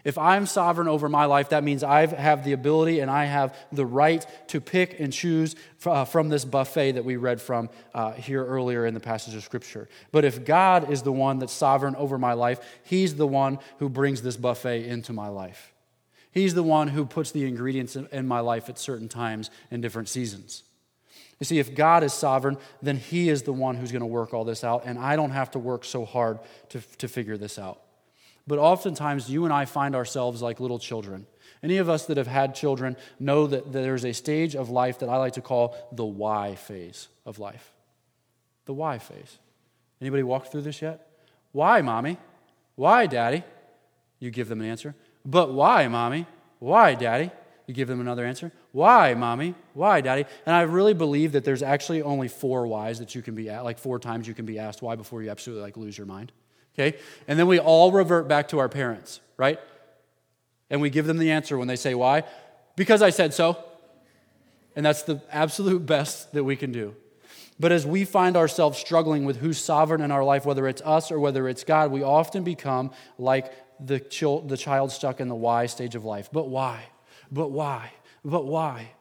If 0.07 0.17
I'm 0.17 0.45
sovereign 0.45 0.87
over 0.87 1.09
my 1.09 1.25
life, 1.25 1.49
that 1.49 1.65
means 1.65 1.83
I 1.83 2.05
have 2.05 2.45
the 2.45 2.53
ability 2.53 3.01
and 3.01 3.11
I 3.11 3.25
have 3.25 3.53
the 3.73 3.85
right 3.85 4.25
to 4.47 4.61
pick 4.61 5.01
and 5.01 5.11
choose 5.11 5.57
uh, 5.85 6.05
from 6.05 6.29
this 6.29 6.45
buffet 6.45 6.93
that 6.93 7.03
we 7.03 7.17
read 7.17 7.41
from 7.41 7.69
uh, 7.93 8.13
here 8.13 8.41
earlier 8.45 8.85
in 8.85 8.93
the 8.93 9.01
passage 9.01 9.35
of 9.35 9.43
Scripture. 9.43 9.89
But 10.13 10.23
if 10.23 10.45
God 10.45 10.89
is 10.89 11.01
the 11.01 11.11
one 11.11 11.39
that's 11.39 11.51
sovereign 11.51 11.93
over 11.97 12.17
my 12.17 12.31
life, 12.31 12.61
He's 12.83 13.15
the 13.15 13.27
one 13.27 13.59
who 13.79 13.89
brings 13.89 14.21
this 14.21 14.37
buffet 14.37 14.85
into 14.87 15.11
my 15.11 15.27
life. 15.27 15.73
He's 16.31 16.53
the 16.53 16.63
one 16.63 16.87
who 16.87 17.05
puts 17.05 17.31
the 17.31 17.43
ingredients 17.45 17.97
in 17.97 18.27
my 18.29 18.39
life 18.39 18.69
at 18.69 18.79
certain 18.79 19.09
times 19.09 19.51
in 19.71 19.81
different 19.81 20.07
seasons. 20.07 20.63
You 21.37 21.43
see, 21.43 21.59
if 21.59 21.75
God 21.75 22.05
is 22.05 22.13
sovereign, 22.13 22.57
then 22.81 22.95
He 22.95 23.27
is 23.27 23.43
the 23.43 23.51
one 23.51 23.75
who's 23.75 23.91
going 23.91 23.99
to 23.99 24.05
work 24.05 24.33
all 24.33 24.45
this 24.45 24.63
out, 24.63 24.83
and 24.85 24.97
I 24.97 25.17
don't 25.17 25.31
have 25.31 25.51
to 25.51 25.59
work 25.59 25.83
so 25.83 26.05
hard 26.05 26.39
to, 26.69 26.79
to 26.99 27.09
figure 27.09 27.35
this 27.35 27.59
out. 27.59 27.81
But 28.47 28.59
oftentimes, 28.59 29.29
you 29.29 29.43
and 29.43 29.53
I 29.53 29.65
find 29.65 29.95
ourselves 29.95 30.41
like 30.41 30.59
little 30.59 30.79
children. 30.79 31.27
Any 31.61 31.77
of 31.77 31.89
us 31.89 32.05
that 32.05 32.17
have 32.17 32.27
had 32.27 32.55
children 32.55 32.95
know 33.19 33.45
that 33.47 33.73
there's 33.73 34.05
a 34.05 34.13
stage 34.13 34.55
of 34.55 34.69
life 34.69 34.99
that 34.99 35.09
I 35.09 35.17
like 35.17 35.33
to 35.33 35.41
call 35.41 35.75
the 35.91 36.05
why 36.05 36.55
phase 36.55 37.09
of 37.25 37.39
life. 37.39 37.73
The 38.65 38.73
why 38.73 38.99
phase. 38.99 39.37
Anybody 39.99 40.23
walked 40.23 40.51
through 40.51 40.61
this 40.61 40.81
yet? 40.81 41.07
Why, 41.51 41.81
mommy? 41.81 42.17
Why, 42.75 43.05
daddy? 43.07 43.43
You 44.19 44.31
give 44.31 44.47
them 44.47 44.61
an 44.61 44.67
answer. 44.67 44.95
But 45.25 45.51
why, 45.51 45.87
mommy? 45.87 46.25
Why, 46.59 46.95
daddy? 46.95 47.31
You 47.65 47.73
give 47.73 47.87
them 47.89 47.99
another 47.99 48.25
answer. 48.25 48.51
Why, 48.71 49.13
mommy? 49.13 49.55
Why, 49.73 49.99
daddy? 49.99 50.25
And 50.45 50.55
I 50.55 50.61
really 50.61 50.93
believe 50.93 51.33
that 51.33 51.43
there's 51.43 51.63
actually 51.63 52.01
only 52.01 52.29
four 52.29 52.65
whys 52.65 52.99
that 52.99 53.13
you 53.13 53.21
can 53.21 53.35
be 53.35 53.49
at, 53.49 53.65
like 53.65 53.77
four 53.77 53.99
times 53.99 54.27
you 54.27 54.33
can 54.33 54.45
be 54.45 54.57
asked 54.57 54.81
why 54.81 54.95
before 54.95 55.21
you 55.21 55.29
absolutely 55.29 55.63
like 55.63 55.75
lose 55.75 55.97
your 55.97 56.07
mind. 56.07 56.31
Okay? 56.77 56.97
And 57.27 57.39
then 57.39 57.47
we 57.47 57.59
all 57.59 57.91
revert 57.91 58.27
back 58.27 58.49
to 58.49 58.59
our 58.59 58.69
parents, 58.69 59.19
right? 59.35 59.59
And 60.69 60.81
we 60.81 60.89
give 60.89 61.05
them 61.05 61.17
the 61.17 61.31
answer 61.31 61.57
when 61.57 61.67
they 61.67 61.75
say 61.75 61.95
why. 61.95 62.23
Because 62.75 63.01
I 63.01 63.09
said 63.09 63.33
so. 63.33 63.57
And 64.75 64.85
that's 64.85 65.03
the 65.03 65.21
absolute 65.31 65.85
best 65.85 66.33
that 66.33 66.43
we 66.43 66.55
can 66.55 66.71
do. 66.71 66.95
But 67.59 67.71
as 67.71 67.87
we 67.87 68.05
find 68.05 68.37
ourselves 68.37 68.77
struggling 68.77 69.25
with 69.25 69.37
who's 69.37 69.57
sovereign 69.57 70.01
in 70.01 70.11
our 70.11 70.23
life, 70.23 70.45
whether 70.45 70.67
it's 70.67 70.81
us 70.83 71.11
or 71.11 71.19
whether 71.19 71.49
it's 71.49 71.63
God, 71.63 71.91
we 71.91 72.03
often 72.03 72.43
become 72.43 72.91
like 73.17 73.51
the, 73.79 73.99
child, 73.99 74.49
the 74.49 74.57
child 74.57 74.91
stuck 74.91 75.19
in 75.19 75.27
the 75.27 75.35
why 75.35 75.65
stage 75.65 75.95
of 75.95 76.05
life. 76.05 76.29
But 76.31 76.49
why? 76.49 76.83
But 77.31 77.49
why? 77.49 77.91
But 78.23 78.45
why? 78.45 78.91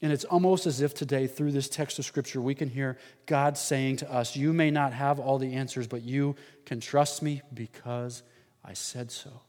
And 0.00 0.12
it's 0.12 0.24
almost 0.24 0.66
as 0.66 0.80
if 0.80 0.94
today, 0.94 1.26
through 1.26 1.52
this 1.52 1.68
text 1.68 1.98
of 1.98 2.04
Scripture, 2.04 2.40
we 2.40 2.54
can 2.54 2.68
hear 2.68 2.98
God 3.26 3.58
saying 3.58 3.96
to 3.96 4.12
us, 4.12 4.36
You 4.36 4.52
may 4.52 4.70
not 4.70 4.92
have 4.92 5.18
all 5.18 5.38
the 5.38 5.54
answers, 5.54 5.88
but 5.88 6.02
you 6.02 6.36
can 6.64 6.78
trust 6.78 7.20
me 7.20 7.42
because 7.52 8.22
I 8.64 8.74
said 8.74 9.10
so. 9.10 9.40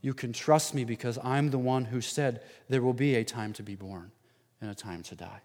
You 0.00 0.14
can 0.14 0.32
trust 0.32 0.74
me 0.74 0.84
because 0.84 1.18
I'm 1.22 1.50
the 1.50 1.58
one 1.58 1.84
who 1.84 2.00
said 2.00 2.42
there 2.68 2.80
will 2.80 2.94
be 2.94 3.16
a 3.16 3.24
time 3.24 3.52
to 3.54 3.62
be 3.62 3.74
born 3.74 4.10
and 4.60 4.70
a 4.70 4.74
time 4.74 5.02
to 5.04 5.14
die. 5.14 5.42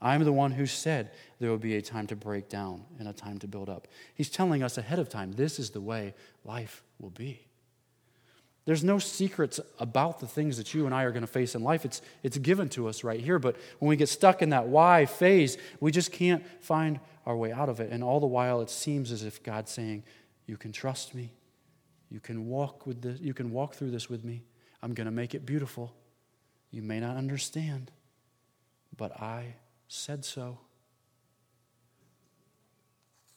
I'm 0.00 0.24
the 0.24 0.32
one 0.32 0.52
who 0.52 0.64
said 0.64 1.10
there 1.38 1.50
will 1.50 1.58
be 1.58 1.76
a 1.76 1.82
time 1.82 2.06
to 2.06 2.16
break 2.16 2.48
down 2.48 2.84
and 2.98 3.06
a 3.08 3.12
time 3.12 3.38
to 3.40 3.48
build 3.48 3.68
up. 3.68 3.88
He's 4.14 4.30
telling 4.30 4.62
us 4.62 4.78
ahead 4.78 4.98
of 4.98 5.10
time 5.10 5.32
this 5.32 5.58
is 5.58 5.70
the 5.70 5.80
way 5.80 6.14
life 6.44 6.82
will 6.98 7.10
be. 7.10 7.49
There's 8.70 8.84
no 8.84 9.00
secrets 9.00 9.58
about 9.80 10.20
the 10.20 10.28
things 10.28 10.56
that 10.56 10.74
you 10.74 10.86
and 10.86 10.94
I 10.94 11.02
are 11.02 11.10
going 11.10 11.22
to 11.22 11.26
face 11.26 11.56
in 11.56 11.64
life. 11.64 11.84
It's, 11.84 12.02
it's 12.22 12.38
given 12.38 12.68
to 12.68 12.86
us 12.86 13.02
right 13.02 13.18
here. 13.18 13.40
But 13.40 13.56
when 13.80 13.88
we 13.88 13.96
get 13.96 14.08
stuck 14.08 14.42
in 14.42 14.50
that 14.50 14.68
why 14.68 15.06
phase, 15.06 15.58
we 15.80 15.90
just 15.90 16.12
can't 16.12 16.44
find 16.62 17.00
our 17.26 17.36
way 17.36 17.50
out 17.50 17.68
of 17.68 17.80
it. 17.80 17.90
And 17.90 18.04
all 18.04 18.20
the 18.20 18.28
while, 18.28 18.60
it 18.60 18.70
seems 18.70 19.10
as 19.10 19.24
if 19.24 19.42
God's 19.42 19.72
saying, 19.72 20.04
You 20.46 20.56
can 20.56 20.70
trust 20.70 21.16
me. 21.16 21.32
You 22.10 22.20
can 22.20 22.46
walk, 22.46 22.86
with 22.86 23.02
this, 23.02 23.18
you 23.18 23.34
can 23.34 23.50
walk 23.50 23.74
through 23.74 23.90
this 23.90 24.08
with 24.08 24.22
me. 24.22 24.44
I'm 24.84 24.94
going 24.94 25.06
to 25.06 25.10
make 25.10 25.34
it 25.34 25.44
beautiful. 25.44 25.92
You 26.70 26.82
may 26.82 27.00
not 27.00 27.16
understand, 27.16 27.90
but 28.96 29.20
I 29.20 29.56
said 29.88 30.24
so. 30.24 30.58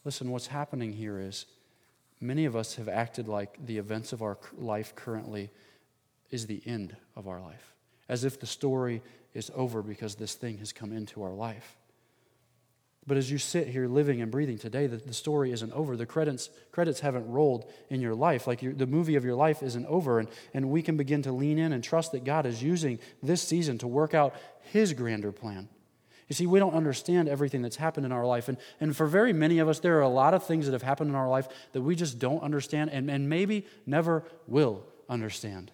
Listen, 0.06 0.30
what's 0.30 0.46
happening 0.46 0.94
here 0.94 1.18
is 1.18 1.48
Many 2.24 2.46
of 2.46 2.56
us 2.56 2.76
have 2.76 2.88
acted 2.88 3.28
like 3.28 3.58
the 3.66 3.78
events 3.78 4.14
of 4.14 4.22
our 4.22 4.38
life 4.58 4.96
currently 4.96 5.50
is 6.32 6.48
the 6.48 6.62
end 6.66 6.96
of 7.18 7.28
our 7.28 7.42
life, 7.42 7.74
as 8.08 8.24
if 8.24 8.40
the 8.40 8.46
story 8.46 9.02
is 9.34 9.52
over 9.54 9.82
because 9.82 10.16
this 10.16 10.34
thing 10.34 10.60
has 10.60 10.72
come 10.72 10.94
into 10.94 11.22
our 11.22 11.34
life. 11.34 11.76
But 13.06 13.18
as 13.18 13.30
you 13.30 13.38
sit 13.38 13.68
here 13.68 13.90
living 13.90 14.22
and 14.22 14.32
breathing 14.32 14.58
today, 14.58 14.88
the, 14.88 14.96
the 14.96 15.14
story 15.14 15.52
isn't 15.52 15.74
over. 15.74 15.98
The 15.98 16.06
credits, 16.06 16.50
credits 16.72 17.02
haven't 17.02 17.30
rolled 17.30 17.70
in 17.90 18.00
your 18.00 18.16
life. 18.16 18.48
Like 18.48 18.62
the 18.62 18.88
movie 18.88 19.18
of 19.18 19.26
your 19.26 19.36
life 19.36 19.62
isn't 19.62 19.86
over. 19.88 20.20
And, 20.20 20.30
and 20.54 20.70
we 20.70 20.82
can 20.82 20.96
begin 20.96 21.24
to 21.24 21.34
lean 21.34 21.60
in 21.60 21.74
and 21.74 21.84
trust 21.84 22.14
that 22.14 22.24
God 22.24 22.46
is 22.46 22.64
using 22.64 23.00
this 23.22 23.42
season 23.42 23.78
to 23.80 23.88
work 23.88 24.14
out 24.14 24.34
His 24.72 24.94
grander 24.94 25.34
plan. 25.34 25.68
You 26.28 26.36
see, 26.36 26.48
we 26.48 26.60
don't 26.60 26.74
understand 26.74 27.28
everything 27.28 27.62
that's 27.62 27.76
happened 27.76 28.06
in 28.06 28.12
our 28.12 28.26
life. 28.26 28.48
And, 28.48 28.58
and 28.80 28.96
for 28.96 29.06
very 29.06 29.34
many 29.34 29.60
of 29.60 29.68
us, 29.68 29.80
there 29.80 29.98
are 29.98 30.02
a 30.02 30.10
lot 30.10 30.34
of 30.34 30.46
things 30.46 30.66
that 30.66 30.74
have 30.74 30.82
happened 30.82 31.10
in 31.10 31.16
our 31.16 31.30
life 31.30 31.48
that 31.74 31.82
we 31.82 31.96
just 31.96 32.20
don't 32.20 32.42
understand 32.42 32.92
and, 32.92 33.10
and 33.10 33.30
maybe 33.30 33.66
never 33.86 34.24
will 34.48 34.86
understand. 35.10 35.72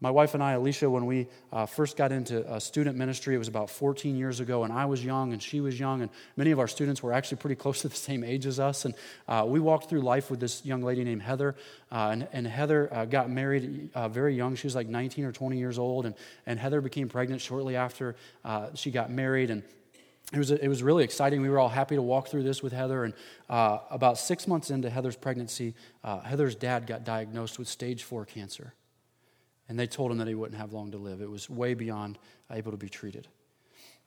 My 0.00 0.10
wife 0.10 0.34
and 0.34 0.42
I, 0.42 0.52
Alicia, 0.52 0.90
when 0.90 1.06
we 1.06 1.26
uh, 1.50 1.64
first 1.64 1.96
got 1.96 2.12
into 2.12 2.46
uh, 2.46 2.58
student 2.58 2.98
ministry, 2.98 3.34
it 3.34 3.38
was 3.38 3.48
about 3.48 3.70
14 3.70 4.14
years 4.14 4.40
ago, 4.40 4.64
and 4.64 4.72
I 4.72 4.84
was 4.84 5.02
young 5.02 5.32
and 5.32 5.42
she 5.42 5.62
was 5.62 5.80
young, 5.80 6.02
and 6.02 6.10
many 6.36 6.50
of 6.50 6.58
our 6.58 6.68
students 6.68 7.02
were 7.02 7.14
actually 7.14 7.38
pretty 7.38 7.54
close 7.62 7.80
to 7.80 7.88
the 7.88 7.96
same 7.96 8.22
age 8.22 8.44
as 8.44 8.60
us. 8.60 8.84
And 8.84 8.94
uh, 9.26 9.46
we 9.48 9.58
walked 9.58 9.88
through 9.88 10.02
life 10.02 10.30
with 10.30 10.38
this 10.38 10.66
young 10.66 10.82
lady 10.82 11.02
named 11.02 11.22
Heather, 11.22 11.56
uh, 11.90 12.10
and, 12.12 12.28
and, 12.32 12.46
Heather 12.46 12.92
uh, 12.92 13.06
got 13.06 13.30
married 13.30 13.88
uh, 13.94 14.08
very 14.08 14.34
young. 14.36 14.54
She 14.54 14.66
was 14.66 14.74
like 14.74 14.86
19 14.86 15.24
or 15.24 15.32
20 15.32 15.56
years 15.56 15.78
old, 15.78 16.04
and, 16.04 16.14
and 16.44 16.58
Heather 16.58 16.82
became 16.82 17.08
pregnant 17.08 17.40
shortly 17.40 17.74
after 17.74 18.16
she 18.74 18.90
got 18.90 19.10
married. 19.10 19.50
And 19.50 19.62
it 20.30 20.38
was, 20.38 20.50
it 20.50 20.68
was 20.68 20.82
really 20.82 21.04
exciting. 21.04 21.40
We 21.40 21.48
were 21.48 21.58
all 21.58 21.70
happy 21.70 21.96
to 21.96 22.02
walk 22.02 22.28
through 22.28 22.42
this 22.42 22.62
with 22.62 22.74
Heather. 22.74 23.04
And 23.04 23.14
about 23.48 24.18
six 24.18 24.46
months 24.46 24.70
into 24.70 24.90
Heather's 24.90 25.16
pregnancy, 25.16 25.74
Heather's 26.04 26.54
dad 26.54 26.86
got 26.86 27.04
diagnosed 27.04 27.58
with 27.58 27.68
stage 27.68 28.02
four 28.02 28.26
cancer. 28.26 28.74
And 29.68 29.78
they 29.78 29.86
told 29.86 30.12
him 30.12 30.18
that 30.18 30.28
he 30.28 30.34
wouldn't 30.34 30.60
have 30.60 30.72
long 30.72 30.92
to 30.92 30.98
live. 30.98 31.20
It 31.20 31.30
was 31.30 31.50
way 31.50 31.74
beyond 31.74 32.18
able 32.50 32.70
to 32.70 32.76
be 32.76 32.88
treated. 32.88 33.28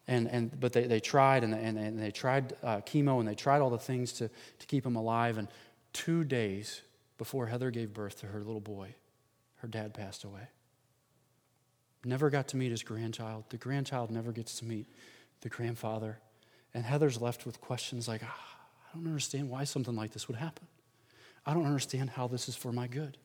And, 0.07 0.28
and, 0.28 0.60
but 0.60 0.74
they, 0.74 0.86
they 0.86 0.99
tried, 0.99 1.43
and, 1.43 1.53
and, 1.53 1.78
and 1.78 2.01
they 2.01 2.12
tried 2.12 2.53
uh, 2.64 2.78
chemo, 2.78 3.20
and 3.20 3.28
they 3.28 3.36
tried 3.36 3.60
all 3.62 3.70
the 3.70 3.78
things 3.78 4.14
to, 4.14 4.30
to 4.30 4.68
keep 4.68 4.86
him 4.86 4.95
alive. 4.95 5.38
And 5.38 5.47
two 5.93 6.24
days 6.24 6.82
before 7.18 7.47
Heather 7.47 7.70
gave 7.70 7.93
birth 7.93 8.22
to 8.22 8.28
her 8.28 8.39
little 8.39 8.62
boy, 8.62 8.95
her 9.57 9.68
dad 9.68 9.93
passed 9.93 10.24
away. 10.24 10.47
Never 12.05 12.30
got 12.30 12.47
to 12.49 12.57
meet 12.57 12.72
his 12.72 12.82
grandchild. 12.82 13.43
The 13.49 13.57
grandchild 13.57 14.10
never 14.10 14.32
gets 14.32 14.60
to 14.60 14.66
meet 14.66 14.88
the 15.41 15.49
grandfather. 15.49 16.20
And 16.74 16.86
Heather's 16.86 17.22
left 17.22 17.45
with 17.45 17.60
questions 17.60 18.07
like, 18.07 18.22
ah, 18.24 18.57
I 18.89 18.97
don't 18.97 19.05
understand 19.05 19.49
why 19.49 19.66
something 19.66 19.95
like 19.95 20.12
this 20.12 20.28
would 20.28 20.38
happen. 20.38 20.66
I 21.45 21.53
don't 21.53 21.66
understand 21.66 22.12
how 22.12 22.28
this 22.28 22.47
is 22.47 22.55
for 22.55 22.72
my 22.72 22.88
good. 22.88 23.18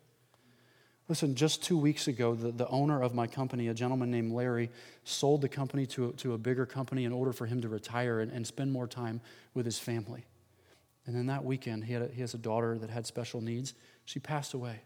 Listen, 1.08 1.34
just 1.34 1.62
two 1.62 1.76
weeks 1.76 2.08
ago, 2.08 2.34
the, 2.34 2.50
the 2.50 2.68
owner 2.68 3.02
of 3.02 3.14
my 3.14 3.26
company, 3.26 3.68
a 3.68 3.74
gentleman 3.74 4.10
named 4.10 4.32
Larry, 4.32 4.70
sold 5.04 5.42
the 5.42 5.48
company 5.48 5.84
to, 5.86 6.12
to 6.12 6.32
a 6.32 6.38
bigger 6.38 6.64
company 6.64 7.04
in 7.04 7.12
order 7.12 7.32
for 7.32 7.44
him 7.44 7.60
to 7.60 7.68
retire 7.68 8.20
and, 8.20 8.32
and 8.32 8.46
spend 8.46 8.72
more 8.72 8.86
time 8.86 9.20
with 9.52 9.66
his 9.66 9.78
family. 9.78 10.24
And 11.06 11.14
then 11.14 11.26
that 11.26 11.44
weekend, 11.44 11.84
he, 11.84 11.92
had 11.92 12.02
a, 12.02 12.08
he 12.08 12.22
has 12.22 12.32
a 12.32 12.38
daughter 12.38 12.78
that 12.78 12.88
had 12.88 13.06
special 13.06 13.42
needs. 13.42 13.74
She 14.06 14.18
passed 14.18 14.54
away. 14.54 14.80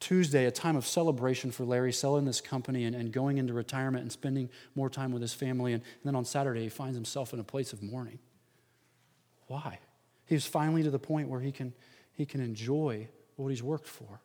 Tuesday, 0.00 0.44
a 0.44 0.50
time 0.50 0.76
of 0.76 0.86
celebration 0.86 1.50
for 1.50 1.64
Larry, 1.64 1.92
selling 1.92 2.26
this 2.26 2.42
company 2.42 2.84
and, 2.84 2.94
and 2.94 3.10
going 3.10 3.38
into 3.38 3.54
retirement 3.54 4.02
and 4.02 4.12
spending 4.12 4.50
more 4.74 4.90
time 4.90 5.12
with 5.12 5.22
his 5.22 5.32
family. 5.32 5.72
And, 5.72 5.82
and 5.82 6.02
then 6.04 6.14
on 6.14 6.26
Saturday, 6.26 6.62
he 6.62 6.68
finds 6.68 6.94
himself 6.94 7.32
in 7.32 7.40
a 7.40 7.44
place 7.44 7.72
of 7.72 7.82
mourning. 7.82 8.18
Why? 9.46 9.78
He's 10.26 10.46
finally 10.46 10.82
to 10.82 10.90
the 10.90 10.98
point 10.98 11.28
where 11.28 11.40
he 11.40 11.52
can, 11.52 11.72
he 12.12 12.26
can 12.26 12.42
enjoy 12.42 13.08
what 13.36 13.48
he's 13.48 13.62
worked 13.62 13.88
for. 13.88 14.20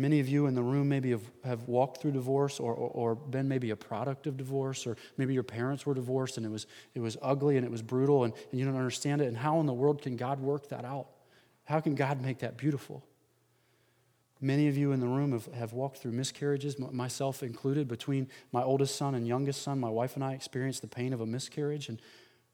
Many 0.00 0.18
of 0.18 0.30
you 0.30 0.46
in 0.46 0.54
the 0.54 0.62
room 0.62 0.88
maybe 0.88 1.10
have, 1.10 1.30
have 1.44 1.68
walked 1.68 2.00
through 2.00 2.12
divorce 2.12 2.58
or, 2.58 2.72
or, 2.72 2.88
or, 3.10 3.14
been 3.14 3.46
maybe 3.46 3.68
a 3.68 3.76
product 3.76 4.26
of 4.26 4.38
divorce, 4.38 4.86
or 4.86 4.96
maybe 5.18 5.34
your 5.34 5.42
parents 5.42 5.84
were 5.84 5.92
divorced 5.92 6.38
and 6.38 6.46
it 6.46 6.48
was, 6.48 6.66
it 6.94 7.00
was 7.00 7.18
ugly 7.20 7.58
and 7.58 7.66
it 7.66 7.70
was 7.70 7.82
brutal 7.82 8.24
and, 8.24 8.32
and 8.50 8.58
you 8.58 8.64
don't 8.64 8.76
understand 8.76 9.20
it. 9.20 9.26
And 9.26 9.36
how 9.36 9.60
in 9.60 9.66
the 9.66 9.74
world 9.74 10.00
can 10.00 10.16
God 10.16 10.40
work 10.40 10.70
that 10.70 10.86
out? 10.86 11.08
How 11.64 11.80
can 11.80 11.94
God 11.94 12.22
make 12.22 12.38
that 12.38 12.56
beautiful? 12.56 13.04
Many 14.40 14.68
of 14.68 14.76
you 14.78 14.92
in 14.92 15.00
the 15.00 15.06
room 15.06 15.32
have, 15.32 15.44
have 15.52 15.74
walked 15.74 15.98
through 15.98 16.12
miscarriages, 16.12 16.78
myself 16.78 17.42
included. 17.42 17.86
Between 17.86 18.26
my 18.52 18.62
oldest 18.62 18.96
son 18.96 19.14
and 19.14 19.28
youngest 19.28 19.60
son, 19.60 19.78
my 19.78 19.90
wife 19.90 20.14
and 20.14 20.24
I 20.24 20.32
experienced 20.32 20.80
the 20.80 20.88
pain 20.88 21.12
of 21.12 21.20
a 21.20 21.26
miscarriage, 21.26 21.90
and 21.90 22.00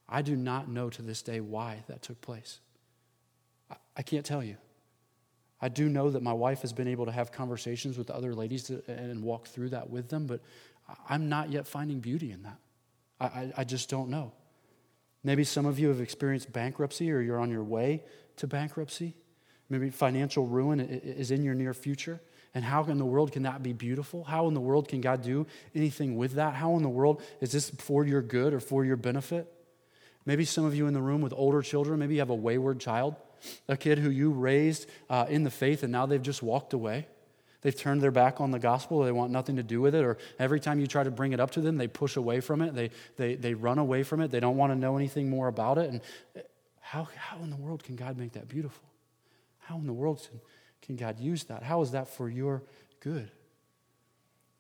I 0.09 0.23
do 0.23 0.35
not 0.35 0.69
know 0.69 0.91
to 0.91 1.01
this 1.01 1.23
day 1.23 1.41
why 1.41 1.85
that 1.87 2.03
took 2.03 2.21
place. 2.21 2.59
I, 3.71 3.77
I 3.99 4.03
can't 4.03 4.27
tell 4.27 4.43
you. 4.43 4.57
I 5.61 5.69
do 5.69 5.89
know 5.89 6.11
that 6.11 6.23
my 6.23 6.33
wife 6.33 6.63
has 6.63 6.73
been 6.73 6.89
able 6.89 7.07
to 7.07 7.13
have 7.13 7.33
conversations 7.33 7.97
with 7.97 8.11
other 8.11 8.35
ladies 8.35 8.71
and 8.71 9.23
walk 9.23 9.49
through 9.49 9.71
that 9.71 9.89
with 9.89 10.09
them, 10.09 10.27
but 10.27 10.41
I'm 11.09 11.29
not 11.29 11.51
yet 11.51 11.67
finding 11.67 12.01
beauty 12.01 12.31
in 12.33 12.43
that. 12.43 12.59
I, 13.19 13.25
I, 13.25 13.53
I 13.59 13.65
just 13.65 13.89
don't 13.89 14.11
know. 14.11 14.33
Maybe 15.25 15.45
some 15.45 15.67
of 15.67 15.79
you 15.79 15.89
have 15.89 16.01
experienced 16.01 16.53
bankruptcy 16.53 17.11
or 17.11 17.21
you're 17.21 17.41
on 17.41 17.51
your 17.51 17.65
way 17.65 18.05
to 18.37 18.47
bankruptcy. 18.47 19.17
Maybe 19.69 19.91
financial 19.91 20.47
ruin 20.47 20.79
is 20.79 21.31
in 21.31 21.43
your 21.43 21.55
near 21.55 21.75
future. 21.75 22.21
And 22.55 22.65
how 22.65 22.85
in 22.85 22.99
the 22.99 23.05
world 23.05 23.33
can 23.33 23.43
that 23.43 23.63
be 23.63 23.73
beautiful? 23.73 24.25
How 24.25 24.47
in 24.47 24.55
the 24.55 24.61
world 24.61 24.89
can 24.89 25.01
God 25.01 25.23
do 25.23 25.47
anything 25.75 26.17
with 26.17 26.35
that? 26.35 26.55
How 26.55 26.77
in 26.77 26.83
the 26.83 26.89
world 26.89 27.23
is 27.41 27.53
this 27.53 27.71
for 27.71 28.07
your 28.07 28.23
good 28.23 28.55
or 28.55 28.61
for 28.61 28.85
your 28.85 28.97
benefit? 28.97 29.53
Maybe 30.25 30.45
some 30.45 30.65
of 30.65 30.75
you 30.75 30.87
in 30.87 30.95
the 30.95 31.03
room 31.03 31.21
with 31.21 31.33
older 31.37 31.63
children, 31.63 31.99
maybe 31.99 32.15
you 32.15 32.21
have 32.21 32.31
a 32.31 32.35
wayward 32.35 32.81
child, 32.81 33.17
a 33.69 33.77
kid 33.77 33.99
who 33.99 34.11
you 34.11 34.31
raised 34.31 34.87
uh, 35.11 35.27
in 35.29 35.45
the 35.45 35.51
faith 35.51 35.83
and 35.83 35.93
now 35.93 36.07
they've 36.07 36.23
just 36.23 36.43
walked 36.43 36.73
away. 36.73 37.07
They've 37.63 37.77
turned 37.77 38.01
their 38.01 38.13
back 38.13 38.41
on 38.41 38.53
the 38.53 38.59
gospel. 38.59 39.03
They 39.03 39.11
want 39.11 39.33
nothing 39.33 39.57
to 39.57 39.63
do 39.63 39.81
with 39.81 39.95
it. 39.95 40.05
Or 40.05 40.19
every 40.39 40.61
time 40.61 40.79
you 40.79 40.87
try 40.87 41.03
to 41.03 41.11
bring 41.11 41.33
it 41.33 41.41
up 41.41 41.51
to 41.53 41.61
them, 41.61 41.77
they 41.77 41.89
push 41.89 42.17
away 42.17 42.41
from 42.41 42.63
it. 42.63 42.75
They, 42.75 42.91
they, 43.17 43.35
they 43.35 43.55
run 43.55 43.79
away 43.79 44.05
from 44.05 44.21
it. 44.21 44.31
They 44.31 44.39
don't 44.39 44.57
want 44.57 44.73
to 44.73 44.79
know 44.79 44.97
anything 44.97 45.29
more 45.29 45.49
about 45.49 45.79
it. 45.79 45.91
And 45.91 46.01
how, 46.81 47.09
how 47.17 47.39
in 47.43 47.51
the 47.51 47.57
world 47.57 47.83
can 47.83 47.97
God 47.97 48.17
make 48.17 48.35
that 48.35 48.49
beautiful? 48.49 48.85
How 49.59 49.79
in 49.79 49.87
the 49.87 49.93
world 49.93 50.29
can 50.83 50.95
God 50.95 51.19
use 51.19 51.45
that? 51.45 51.65
How 51.65 51.83
is 51.83 51.91
that 51.91 52.07
for 52.07 52.29
your 52.29 52.63
good? 53.01 53.33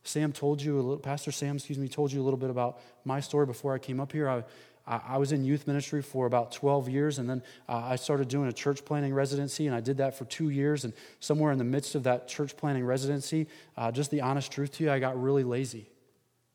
Sam 0.02 0.32
told 0.32 0.60
you 0.60 0.74
a 0.74 0.82
little, 0.82 0.98
Pastor 0.98 1.30
Sam, 1.30 1.56
excuse 1.56 1.78
me, 1.78 1.88
told 1.88 2.12
you 2.12 2.20
a 2.20 2.24
little 2.24 2.38
bit 2.38 2.50
about 2.50 2.80
my 3.04 3.20
story 3.20 3.46
before 3.46 3.74
I 3.74 3.78
came 3.78 4.00
up 4.00 4.10
here. 4.10 4.28
I, 4.28 4.42
I 4.86 5.16
was 5.18 5.32
in 5.32 5.44
youth 5.44 5.66
ministry 5.66 6.00
for 6.00 6.26
about 6.26 6.52
12 6.52 6.88
years, 6.88 7.18
and 7.18 7.28
then 7.28 7.42
uh, 7.68 7.76
I 7.76 7.96
started 7.96 8.28
doing 8.28 8.48
a 8.48 8.52
church 8.52 8.84
planting 8.84 9.12
residency, 9.12 9.66
and 9.66 9.74
I 9.74 9.80
did 9.80 9.96
that 9.96 10.16
for 10.16 10.26
two 10.26 10.50
years. 10.50 10.84
And 10.84 10.94
somewhere 11.18 11.50
in 11.50 11.58
the 11.58 11.64
midst 11.64 11.96
of 11.96 12.04
that 12.04 12.28
church 12.28 12.56
planting 12.56 12.84
residency, 12.84 13.48
uh, 13.76 13.90
just 13.90 14.12
the 14.12 14.20
honest 14.20 14.52
truth 14.52 14.70
to 14.72 14.84
you, 14.84 14.92
I 14.92 15.00
got 15.00 15.20
really 15.20 15.42
lazy. 15.42 15.90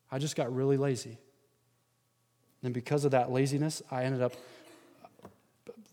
I 0.09 0.17
just 0.17 0.37
got 0.37 0.53
really 0.55 0.77
lazy. 0.77 1.17
And 2.63 2.73
because 2.73 3.03
of 3.03 3.11
that 3.11 3.31
laziness, 3.31 3.81
I 3.91 4.05
ended 4.05 4.21
up 4.21 4.33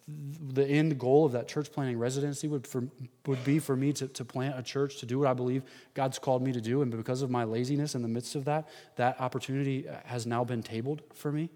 the 0.07 0.65
end 0.65 0.99
goal 0.99 1.27
of 1.27 1.33
that 1.33 1.49
church 1.49 1.71
planting 1.73 1.99
residency 1.99 2.47
would, 2.49 2.67
for, 2.67 2.85
would 3.27 3.45
be 3.45 3.59
for 3.59 3.77
me 3.77 3.93
to, 3.93 4.07
to 4.09 4.25
plant 4.25 4.59
a 4.59 4.63
church, 4.63 4.99
to 4.99 5.07
do 5.07 5.19
what 5.19 5.29
I 5.29 5.35
believe 5.35 5.65
God's 5.95 6.19
called 6.19 6.43
me 6.43 6.53
to 6.53 6.61
do. 6.61 6.83
And 6.83 6.91
because 6.91 7.21
of 7.21 7.31
my 7.31 7.45
laziness 7.45 7.95
in 7.95 8.03
the 8.03 8.09
midst 8.09 8.35
of 8.35 8.45
that, 8.45 8.69
that 8.97 9.21
opportunity 9.21 9.87
has 10.05 10.25
now 10.25 10.45
been 10.45 10.63
tabled 10.63 11.03
for 11.15 11.33
me. 11.33 11.51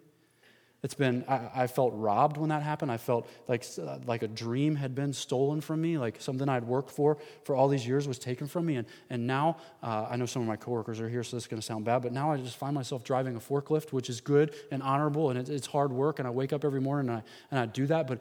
It's 0.82 0.94
been, 0.94 1.24
I, 1.28 1.48
I 1.54 1.66
felt 1.68 1.92
robbed 1.94 2.36
when 2.36 2.48
that 2.48 2.62
happened. 2.62 2.90
I 2.90 2.96
felt 2.96 3.28
like, 3.46 3.64
like 4.04 4.24
a 4.24 4.28
dream 4.28 4.74
had 4.74 4.96
been 4.96 5.12
stolen 5.12 5.60
from 5.60 5.80
me, 5.80 5.96
like 5.96 6.20
something 6.20 6.48
I'd 6.48 6.64
worked 6.64 6.90
for 6.90 7.18
for 7.44 7.54
all 7.54 7.68
these 7.68 7.86
years 7.86 8.08
was 8.08 8.18
taken 8.18 8.48
from 8.48 8.66
me. 8.66 8.76
And, 8.76 8.88
and 9.08 9.26
now, 9.26 9.58
uh, 9.80 10.08
I 10.10 10.16
know 10.16 10.26
some 10.26 10.42
of 10.42 10.48
my 10.48 10.56
coworkers 10.56 11.00
are 11.00 11.08
here, 11.08 11.22
so 11.22 11.36
this 11.36 11.44
is 11.44 11.46
going 11.46 11.60
to 11.60 11.66
sound 11.66 11.84
bad, 11.84 12.02
but 12.02 12.12
now 12.12 12.32
I 12.32 12.36
just 12.36 12.56
find 12.56 12.74
myself 12.74 13.04
driving 13.04 13.36
a 13.36 13.40
forklift, 13.40 13.92
which 13.92 14.10
is 14.10 14.20
good 14.20 14.56
and 14.72 14.82
honorable, 14.82 15.30
and 15.30 15.38
it, 15.38 15.48
it's 15.48 15.68
hard 15.68 15.92
work. 15.92 16.18
And 16.18 16.26
I 16.26 16.32
wake 16.32 16.52
up 16.52 16.64
every 16.64 16.80
morning 16.80 17.10
and 17.10 17.18
I, 17.18 17.22
and 17.52 17.60
I 17.60 17.66
do 17.66 17.86
that, 17.86 18.08
but 18.08 18.20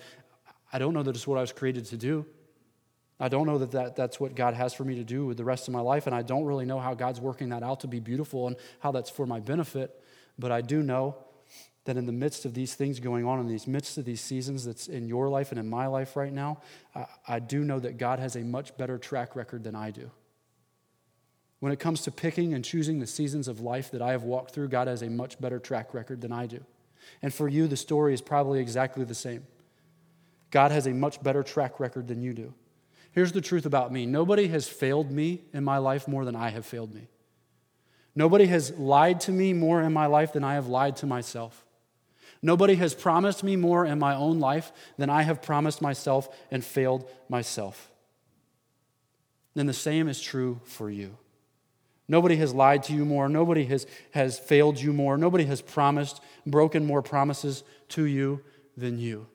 I 0.71 0.77
don't 0.77 0.93
know 0.93 1.03
that 1.03 1.15
it's 1.15 1.25
what 1.25 1.39
I 1.39 1.41
was 1.41 1.51
created 1.51 1.85
to 1.85 1.97
do. 1.97 2.27
I 3.19 3.27
don't 3.27 3.47
know 3.47 3.57
that, 3.57 3.71
that 3.71 3.95
that's 3.95 4.19
what 4.19 4.35
God 4.35 4.53
has 4.53 4.73
for 4.73 4.83
me 4.83 4.95
to 4.95 5.03
do 5.03 5.25
with 5.25 5.37
the 5.37 5.43
rest 5.43 5.67
of 5.67 5.73
my 5.73 5.81
life, 5.81 6.05
and 6.05 6.15
I 6.15 6.21
don't 6.21 6.45
really 6.45 6.65
know 6.65 6.79
how 6.79 6.93
God's 6.93 7.19
working 7.19 7.49
that 7.49 7.63
out 7.63 7.79
to 7.79 7.87
be 7.87 7.99
beautiful 7.99 8.47
and 8.47 8.55
how 8.79 8.91
that's 8.91 9.09
for 9.09 9.25
my 9.25 9.39
benefit. 9.39 9.99
But 10.37 10.51
I 10.51 10.61
do 10.61 10.83
know 10.83 11.17
that 11.85 11.97
in 11.97 12.05
the 12.05 12.11
midst 12.11 12.45
of 12.45 12.53
these 12.53 12.75
things 12.75 12.99
going 12.99 13.25
on, 13.25 13.39
in 13.39 13.47
these 13.47 13.67
midst 13.67 13.97
of 13.97 14.05
these 14.05 14.21
seasons 14.21 14.65
that's 14.65 14.87
in 14.87 15.07
your 15.07 15.29
life 15.29 15.51
and 15.51 15.59
in 15.59 15.67
my 15.67 15.87
life 15.87 16.15
right 16.15 16.31
now, 16.31 16.59
I, 16.95 17.05
I 17.27 17.39
do 17.39 17.63
know 17.63 17.79
that 17.79 17.97
God 17.97 18.19
has 18.19 18.35
a 18.35 18.41
much 18.41 18.77
better 18.77 18.97
track 18.97 19.35
record 19.35 19.63
than 19.63 19.75
I 19.75 19.91
do. 19.91 20.11
When 21.59 21.71
it 21.71 21.79
comes 21.79 22.01
to 22.01 22.11
picking 22.11 22.53
and 22.53 22.65
choosing 22.65 22.99
the 22.99 23.07
seasons 23.07 23.47
of 23.47 23.59
life 23.59 23.91
that 23.91 24.01
I 24.01 24.11
have 24.11 24.23
walked 24.23 24.51
through, 24.51 24.69
God 24.69 24.87
has 24.87 25.01
a 25.01 25.09
much 25.09 25.39
better 25.39 25.59
track 25.59 25.93
record 25.93 26.21
than 26.21 26.31
I 26.31 26.45
do. 26.45 26.63
And 27.21 27.33
for 27.33 27.47
you, 27.47 27.67
the 27.67 27.77
story 27.77 28.13
is 28.13 28.21
probably 28.21 28.59
exactly 28.59 29.03
the 29.03 29.15
same. 29.15 29.45
God 30.49 30.71
has 30.71 30.85
a 30.87 30.91
much 30.91 31.21
better 31.23 31.43
track 31.43 31.79
record 31.79 32.07
than 32.07 32.21
you 32.21 32.33
do. 32.33 32.53
Here's 33.11 33.31
the 33.31 33.41
truth 33.41 33.65
about 33.65 33.91
me 33.91 34.05
nobody 34.05 34.47
has 34.47 34.67
failed 34.67 35.11
me 35.11 35.41
in 35.53 35.63
my 35.63 35.77
life 35.77 36.07
more 36.07 36.25
than 36.25 36.35
I 36.35 36.49
have 36.49 36.65
failed 36.65 36.93
me. 36.93 37.07
Nobody 38.15 38.45
has 38.47 38.71
lied 38.77 39.21
to 39.21 39.31
me 39.31 39.53
more 39.53 39.81
in 39.81 39.93
my 39.93 40.05
life 40.05 40.33
than 40.33 40.43
I 40.43 40.55
have 40.55 40.67
lied 40.67 40.97
to 40.97 41.05
myself. 41.05 41.65
Nobody 42.41 42.75
has 42.75 42.95
promised 42.95 43.43
me 43.43 43.55
more 43.55 43.85
in 43.85 43.99
my 43.99 44.15
own 44.15 44.39
life 44.39 44.71
than 44.97 45.09
I 45.09 45.21
have 45.21 45.41
promised 45.41 45.81
myself 45.81 46.27
and 46.49 46.65
failed 46.65 47.09
myself. 47.29 47.91
And 49.55 49.69
the 49.69 49.73
same 49.73 50.07
is 50.07 50.21
true 50.21 50.59
for 50.63 50.89
you. 50.89 51.17
Nobody 52.07 52.37
has 52.37 52.53
lied 52.53 52.83
to 52.83 52.93
you 52.93 53.05
more. 53.05 53.29
Nobody 53.29 53.65
has, 53.65 53.85
has 54.11 54.39
failed 54.39 54.79
you 54.79 54.91
more. 54.91 55.17
Nobody 55.17 55.45
has 55.45 55.61
promised, 55.61 56.19
broken 56.45 56.85
more 56.85 57.01
promises 57.01 57.63
to 57.89 58.05
you 58.05 58.41
than 58.75 58.97
you. 58.99 59.27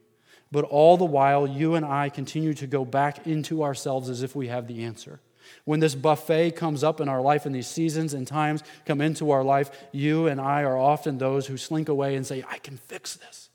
But 0.52 0.64
all 0.64 0.96
the 0.96 1.04
while, 1.04 1.46
you 1.46 1.74
and 1.74 1.86
I 1.86 2.08
continue 2.08 2.54
to 2.54 2.66
go 2.66 2.84
back 2.84 3.26
into 3.26 3.62
ourselves 3.62 4.08
as 4.08 4.22
if 4.22 4.36
we 4.36 4.48
have 4.48 4.66
the 4.66 4.84
answer. 4.84 5.20
When 5.64 5.80
this 5.80 5.94
buffet 5.94 6.52
comes 6.52 6.84
up 6.84 7.00
in 7.00 7.08
our 7.08 7.20
life 7.20 7.46
and 7.46 7.54
these 7.54 7.66
seasons 7.66 8.14
and 8.14 8.26
times 8.26 8.62
come 8.84 9.00
into 9.00 9.30
our 9.30 9.44
life, 9.44 9.70
you 9.92 10.26
and 10.26 10.40
I 10.40 10.62
are 10.62 10.76
often 10.76 11.18
those 11.18 11.46
who 11.46 11.56
slink 11.56 11.88
away 11.88 12.16
and 12.16 12.26
say, 12.26 12.44
I 12.48 12.58
can 12.58 12.76
fix 12.76 13.14
this. 13.14 13.48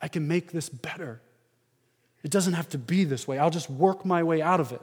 I 0.00 0.08
can 0.08 0.28
make 0.28 0.52
this 0.52 0.68
better. 0.68 1.20
It 2.22 2.30
doesn't 2.30 2.54
have 2.54 2.68
to 2.70 2.78
be 2.78 3.04
this 3.04 3.28
way. 3.28 3.38
I'll 3.38 3.50
just 3.50 3.70
work 3.70 4.04
my 4.04 4.22
way 4.22 4.42
out 4.42 4.60
of 4.60 4.72
it. 4.72 4.80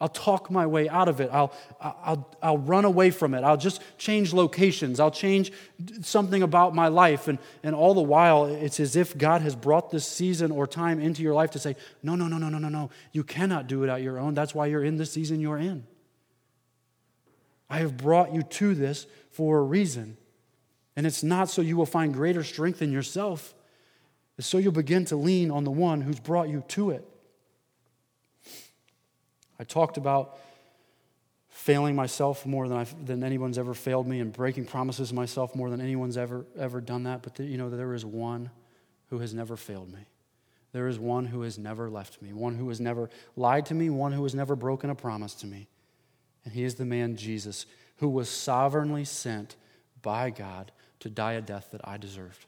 I'll 0.00 0.08
talk 0.08 0.50
my 0.50 0.66
way 0.66 0.88
out 0.88 1.08
of 1.08 1.20
it. 1.20 1.28
I'll, 1.30 1.52
I'll, 1.78 2.26
I'll 2.42 2.58
run 2.58 2.86
away 2.86 3.10
from 3.10 3.34
it. 3.34 3.44
I'll 3.44 3.58
just 3.58 3.82
change 3.98 4.32
locations. 4.32 4.98
I'll 4.98 5.10
change 5.10 5.52
something 6.00 6.42
about 6.42 6.74
my 6.74 6.88
life. 6.88 7.28
And, 7.28 7.38
and 7.62 7.74
all 7.74 7.92
the 7.92 8.00
while, 8.00 8.46
it's 8.46 8.80
as 8.80 8.96
if 8.96 9.16
God 9.18 9.42
has 9.42 9.54
brought 9.54 9.90
this 9.90 10.06
season 10.06 10.52
or 10.52 10.66
time 10.66 11.00
into 11.00 11.22
your 11.22 11.34
life 11.34 11.50
to 11.50 11.58
say, 11.58 11.76
no, 12.02 12.14
no, 12.14 12.28
no, 12.28 12.38
no, 12.38 12.48
no, 12.48 12.56
no, 12.56 12.70
no. 12.70 12.90
You 13.12 13.22
cannot 13.24 13.66
do 13.66 13.84
it 13.84 13.90
out 13.90 14.00
your 14.00 14.18
own. 14.18 14.32
That's 14.32 14.54
why 14.54 14.66
you're 14.66 14.84
in 14.84 14.96
the 14.96 15.04
season 15.04 15.38
you're 15.38 15.58
in. 15.58 15.86
I 17.68 17.78
have 17.80 17.98
brought 17.98 18.32
you 18.32 18.42
to 18.42 18.74
this 18.74 19.06
for 19.30 19.58
a 19.58 19.62
reason. 19.62 20.16
And 20.96 21.06
it's 21.06 21.22
not 21.22 21.50
so 21.50 21.60
you 21.60 21.76
will 21.76 21.86
find 21.86 22.14
greater 22.14 22.42
strength 22.42 22.80
in 22.80 22.90
yourself, 22.90 23.54
it's 24.38 24.46
so 24.46 24.56
you'll 24.56 24.72
begin 24.72 25.04
to 25.06 25.16
lean 25.16 25.50
on 25.50 25.64
the 25.64 25.70
one 25.70 26.00
who's 26.00 26.18
brought 26.18 26.48
you 26.48 26.64
to 26.68 26.90
it. 26.90 27.06
I 29.60 29.64
talked 29.64 29.98
about 29.98 30.38
failing 31.50 31.94
myself 31.94 32.46
more 32.46 32.66
than, 32.66 32.78
I've, 32.78 33.06
than 33.06 33.22
anyone's 33.22 33.58
ever 33.58 33.74
failed 33.74 34.08
me 34.08 34.20
and 34.20 34.32
breaking 34.32 34.64
promises 34.64 35.10
to 35.10 35.14
myself 35.14 35.54
more 35.54 35.68
than 35.68 35.82
anyone's 35.82 36.16
ever, 36.16 36.46
ever 36.58 36.80
done 36.80 37.02
that. 37.02 37.20
But 37.20 37.34
the, 37.34 37.44
you 37.44 37.58
know, 37.58 37.68
there 37.68 37.92
is 37.92 38.04
one 38.04 38.50
who 39.10 39.18
has 39.18 39.34
never 39.34 39.58
failed 39.58 39.92
me. 39.92 40.00
There 40.72 40.88
is 40.88 40.98
one 40.98 41.26
who 41.26 41.42
has 41.42 41.58
never 41.58 41.90
left 41.90 42.22
me, 42.22 42.32
one 42.32 42.54
who 42.54 42.68
has 42.70 42.80
never 42.80 43.10
lied 43.36 43.66
to 43.66 43.74
me, 43.74 43.90
one 43.90 44.12
who 44.12 44.22
has 44.22 44.34
never 44.34 44.56
broken 44.56 44.88
a 44.88 44.94
promise 44.94 45.34
to 45.34 45.46
me. 45.46 45.68
And 46.44 46.54
he 46.54 46.64
is 46.64 46.76
the 46.76 46.86
man 46.86 47.16
Jesus, 47.16 47.66
who 47.96 48.08
was 48.08 48.30
sovereignly 48.30 49.04
sent 49.04 49.56
by 50.00 50.30
God 50.30 50.72
to 51.00 51.10
die 51.10 51.32
a 51.32 51.42
death 51.42 51.72
that 51.72 51.86
I 51.86 51.98
deserved. 51.98 52.46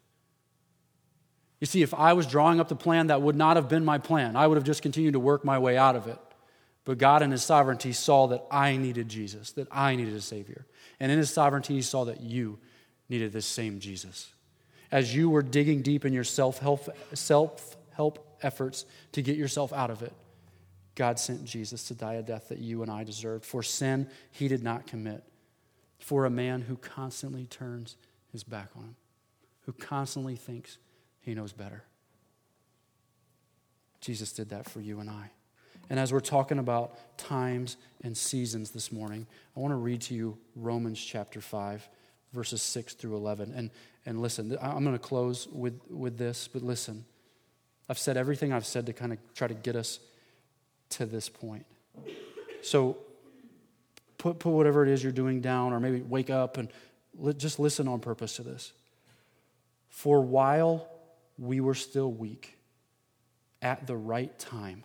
You 1.61 1.67
see, 1.67 1.83
if 1.83 1.93
I 1.93 2.15
was 2.15 2.27
drawing 2.27 2.59
up 2.59 2.69
the 2.69 2.77
plan, 2.77 3.09
that 3.09 3.21
would 3.21 3.37
not 3.37 3.57
have 3.57 3.69
been 3.69 3.85
my 3.85 3.99
plan. 3.99 4.35
I 4.35 4.47
would 4.47 4.57
have 4.57 4.65
just 4.65 4.81
continued 4.81 5.13
to 5.13 5.21
work 5.21 5.45
my 5.45 5.59
way 5.59 5.77
out 5.77 5.95
of 5.95 6.07
it. 6.07 6.19
But 6.85 6.99
God, 6.99 7.23
in 7.23 7.31
His 7.31 7.43
sovereignty, 7.43 7.93
saw 7.93 8.27
that 8.29 8.45
I 8.51 8.77
needed 8.77 9.09
Jesus, 9.09 9.53
that 9.53 9.69
I 9.71 9.95
needed 9.97 10.15
a 10.15 10.21
Savior. 10.21 10.67
And 10.99 11.13
in 11.13 11.19
His 11.19 11.31
sovereignty, 11.31 11.75
He 11.75 11.83
saw 11.83 12.05
that 12.05 12.21
you 12.21 12.59
needed 13.09 13.33
this 13.33 13.47
same 13.47 13.79
Jesus. 13.79 14.33
As 14.91 15.15
you 15.15 15.31
were 15.31 15.43
digging 15.43 15.83
deep 15.83 16.05
in 16.05 16.13
your 16.13 16.25
self 16.25 16.59
help 16.59 18.39
efforts 18.43 18.85
to 19.13 19.23
get 19.23 19.37
yourself 19.37 19.73
out 19.73 19.91
of 19.91 20.03
it, 20.03 20.13
God 20.95 21.19
sent 21.19 21.45
Jesus 21.45 21.89
to 21.89 21.95
die 21.95 22.15
a 22.15 22.23
death 22.23 22.49
that 22.49 22.59
you 22.59 22.83
and 22.83 22.91
I 22.91 23.05
deserved. 23.05 23.45
For 23.45 23.63
sin, 23.63 24.09
He 24.31 24.49
did 24.49 24.63
not 24.63 24.87
commit. 24.87 25.23
For 25.99 26.27
a 26.27 26.31
man 26.31 26.63
who 26.63 26.77
constantly 26.77 27.47
turns 27.47 27.97
his 28.33 28.43
back 28.43 28.71
on 28.77 28.83
Him, 28.83 28.97
who 29.67 29.73
constantly 29.73 30.35
thinks 30.35 30.79
he 31.21 31.35
knows 31.35 31.53
better. 31.53 31.85
Jesus 34.01 34.33
did 34.33 34.49
that 34.49 34.69
for 34.69 34.81
you 34.81 34.99
and 34.99 35.09
I. 35.09 35.31
And 35.91 35.99
as 35.99 36.13
we're 36.13 36.21
talking 36.21 36.59
about 36.59 37.19
times 37.19 37.77
and 38.03 38.17
seasons 38.17 38.71
this 38.71 38.91
morning, 38.91 39.27
I 39.57 39.61
want 39.61 39.73
to 39.73 39.77
read 39.77 40.01
to 40.03 40.15
you 40.15 40.39
Romans 40.57 41.03
chapter 41.03 41.41
5, 41.41 41.89
verses 42.33 42.63
6 42.63 42.95
through 42.95 43.17
11. 43.17 43.53
And, 43.55 43.71
and 44.07 44.21
listen, 44.23 44.57
I'm 44.61 44.85
going 44.85 44.97
to 44.97 44.99
close 44.99 45.47
with, 45.49 45.81
with 45.91 46.19
this, 46.19 46.49
but 46.49 46.63
listen. 46.63 47.05
I've 47.89 47.99
said 47.99 48.17
everything 48.17 48.53
I've 48.53 48.67
said 48.67 48.87
to 48.87 48.93
kind 48.93 49.13
of 49.13 49.19
try 49.35 49.49
to 49.49 49.55
get 49.55 49.77
us 49.77 49.99
to 50.91 51.07
this 51.07 51.29
point. 51.29 51.67
So 52.63 52.97
put, 54.19 54.39
put 54.39 54.51
whatever 54.51 54.83
it 54.83 54.89
is 54.89 55.03
you're 55.03 55.13
doing 55.13 55.41
down, 55.41 55.73
or 55.73 55.81
maybe 55.81 56.01
wake 56.01 56.31
up 56.31 56.57
and 56.57 56.69
li- 57.19 57.35
just 57.35 57.59
listen 57.59 57.89
on 57.89 58.01
purpose 58.01 58.37
to 58.37 58.43
this. 58.43 58.73
For 59.89 60.21
while 60.23 60.89
we 61.39 61.61
were 61.61 61.75
still 61.75 62.11
weak, 62.11 62.57
at 63.61 63.87
the 63.87 63.97
right 63.97 64.37
time, 64.39 64.85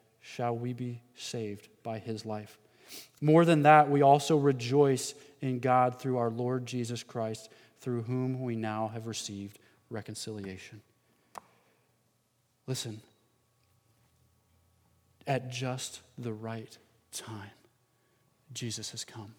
shall 0.21 0.55
we 0.55 0.73
be 0.73 1.01
saved 1.15 1.67
by 1.83 1.99
his 1.99 2.25
life. 2.25 2.57
More 3.21 3.45
than 3.45 3.63
that, 3.63 3.89
we 3.89 4.01
also 4.01 4.37
rejoice 4.37 5.13
in 5.41 5.59
God 5.59 5.99
through 5.99 6.17
our 6.17 6.29
Lord 6.29 6.65
Jesus 6.65 7.03
Christ, 7.03 7.49
through 7.79 8.03
whom 8.03 8.41
we 8.41 8.55
now 8.55 8.89
have 8.93 9.07
received 9.07 9.59
reconciliation. 9.89 10.81
Listen, 12.67 13.01
at 15.25 15.49
just 15.49 16.01
the 16.17 16.33
right 16.33 16.77
time, 17.11 17.51
Jesus 18.53 18.91
has 18.91 19.03
come. 19.03 19.35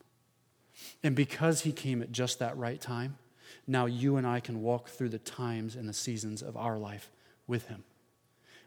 And 1.03 1.15
because 1.15 1.63
he 1.63 1.73
came 1.73 2.03
at 2.03 2.13
just 2.13 2.39
that 2.39 2.57
right 2.57 2.81
time, 2.81 3.19
now 3.67 3.87
you 3.87 4.17
and 4.17 4.27
I 4.27 4.41
can 4.41 4.63
walk 4.63 4.89
through 4.89 5.11
the 5.11 5.19
times 5.19 5.77
and 5.77 5.89
the 5.89 5.93
seasons 5.93 6.43
of 6.43 6.57
our 6.57 6.79
life 6.79 7.11
with 7.47 7.69
Him. 7.69 7.85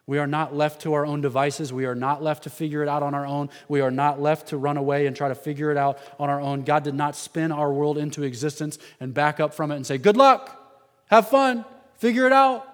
We 0.07 0.19
are 0.19 0.27
not 0.27 0.55
left 0.55 0.81
to 0.81 0.93
our 0.93 1.05
own 1.05 1.21
devices. 1.21 1.73
We 1.73 1.85
are 1.85 1.95
not 1.95 2.21
left 2.21 2.43
to 2.43 2.49
figure 2.51 2.83
it 2.83 2.89
out 2.89 3.01
on 3.01 3.15
our 3.15 3.25
own. 3.25 3.49
We 3.67 3.81
are 3.81 3.89
not 3.89 4.21
left 4.21 4.49
to 4.49 4.57
run 4.57 4.77
away 4.77 5.07
and 5.07 5.15
try 5.15 5.29
to 5.29 5.35
figure 5.35 5.71
it 5.71 5.77
out 5.77 5.97
on 6.19 6.29
our 6.29 6.39
own. 6.39 6.61
God 6.61 6.83
did 6.83 6.93
not 6.93 7.15
spin 7.15 7.51
our 7.51 7.73
world 7.73 7.97
into 7.97 8.21
existence 8.21 8.77
and 8.99 9.13
back 9.13 9.39
up 9.39 9.53
from 9.53 9.71
it 9.71 9.77
and 9.77 9.85
say, 9.85 9.97
Good 9.97 10.15
luck, 10.15 10.83
have 11.07 11.29
fun, 11.29 11.65
figure 11.97 12.27
it 12.27 12.33
out. 12.33 12.67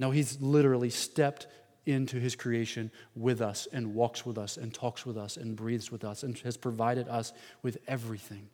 No, 0.00 0.10
He's 0.10 0.40
literally 0.40 0.90
stepped 0.90 1.46
into 1.86 2.18
His 2.18 2.34
creation 2.34 2.90
with 3.14 3.40
us 3.40 3.68
and 3.72 3.94
walks 3.94 4.26
with 4.26 4.36
us 4.36 4.56
and 4.56 4.74
talks 4.74 5.06
with 5.06 5.16
us 5.16 5.36
and 5.36 5.54
breathes 5.54 5.92
with 5.92 6.04
us 6.04 6.24
and 6.24 6.36
has 6.38 6.56
provided 6.56 7.06
us 7.06 7.32
with 7.62 7.78
everything 7.86 8.48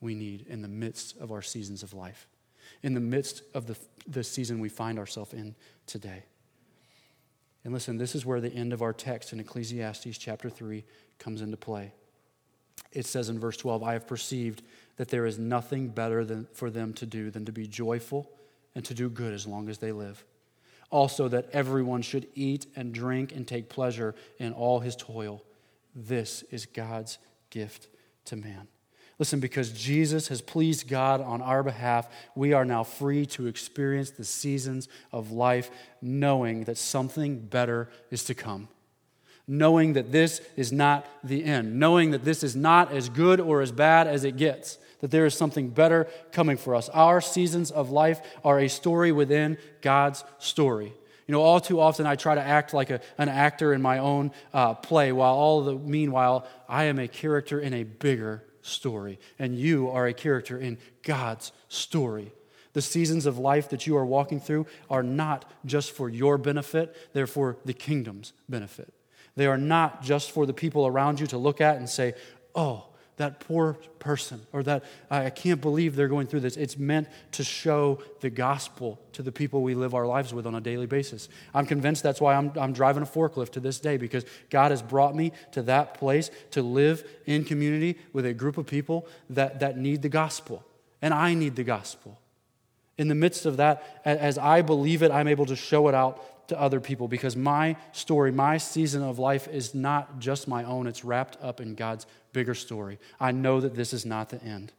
we 0.00 0.14
need 0.14 0.46
in 0.48 0.62
the 0.62 0.68
midst 0.68 1.18
of 1.18 1.32
our 1.32 1.42
seasons 1.42 1.82
of 1.82 1.92
life, 1.92 2.28
in 2.82 2.94
the 2.94 3.00
midst 3.00 3.42
of 3.52 3.66
the, 3.66 3.76
the 4.06 4.24
season 4.24 4.58
we 4.58 4.70
find 4.70 4.98
ourselves 4.98 5.34
in 5.34 5.54
today. 5.86 6.24
And 7.66 7.74
listen, 7.74 7.96
this 7.96 8.14
is 8.14 8.24
where 8.24 8.40
the 8.40 8.54
end 8.54 8.72
of 8.72 8.80
our 8.80 8.92
text 8.92 9.32
in 9.32 9.40
Ecclesiastes 9.40 10.18
chapter 10.18 10.48
3 10.48 10.84
comes 11.18 11.40
into 11.40 11.56
play. 11.56 11.92
It 12.92 13.06
says 13.06 13.28
in 13.28 13.40
verse 13.40 13.56
12, 13.56 13.82
I 13.82 13.94
have 13.94 14.06
perceived 14.06 14.62
that 14.98 15.08
there 15.08 15.26
is 15.26 15.36
nothing 15.36 15.88
better 15.88 16.24
than, 16.24 16.46
for 16.52 16.70
them 16.70 16.92
to 16.94 17.06
do 17.06 17.28
than 17.28 17.44
to 17.44 17.50
be 17.50 17.66
joyful 17.66 18.30
and 18.76 18.84
to 18.84 18.94
do 18.94 19.10
good 19.10 19.34
as 19.34 19.48
long 19.48 19.68
as 19.68 19.78
they 19.78 19.90
live. 19.90 20.24
Also, 20.90 21.26
that 21.26 21.48
everyone 21.52 22.02
should 22.02 22.28
eat 22.36 22.66
and 22.76 22.94
drink 22.94 23.32
and 23.32 23.48
take 23.48 23.68
pleasure 23.68 24.14
in 24.38 24.52
all 24.52 24.78
his 24.78 24.94
toil. 24.94 25.42
This 25.92 26.44
is 26.52 26.66
God's 26.66 27.18
gift 27.50 27.88
to 28.26 28.36
man. 28.36 28.68
Listen, 29.18 29.40
because 29.40 29.72
Jesus 29.72 30.28
has 30.28 30.42
pleased 30.42 30.88
God 30.88 31.22
on 31.22 31.40
our 31.40 31.62
behalf, 31.62 32.06
we 32.34 32.52
are 32.52 32.66
now 32.66 32.84
free 32.84 33.24
to 33.26 33.46
experience 33.46 34.10
the 34.10 34.24
seasons 34.24 34.88
of 35.10 35.32
life, 35.32 35.70
knowing 36.02 36.64
that 36.64 36.76
something 36.76 37.38
better 37.38 37.88
is 38.10 38.24
to 38.24 38.34
come. 38.34 38.68
Knowing 39.48 39.94
that 39.94 40.12
this 40.12 40.42
is 40.56 40.70
not 40.70 41.06
the 41.24 41.44
end. 41.44 41.78
Knowing 41.78 42.10
that 42.10 42.24
this 42.24 42.42
is 42.42 42.54
not 42.54 42.92
as 42.92 43.08
good 43.08 43.40
or 43.40 43.62
as 43.62 43.72
bad 43.72 44.06
as 44.06 44.24
it 44.24 44.36
gets. 44.36 44.76
That 45.00 45.10
there 45.10 45.24
is 45.24 45.34
something 45.34 45.70
better 45.70 46.08
coming 46.32 46.58
for 46.58 46.74
us. 46.74 46.90
Our 46.90 47.20
seasons 47.22 47.70
of 47.70 47.90
life 47.90 48.20
are 48.44 48.58
a 48.58 48.68
story 48.68 49.12
within 49.12 49.56
God's 49.80 50.24
story. 50.38 50.92
You 51.26 51.32
know, 51.32 51.40
all 51.40 51.60
too 51.60 51.80
often 51.80 52.06
I 52.06 52.16
try 52.16 52.34
to 52.34 52.40
act 52.42 52.74
like 52.74 52.90
a, 52.90 53.00
an 53.18 53.28
actor 53.28 53.72
in 53.72 53.80
my 53.80 53.98
own 53.98 54.32
uh, 54.52 54.74
play, 54.74 55.10
while 55.10 55.34
all 55.34 55.62
the 55.62 55.74
meanwhile 55.74 56.46
I 56.68 56.84
am 56.84 56.98
a 56.98 57.08
character 57.08 57.58
in 57.58 57.72
a 57.72 57.82
bigger 57.82 58.44
story, 58.66 59.18
and 59.38 59.58
you 59.58 59.88
are 59.90 60.06
a 60.06 60.14
character 60.14 60.58
in 60.58 60.78
God's 61.02 61.52
story. 61.68 62.32
The 62.72 62.82
seasons 62.82 63.24
of 63.24 63.38
life 63.38 63.70
that 63.70 63.86
you 63.86 63.96
are 63.96 64.04
walking 64.04 64.40
through 64.40 64.66
are 64.90 65.02
not 65.02 65.50
just 65.64 65.92
for 65.92 66.08
your 66.08 66.36
benefit, 66.36 66.94
they're 67.12 67.26
for 67.26 67.56
the 67.64 67.72
kingdom's 67.72 68.32
benefit. 68.48 68.92
They 69.34 69.46
are 69.46 69.58
not 69.58 70.02
just 70.02 70.30
for 70.30 70.46
the 70.46 70.52
people 70.52 70.86
around 70.86 71.20
you 71.20 71.26
to 71.28 71.38
look 71.38 71.60
at 71.60 71.76
and 71.76 71.88
say, 71.88 72.14
oh, 72.54 72.86
that 73.16 73.40
poor 73.40 73.78
person, 73.98 74.42
or 74.52 74.62
that 74.62 74.84
I 75.10 75.30
can't 75.30 75.60
believe 75.60 75.96
they're 75.96 76.06
going 76.06 76.26
through 76.26 76.40
this. 76.40 76.56
It's 76.56 76.76
meant 76.76 77.08
to 77.32 77.42
show 77.42 78.02
the 78.20 78.28
gospel 78.28 79.00
to 79.12 79.22
the 79.22 79.32
people 79.32 79.62
we 79.62 79.74
live 79.74 79.94
our 79.94 80.06
lives 80.06 80.34
with 80.34 80.46
on 80.46 80.54
a 80.54 80.60
daily 80.60 80.86
basis. 80.86 81.28
I'm 81.54 81.64
convinced 81.64 82.02
that's 82.02 82.20
why 82.20 82.34
I'm, 82.34 82.52
I'm 82.56 82.74
driving 82.74 83.02
a 83.02 83.06
forklift 83.06 83.52
to 83.52 83.60
this 83.60 83.80
day, 83.80 83.96
because 83.96 84.26
God 84.50 84.70
has 84.70 84.82
brought 84.82 85.16
me 85.16 85.32
to 85.52 85.62
that 85.62 85.94
place 85.94 86.30
to 86.50 86.62
live 86.62 87.08
in 87.24 87.44
community 87.44 87.98
with 88.12 88.26
a 88.26 88.34
group 88.34 88.58
of 88.58 88.66
people 88.66 89.06
that, 89.30 89.60
that 89.60 89.78
need 89.78 90.02
the 90.02 90.10
gospel. 90.10 90.62
And 91.00 91.14
I 91.14 91.32
need 91.34 91.56
the 91.56 91.64
gospel. 91.64 92.20
In 92.98 93.08
the 93.08 93.14
midst 93.14 93.46
of 93.46 93.56
that, 93.56 94.02
as 94.04 94.38
I 94.38 94.62
believe 94.62 95.02
it, 95.02 95.10
I'm 95.10 95.28
able 95.28 95.46
to 95.46 95.56
show 95.56 95.88
it 95.88 95.94
out 95.94 96.22
to 96.48 96.60
other 96.60 96.80
people 96.80 97.08
because 97.08 97.36
my 97.36 97.76
story, 97.92 98.32
my 98.32 98.56
season 98.58 99.02
of 99.02 99.18
life 99.18 99.48
is 99.48 99.74
not 99.74 100.18
just 100.18 100.48
my 100.48 100.64
own, 100.64 100.86
it's 100.86 101.04
wrapped 101.04 101.36
up 101.42 101.60
in 101.60 101.74
God's 101.74 102.06
bigger 102.32 102.54
story. 102.54 102.98
I 103.18 103.32
know 103.32 103.60
that 103.60 103.74
this 103.74 103.92
is 103.92 104.06
not 104.06 104.28
the 104.28 104.42
end. 104.42 104.72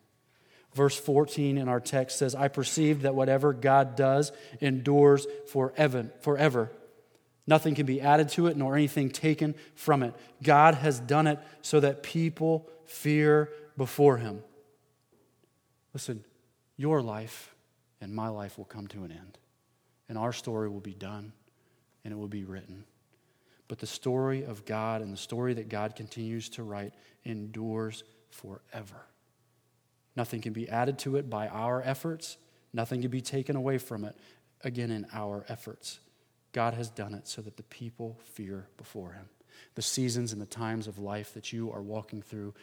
Verse 0.74 0.98
14 0.98 1.58
in 1.58 1.68
our 1.68 1.80
text 1.80 2.18
says, 2.18 2.36
I 2.36 2.50
perceive 2.50 3.02
that 3.02 3.16
whatever 3.16 3.54
God 3.54 3.96
does 3.96 4.32
endures 4.62 5.26
forever. 5.52 6.12
forever. 6.22 6.72
Nothing 7.48 7.76
can 7.76 7.86
be 7.86 8.02
added 8.02 8.30
to 8.30 8.48
it, 8.48 8.58
nor 8.58 8.76
anything 8.76 9.10
taken 9.10 9.56
from 9.74 10.04
it. 10.04 10.14
God 10.44 10.76
has 10.76 11.00
done 11.00 11.28
it 11.28 11.40
so 11.62 11.80
that 11.80 12.04
people 12.04 12.70
fear 12.86 13.50
before 13.78 14.18
him. 14.18 14.44
Listen, 15.94 16.24
your 16.76 17.02
life 17.02 17.56
and 18.02 18.14
my 18.14 18.28
life 18.28 18.58
will 18.58 18.66
come 18.66 18.88
to 18.88 19.04
an 19.04 19.12
end. 19.12 19.38
And 20.10 20.18
our 20.18 20.34
story 20.34 20.70
will 20.70 20.82
be 20.82 20.94
done 20.94 21.34
and 22.08 22.14
it 22.14 22.18
will 22.18 22.30
be 22.30 22.46
written. 22.46 22.86
But 23.68 23.80
the 23.80 23.86
story 23.86 24.44
of 24.44 24.64
God 24.64 25.02
and 25.02 25.12
the 25.12 25.18
story 25.18 25.54
that 25.56 25.68
God 25.68 25.94
continues 25.98 26.48
to 26.52 26.64
write 26.64 26.94
endures 27.26 28.06
forever. 28.30 29.08
Nothing 30.16 30.40
can 30.40 30.54
be 30.54 30.70
added 30.70 31.00
to 31.00 31.18
it 31.18 31.30
by 31.30 31.50
our 31.50 31.82
efforts, 31.82 32.38
nothing 32.72 33.02
can 33.02 33.12
be 33.12 33.20
taken 33.20 33.58
away 33.58 33.78
from 33.78 34.06
it, 34.06 34.16
again, 34.64 34.90
in 34.90 35.06
our 35.12 35.44
efforts. 35.50 36.00
God 36.54 36.76
has 36.76 36.90
done 36.90 37.14
it 37.14 37.28
so 37.28 37.42
that 37.42 37.58
the 37.58 37.64
people 37.64 38.18
fear 38.24 38.70
before 38.78 39.12
him. 39.12 39.28
The 39.76 39.82
seasons 39.82 40.32
and 40.32 40.42
the 40.42 40.46
times 40.46 40.88
of 40.88 40.98
life 40.98 41.34
that 41.34 41.52
you 41.52 41.74
are 41.74 41.82
walking 41.82 42.22
through 42.22 42.54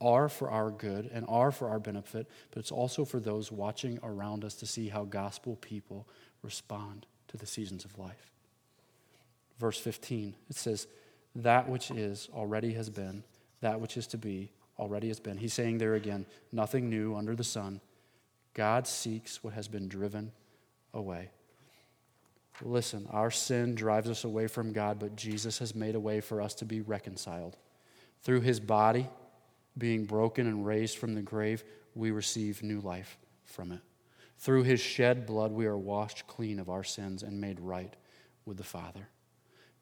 are 0.00 0.28
for 0.28 0.50
our 0.50 0.72
good 0.72 1.08
and 1.12 1.24
are 1.28 1.52
for 1.52 1.68
our 1.68 1.78
benefit, 1.78 2.28
but 2.50 2.58
it's 2.58 2.72
also 2.72 3.04
for 3.04 3.20
those 3.20 3.52
watching 3.52 4.00
around 4.02 4.44
us 4.44 4.54
to 4.56 4.66
see 4.66 4.88
how 4.88 5.04
gospel 5.04 5.54
people 5.60 6.08
respond 6.42 7.06
to 7.28 7.36
the 7.36 7.46
seasons 7.46 7.84
of 7.84 7.96
life. 8.00 8.32
Verse 9.58 9.78
15, 9.78 10.34
it 10.48 10.56
says, 10.56 10.86
That 11.34 11.68
which 11.68 11.90
is 11.90 12.28
already 12.34 12.74
has 12.74 12.90
been, 12.90 13.24
that 13.60 13.80
which 13.80 13.96
is 13.96 14.06
to 14.08 14.18
be 14.18 14.52
already 14.78 15.08
has 15.08 15.20
been. 15.20 15.36
He's 15.36 15.54
saying 15.54 15.78
there 15.78 15.94
again, 15.94 16.26
nothing 16.52 16.88
new 16.88 17.16
under 17.16 17.34
the 17.34 17.44
sun. 17.44 17.80
God 18.54 18.86
seeks 18.86 19.42
what 19.42 19.54
has 19.54 19.68
been 19.68 19.88
driven 19.88 20.32
away. 20.94 21.30
Listen, 22.62 23.06
our 23.10 23.30
sin 23.30 23.74
drives 23.74 24.08
us 24.08 24.24
away 24.24 24.48
from 24.48 24.72
God, 24.72 24.98
but 24.98 25.16
Jesus 25.16 25.58
has 25.58 25.74
made 25.74 25.94
a 25.94 26.00
way 26.00 26.20
for 26.20 26.40
us 26.40 26.54
to 26.54 26.64
be 26.64 26.80
reconciled. 26.80 27.56
Through 28.22 28.40
his 28.40 28.58
body 28.58 29.08
being 29.76 30.04
broken 30.04 30.46
and 30.46 30.66
raised 30.66 30.98
from 30.98 31.14
the 31.14 31.22
grave, 31.22 31.62
we 31.94 32.10
receive 32.10 32.62
new 32.62 32.80
life 32.80 33.16
from 33.44 33.72
it. 33.72 33.80
Through 34.38 34.64
his 34.64 34.80
shed 34.80 35.26
blood, 35.26 35.52
we 35.52 35.66
are 35.66 35.76
washed 35.76 36.26
clean 36.26 36.58
of 36.58 36.68
our 36.68 36.84
sins 36.84 37.22
and 37.22 37.40
made 37.40 37.60
right 37.60 37.94
with 38.44 38.56
the 38.56 38.64
Father. 38.64 39.08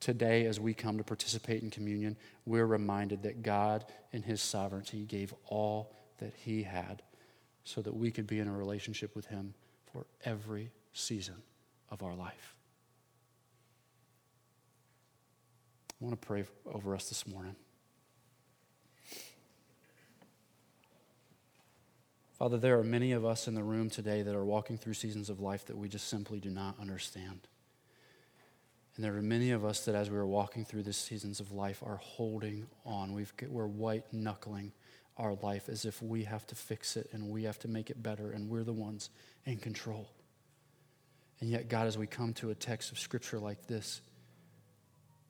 Today, 0.01 0.47
as 0.47 0.61
we 0.61 0.75
come 0.75 0.99
to 0.99 1.05
participate 1.05 1.63
in 1.63 1.71
communion, 1.71 2.17
we're 2.45 2.67
reminded 2.67 3.23
that 3.23 3.43
God, 3.43 3.85
in 4.13 4.23
his 4.23 4.43
sovereignty, 4.43 5.05
gave 5.05 5.35
all 5.47 5.95
that 6.19 6.35
he 6.37 6.63
had 6.63 7.03
so 7.65 7.81
that 7.83 7.95
we 7.95 8.11
could 8.11 8.27
be 8.27 8.39
in 8.39 8.49
a 8.49 8.53
relationship 8.53 9.17
with 9.17 9.27
him 9.27 9.55
for 9.93 10.07
every 10.25 10.71
season 10.93 11.37
of 11.91 12.03
our 12.03 12.15
life. 12.15 12.55
I 16.01 16.05
want 16.05 16.21
to 16.21 16.27
pray 16.27 16.45
over 16.67 16.95
us 16.95 17.09
this 17.09 17.27
morning. 17.27 17.57
Father, 22.39 22.59
there 22.59 22.79
are 22.79 22.85
many 22.85 23.13
of 23.13 23.25
us 23.25 23.49
in 23.49 23.55
the 23.55 23.65
room 23.65 23.89
today 23.89 24.21
that 24.21 24.35
are 24.35 24.45
walking 24.45 24.77
through 24.77 24.93
seasons 24.93 25.31
of 25.31 25.41
life 25.41 25.65
that 25.67 25.77
we 25.77 25.89
just 25.89 26.09
simply 26.09 26.39
do 26.39 26.51
not 26.51 26.79
understand. 26.79 27.49
And 28.97 29.05
there 29.05 29.15
are 29.17 29.23
many 29.23 29.51
of 29.51 29.65
us 29.65 29.85
that, 29.85 29.95
as 29.95 30.11
we 30.11 30.17
are 30.17 30.27
walking 30.27 30.65
through 30.65 30.83
these 30.83 30.97
seasons 30.97 31.39
of 31.39 31.53
life, 31.53 31.83
are 31.85 31.99
holding 31.99 32.67
on. 32.87 33.13
We've, 33.13 33.33
we're 33.49 33.67
white 33.67 34.05
knuckling 34.11 34.73
our 35.19 35.35
life 35.43 35.69
as 35.69 35.85
if 35.85 36.03
we 36.03 36.25
have 36.25 36.47
to 36.47 36.55
fix 36.55 36.97
it 36.97 37.09
and 37.13 37.29
we 37.29 37.45
have 37.45 37.59
to 37.61 37.69
make 37.69 37.91
it 37.91 38.03
better 38.03 38.33
and 38.33 38.49
we're 38.49 38.65
the 38.65 38.73
ones 38.73 39.11
in 39.45 39.59
control. 39.59 40.09
And 41.41 41.51
yet, 41.51 41.69
God, 41.69 41.87
as 41.87 41.99
we 41.99 42.07
come 42.07 42.33
to 42.35 42.51
a 42.51 42.55
text 42.55 42.91
of 42.91 42.99
Scripture 42.99 43.39
like 43.39 43.67
this, 43.67 44.01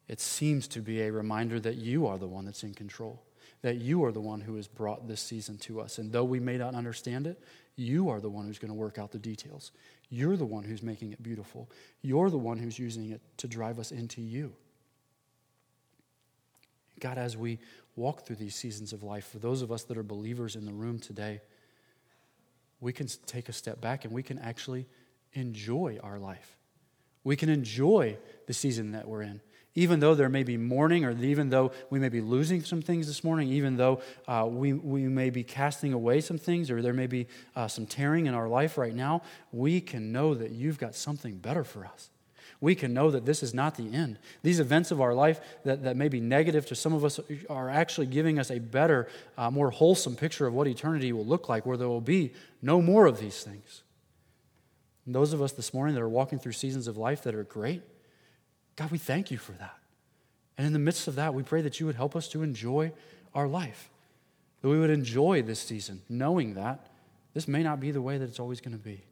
it 0.08 0.20
seems 0.20 0.68
to 0.68 0.80
be 0.80 1.02
a 1.02 1.10
reminder 1.10 1.58
that 1.60 1.76
you 1.76 2.06
are 2.06 2.18
the 2.18 2.28
one 2.28 2.44
that's 2.44 2.62
in 2.62 2.74
control, 2.74 3.22
that 3.62 3.76
you 3.76 4.04
are 4.04 4.12
the 4.12 4.20
one 4.20 4.40
who 4.40 4.56
has 4.56 4.68
brought 4.68 5.08
this 5.08 5.20
season 5.20 5.58
to 5.58 5.80
us. 5.80 5.98
And 5.98 6.12
though 6.12 6.24
we 6.24 6.40
may 6.40 6.56
not 6.56 6.74
understand 6.74 7.26
it, 7.26 7.40
you 7.76 8.08
are 8.08 8.20
the 8.20 8.30
one 8.30 8.46
who's 8.46 8.58
going 8.58 8.70
to 8.70 8.74
work 8.74 8.98
out 8.98 9.12
the 9.12 9.18
details. 9.18 9.72
You're 10.08 10.36
the 10.36 10.46
one 10.46 10.64
who's 10.64 10.82
making 10.82 11.12
it 11.12 11.22
beautiful. 11.22 11.68
You're 12.02 12.30
the 12.30 12.38
one 12.38 12.58
who's 12.58 12.78
using 12.78 13.10
it 13.10 13.20
to 13.38 13.48
drive 13.48 13.78
us 13.78 13.92
into 13.92 14.20
you. 14.20 14.54
God, 17.00 17.18
as 17.18 17.36
we 17.36 17.58
walk 17.94 18.22
through 18.22 18.36
these 18.36 18.54
seasons 18.54 18.92
of 18.92 19.02
life, 19.02 19.28
for 19.28 19.38
those 19.38 19.62
of 19.62 19.70
us 19.70 19.82
that 19.84 19.98
are 19.98 20.02
believers 20.02 20.56
in 20.56 20.64
the 20.64 20.72
room 20.72 20.98
today, 20.98 21.40
we 22.80 22.92
can 22.92 23.08
take 23.26 23.48
a 23.48 23.52
step 23.52 23.80
back 23.80 24.04
and 24.04 24.12
we 24.12 24.22
can 24.22 24.38
actually 24.38 24.86
enjoy 25.32 25.98
our 26.02 26.18
life. 26.18 26.56
We 27.24 27.36
can 27.36 27.48
enjoy 27.48 28.16
the 28.46 28.54
season 28.54 28.92
that 28.92 29.08
we're 29.08 29.22
in 29.22 29.40
even 29.76 30.00
though 30.00 30.14
there 30.14 30.30
may 30.30 30.42
be 30.42 30.56
mourning, 30.56 31.04
or 31.04 31.12
even 31.12 31.50
though 31.50 31.70
we 31.90 32.00
may 32.00 32.08
be 32.08 32.22
losing 32.22 32.64
some 32.64 32.82
things 32.82 33.06
this 33.06 33.22
morning, 33.22 33.48
even 33.50 33.76
though 33.76 34.00
uh, 34.26 34.48
we, 34.50 34.72
we 34.72 35.02
may 35.02 35.30
be 35.30 35.44
casting 35.44 35.92
away 35.92 36.20
some 36.22 36.38
things, 36.38 36.70
or 36.70 36.82
there 36.82 36.94
may 36.94 37.06
be 37.06 37.28
uh, 37.54 37.68
some 37.68 37.86
tearing 37.86 38.26
in 38.26 38.34
our 38.34 38.48
life 38.48 38.78
right 38.78 38.94
now, 38.94 39.22
we 39.52 39.80
can 39.80 40.10
know 40.10 40.34
that 40.34 40.50
you've 40.50 40.78
got 40.78 40.94
something 40.94 41.36
better 41.36 41.62
for 41.62 41.84
us. 41.84 42.08
We 42.58 42.74
can 42.74 42.94
know 42.94 43.10
that 43.10 43.26
this 43.26 43.42
is 43.42 43.52
not 43.52 43.76
the 43.76 43.92
end. 43.92 44.18
These 44.42 44.60
events 44.60 44.90
of 44.90 45.02
our 45.02 45.12
life 45.12 45.40
that, 45.64 45.82
that 45.82 45.94
may 45.94 46.08
be 46.08 46.20
negative 46.20 46.64
to 46.66 46.74
some 46.74 46.94
of 46.94 47.04
us 47.04 47.20
are 47.50 47.68
actually 47.68 48.06
giving 48.06 48.38
us 48.38 48.50
a 48.50 48.58
better, 48.58 49.08
uh, 49.36 49.50
more 49.50 49.70
wholesome 49.70 50.16
picture 50.16 50.46
of 50.46 50.54
what 50.54 50.66
eternity 50.66 51.12
will 51.12 51.26
look 51.26 51.50
like, 51.50 51.66
where 51.66 51.76
there 51.76 51.88
will 51.88 52.00
be 52.00 52.32
no 52.62 52.80
more 52.80 53.04
of 53.04 53.20
these 53.20 53.42
things. 53.42 53.82
And 55.04 55.14
those 55.14 55.34
of 55.34 55.42
us 55.42 55.52
this 55.52 55.74
morning 55.74 55.94
that 55.96 56.00
are 56.00 56.08
walking 56.08 56.38
through 56.38 56.52
seasons 56.52 56.86
of 56.86 56.96
life 56.96 57.22
that 57.24 57.34
are 57.34 57.44
great, 57.44 57.82
God, 58.76 58.90
we 58.90 58.98
thank 58.98 59.30
you 59.30 59.38
for 59.38 59.52
that. 59.52 59.78
And 60.58 60.66
in 60.66 60.72
the 60.72 60.78
midst 60.78 61.08
of 61.08 61.16
that, 61.16 61.34
we 61.34 61.42
pray 61.42 61.62
that 61.62 61.80
you 61.80 61.86
would 61.86 61.96
help 61.96 62.14
us 62.14 62.28
to 62.28 62.42
enjoy 62.42 62.92
our 63.34 63.48
life, 63.48 63.90
that 64.60 64.68
we 64.68 64.78
would 64.78 64.90
enjoy 64.90 65.42
this 65.42 65.60
season, 65.60 66.02
knowing 66.08 66.54
that 66.54 66.86
this 67.34 67.48
may 67.48 67.62
not 67.62 67.80
be 67.80 67.90
the 67.90 68.00
way 68.00 68.16
that 68.18 68.28
it's 68.28 68.40
always 68.40 68.60
going 68.60 68.76
to 68.76 68.82
be. 68.82 69.02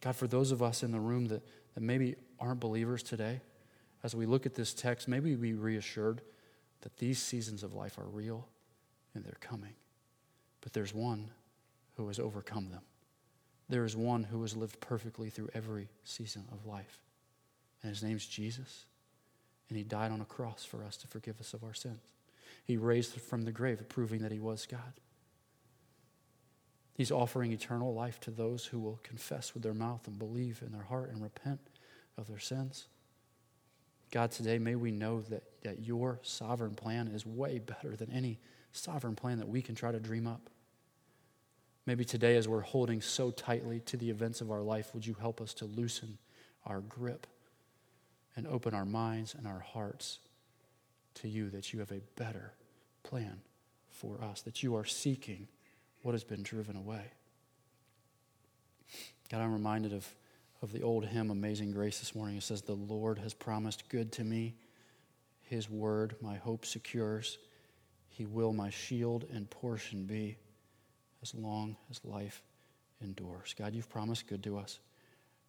God, 0.00 0.16
for 0.16 0.26
those 0.26 0.52
of 0.52 0.62
us 0.62 0.82
in 0.82 0.92
the 0.92 1.00
room 1.00 1.26
that, 1.26 1.42
that 1.74 1.80
maybe 1.80 2.16
aren't 2.38 2.60
believers 2.60 3.02
today, 3.02 3.40
as 4.02 4.14
we 4.14 4.26
look 4.26 4.46
at 4.46 4.54
this 4.54 4.72
text, 4.72 5.08
maybe 5.08 5.36
we 5.36 5.52
reassured 5.52 6.22
that 6.82 6.96
these 6.96 7.20
seasons 7.20 7.62
of 7.62 7.74
life 7.74 7.98
are 7.98 8.06
real 8.06 8.46
and 9.14 9.24
they're 9.24 9.36
coming. 9.40 9.74
But 10.60 10.72
there's 10.72 10.94
one 10.94 11.30
who 11.96 12.06
has 12.08 12.18
overcome 12.18 12.70
them. 12.70 12.82
There 13.68 13.84
is 13.84 13.96
one 13.96 14.24
who 14.24 14.40
has 14.42 14.56
lived 14.56 14.80
perfectly 14.80 15.28
through 15.28 15.50
every 15.54 15.88
season 16.04 16.44
of 16.50 16.66
life 16.66 16.98
and 17.82 17.90
his 17.90 18.02
name's 18.02 18.26
Jesus. 18.26 18.84
And 19.68 19.76
he 19.76 19.84
died 19.84 20.12
on 20.12 20.20
a 20.20 20.24
cross 20.26 20.64
for 20.64 20.84
us 20.84 20.96
to 20.98 21.06
forgive 21.06 21.40
us 21.40 21.54
of 21.54 21.62
our 21.62 21.74
sins. 21.74 22.12
He 22.64 22.76
raised 22.76 23.20
from 23.20 23.42
the 23.42 23.52
grave, 23.52 23.88
proving 23.88 24.20
that 24.22 24.32
he 24.32 24.40
was 24.40 24.66
God. 24.66 25.00
He's 26.94 27.10
offering 27.10 27.52
eternal 27.52 27.94
life 27.94 28.20
to 28.20 28.30
those 28.30 28.66
who 28.66 28.78
will 28.78 29.00
confess 29.02 29.54
with 29.54 29.62
their 29.62 29.74
mouth 29.74 30.06
and 30.06 30.18
believe 30.18 30.60
in 30.64 30.72
their 30.72 30.82
heart 30.82 31.10
and 31.10 31.22
repent 31.22 31.60
of 32.18 32.28
their 32.28 32.38
sins. 32.38 32.88
God, 34.10 34.32
today 34.32 34.58
may 34.58 34.74
we 34.74 34.90
know 34.90 35.20
that, 35.22 35.44
that 35.62 35.80
your 35.80 36.18
sovereign 36.22 36.74
plan 36.74 37.08
is 37.08 37.24
way 37.24 37.58
better 37.58 37.96
than 37.96 38.10
any 38.10 38.38
sovereign 38.72 39.14
plan 39.14 39.38
that 39.38 39.48
we 39.48 39.62
can 39.62 39.74
try 39.74 39.92
to 39.92 40.00
dream 40.00 40.26
up. 40.26 40.50
Maybe 41.86 42.04
today, 42.04 42.36
as 42.36 42.46
we're 42.46 42.60
holding 42.60 43.00
so 43.00 43.30
tightly 43.30 43.80
to 43.80 43.96
the 43.96 44.10
events 44.10 44.40
of 44.40 44.50
our 44.50 44.60
life, 44.60 44.92
would 44.94 45.06
you 45.06 45.14
help 45.14 45.40
us 45.40 45.54
to 45.54 45.64
loosen 45.64 46.18
our 46.66 46.80
grip? 46.80 47.26
And 48.36 48.46
open 48.46 48.74
our 48.74 48.84
minds 48.84 49.34
and 49.34 49.46
our 49.46 49.60
hearts 49.60 50.18
to 51.14 51.28
you 51.28 51.50
that 51.50 51.72
you 51.72 51.80
have 51.80 51.92
a 51.92 52.00
better 52.16 52.52
plan 53.02 53.40
for 53.90 54.20
us, 54.22 54.42
that 54.42 54.62
you 54.62 54.76
are 54.76 54.84
seeking 54.84 55.48
what 56.02 56.12
has 56.12 56.24
been 56.24 56.42
driven 56.42 56.76
away. 56.76 57.04
God, 59.30 59.40
I'm 59.42 59.52
reminded 59.52 59.92
of, 59.92 60.08
of 60.62 60.72
the 60.72 60.82
old 60.82 61.04
hymn, 61.04 61.30
Amazing 61.30 61.72
Grace, 61.72 62.00
this 62.00 62.14
morning. 62.14 62.36
It 62.36 62.42
says, 62.42 62.62
The 62.62 62.72
Lord 62.72 63.18
has 63.18 63.34
promised 63.34 63.88
good 63.88 64.10
to 64.12 64.24
me. 64.24 64.54
His 65.42 65.68
word 65.68 66.16
my 66.20 66.36
hope 66.36 66.64
secures. 66.64 67.38
He 68.08 68.26
will 68.26 68.52
my 68.52 68.70
shield 68.70 69.26
and 69.32 69.48
portion 69.50 70.04
be 70.04 70.36
as 71.22 71.34
long 71.34 71.76
as 71.90 72.00
life 72.04 72.42
endures. 73.02 73.54
God, 73.58 73.74
you've 73.74 73.88
promised 73.88 74.26
good 74.26 74.42
to 74.44 74.58
us. 74.58 74.78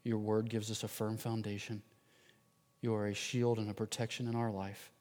Your 0.03 0.17
word 0.17 0.49
gives 0.49 0.71
us 0.71 0.83
a 0.83 0.87
firm 0.87 1.17
foundation. 1.17 1.81
You 2.81 2.95
are 2.95 3.07
a 3.07 3.13
shield 3.13 3.59
and 3.59 3.69
a 3.69 3.73
protection 3.73 4.27
in 4.27 4.35
our 4.35 4.51
life 4.51 4.91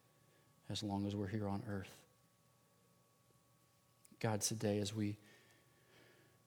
as 0.68 0.82
long 0.82 1.06
as 1.06 1.16
we're 1.16 1.26
here 1.26 1.48
on 1.48 1.62
earth. 1.68 1.90
God, 4.20 4.42
today, 4.42 4.78
as 4.78 4.94
we 4.94 5.16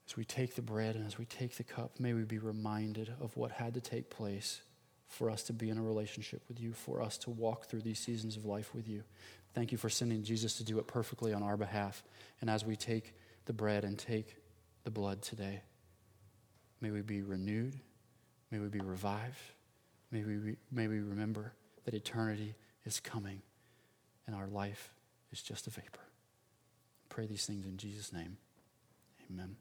as 0.07 0.17
we 0.17 0.25
take 0.25 0.55
the 0.55 0.61
bread 0.61 0.95
and 0.95 1.07
as 1.07 1.17
we 1.17 1.25
take 1.25 1.55
the 1.55 1.63
cup, 1.63 1.99
may 1.99 2.13
we 2.13 2.23
be 2.23 2.38
reminded 2.38 3.13
of 3.21 3.36
what 3.38 3.51
had 3.51 3.73
to 3.75 3.81
take 3.81 4.09
place 4.09 4.61
for 5.07 5.29
us 5.29 5.43
to 5.43 5.53
be 5.53 5.69
in 5.69 5.77
a 5.77 5.81
relationship 5.81 6.41
with 6.49 6.59
you, 6.59 6.73
for 6.73 7.01
us 7.01 7.17
to 7.19 7.29
walk 7.29 7.65
through 7.65 7.81
these 7.81 7.99
seasons 7.99 8.36
of 8.36 8.45
life 8.45 8.73
with 8.75 8.88
you. 8.88 9.03
Thank 9.53 9.71
you 9.71 9.77
for 9.77 9.89
sending 9.89 10.23
Jesus 10.23 10.57
to 10.57 10.63
do 10.63 10.77
it 10.79 10.88
perfectly 10.88 11.34
on 11.34 11.41
our 11.41 11.55
behalf. 11.55 12.03
And 12.41 12.49
as 12.49 12.65
we 12.65 12.75
take 12.75 13.13
the 13.45 13.53
bread 13.53 13.86
and 13.86 13.97
take 13.97 14.36
the 14.84 14.91
blood 14.91 15.21
today, 15.21 15.61
may 16.81 16.91
we 16.91 17.01
be 17.01 17.21
renewed, 17.21 17.79
may 18.51 18.59
we 18.59 18.67
be 18.67 18.81
revived, 18.81 19.39
May 20.14 20.24
we, 20.24 20.55
may 20.72 20.88
we 20.88 20.99
remember 20.99 21.53
that 21.86 21.95
eternity 21.95 22.53
is 22.86 22.99
coming 22.99 23.41
and 24.28 24.36
our 24.36 24.45
life 24.45 24.93
is 25.32 25.41
just 25.41 25.66
a 25.66 25.72
vapor. 25.72 26.07
Pray 27.09 27.26
these 27.26 27.47
things 27.47 27.66
in 27.66 27.78
Jesus' 27.78 28.14
name. 28.14 28.38
Amen. 29.32 29.55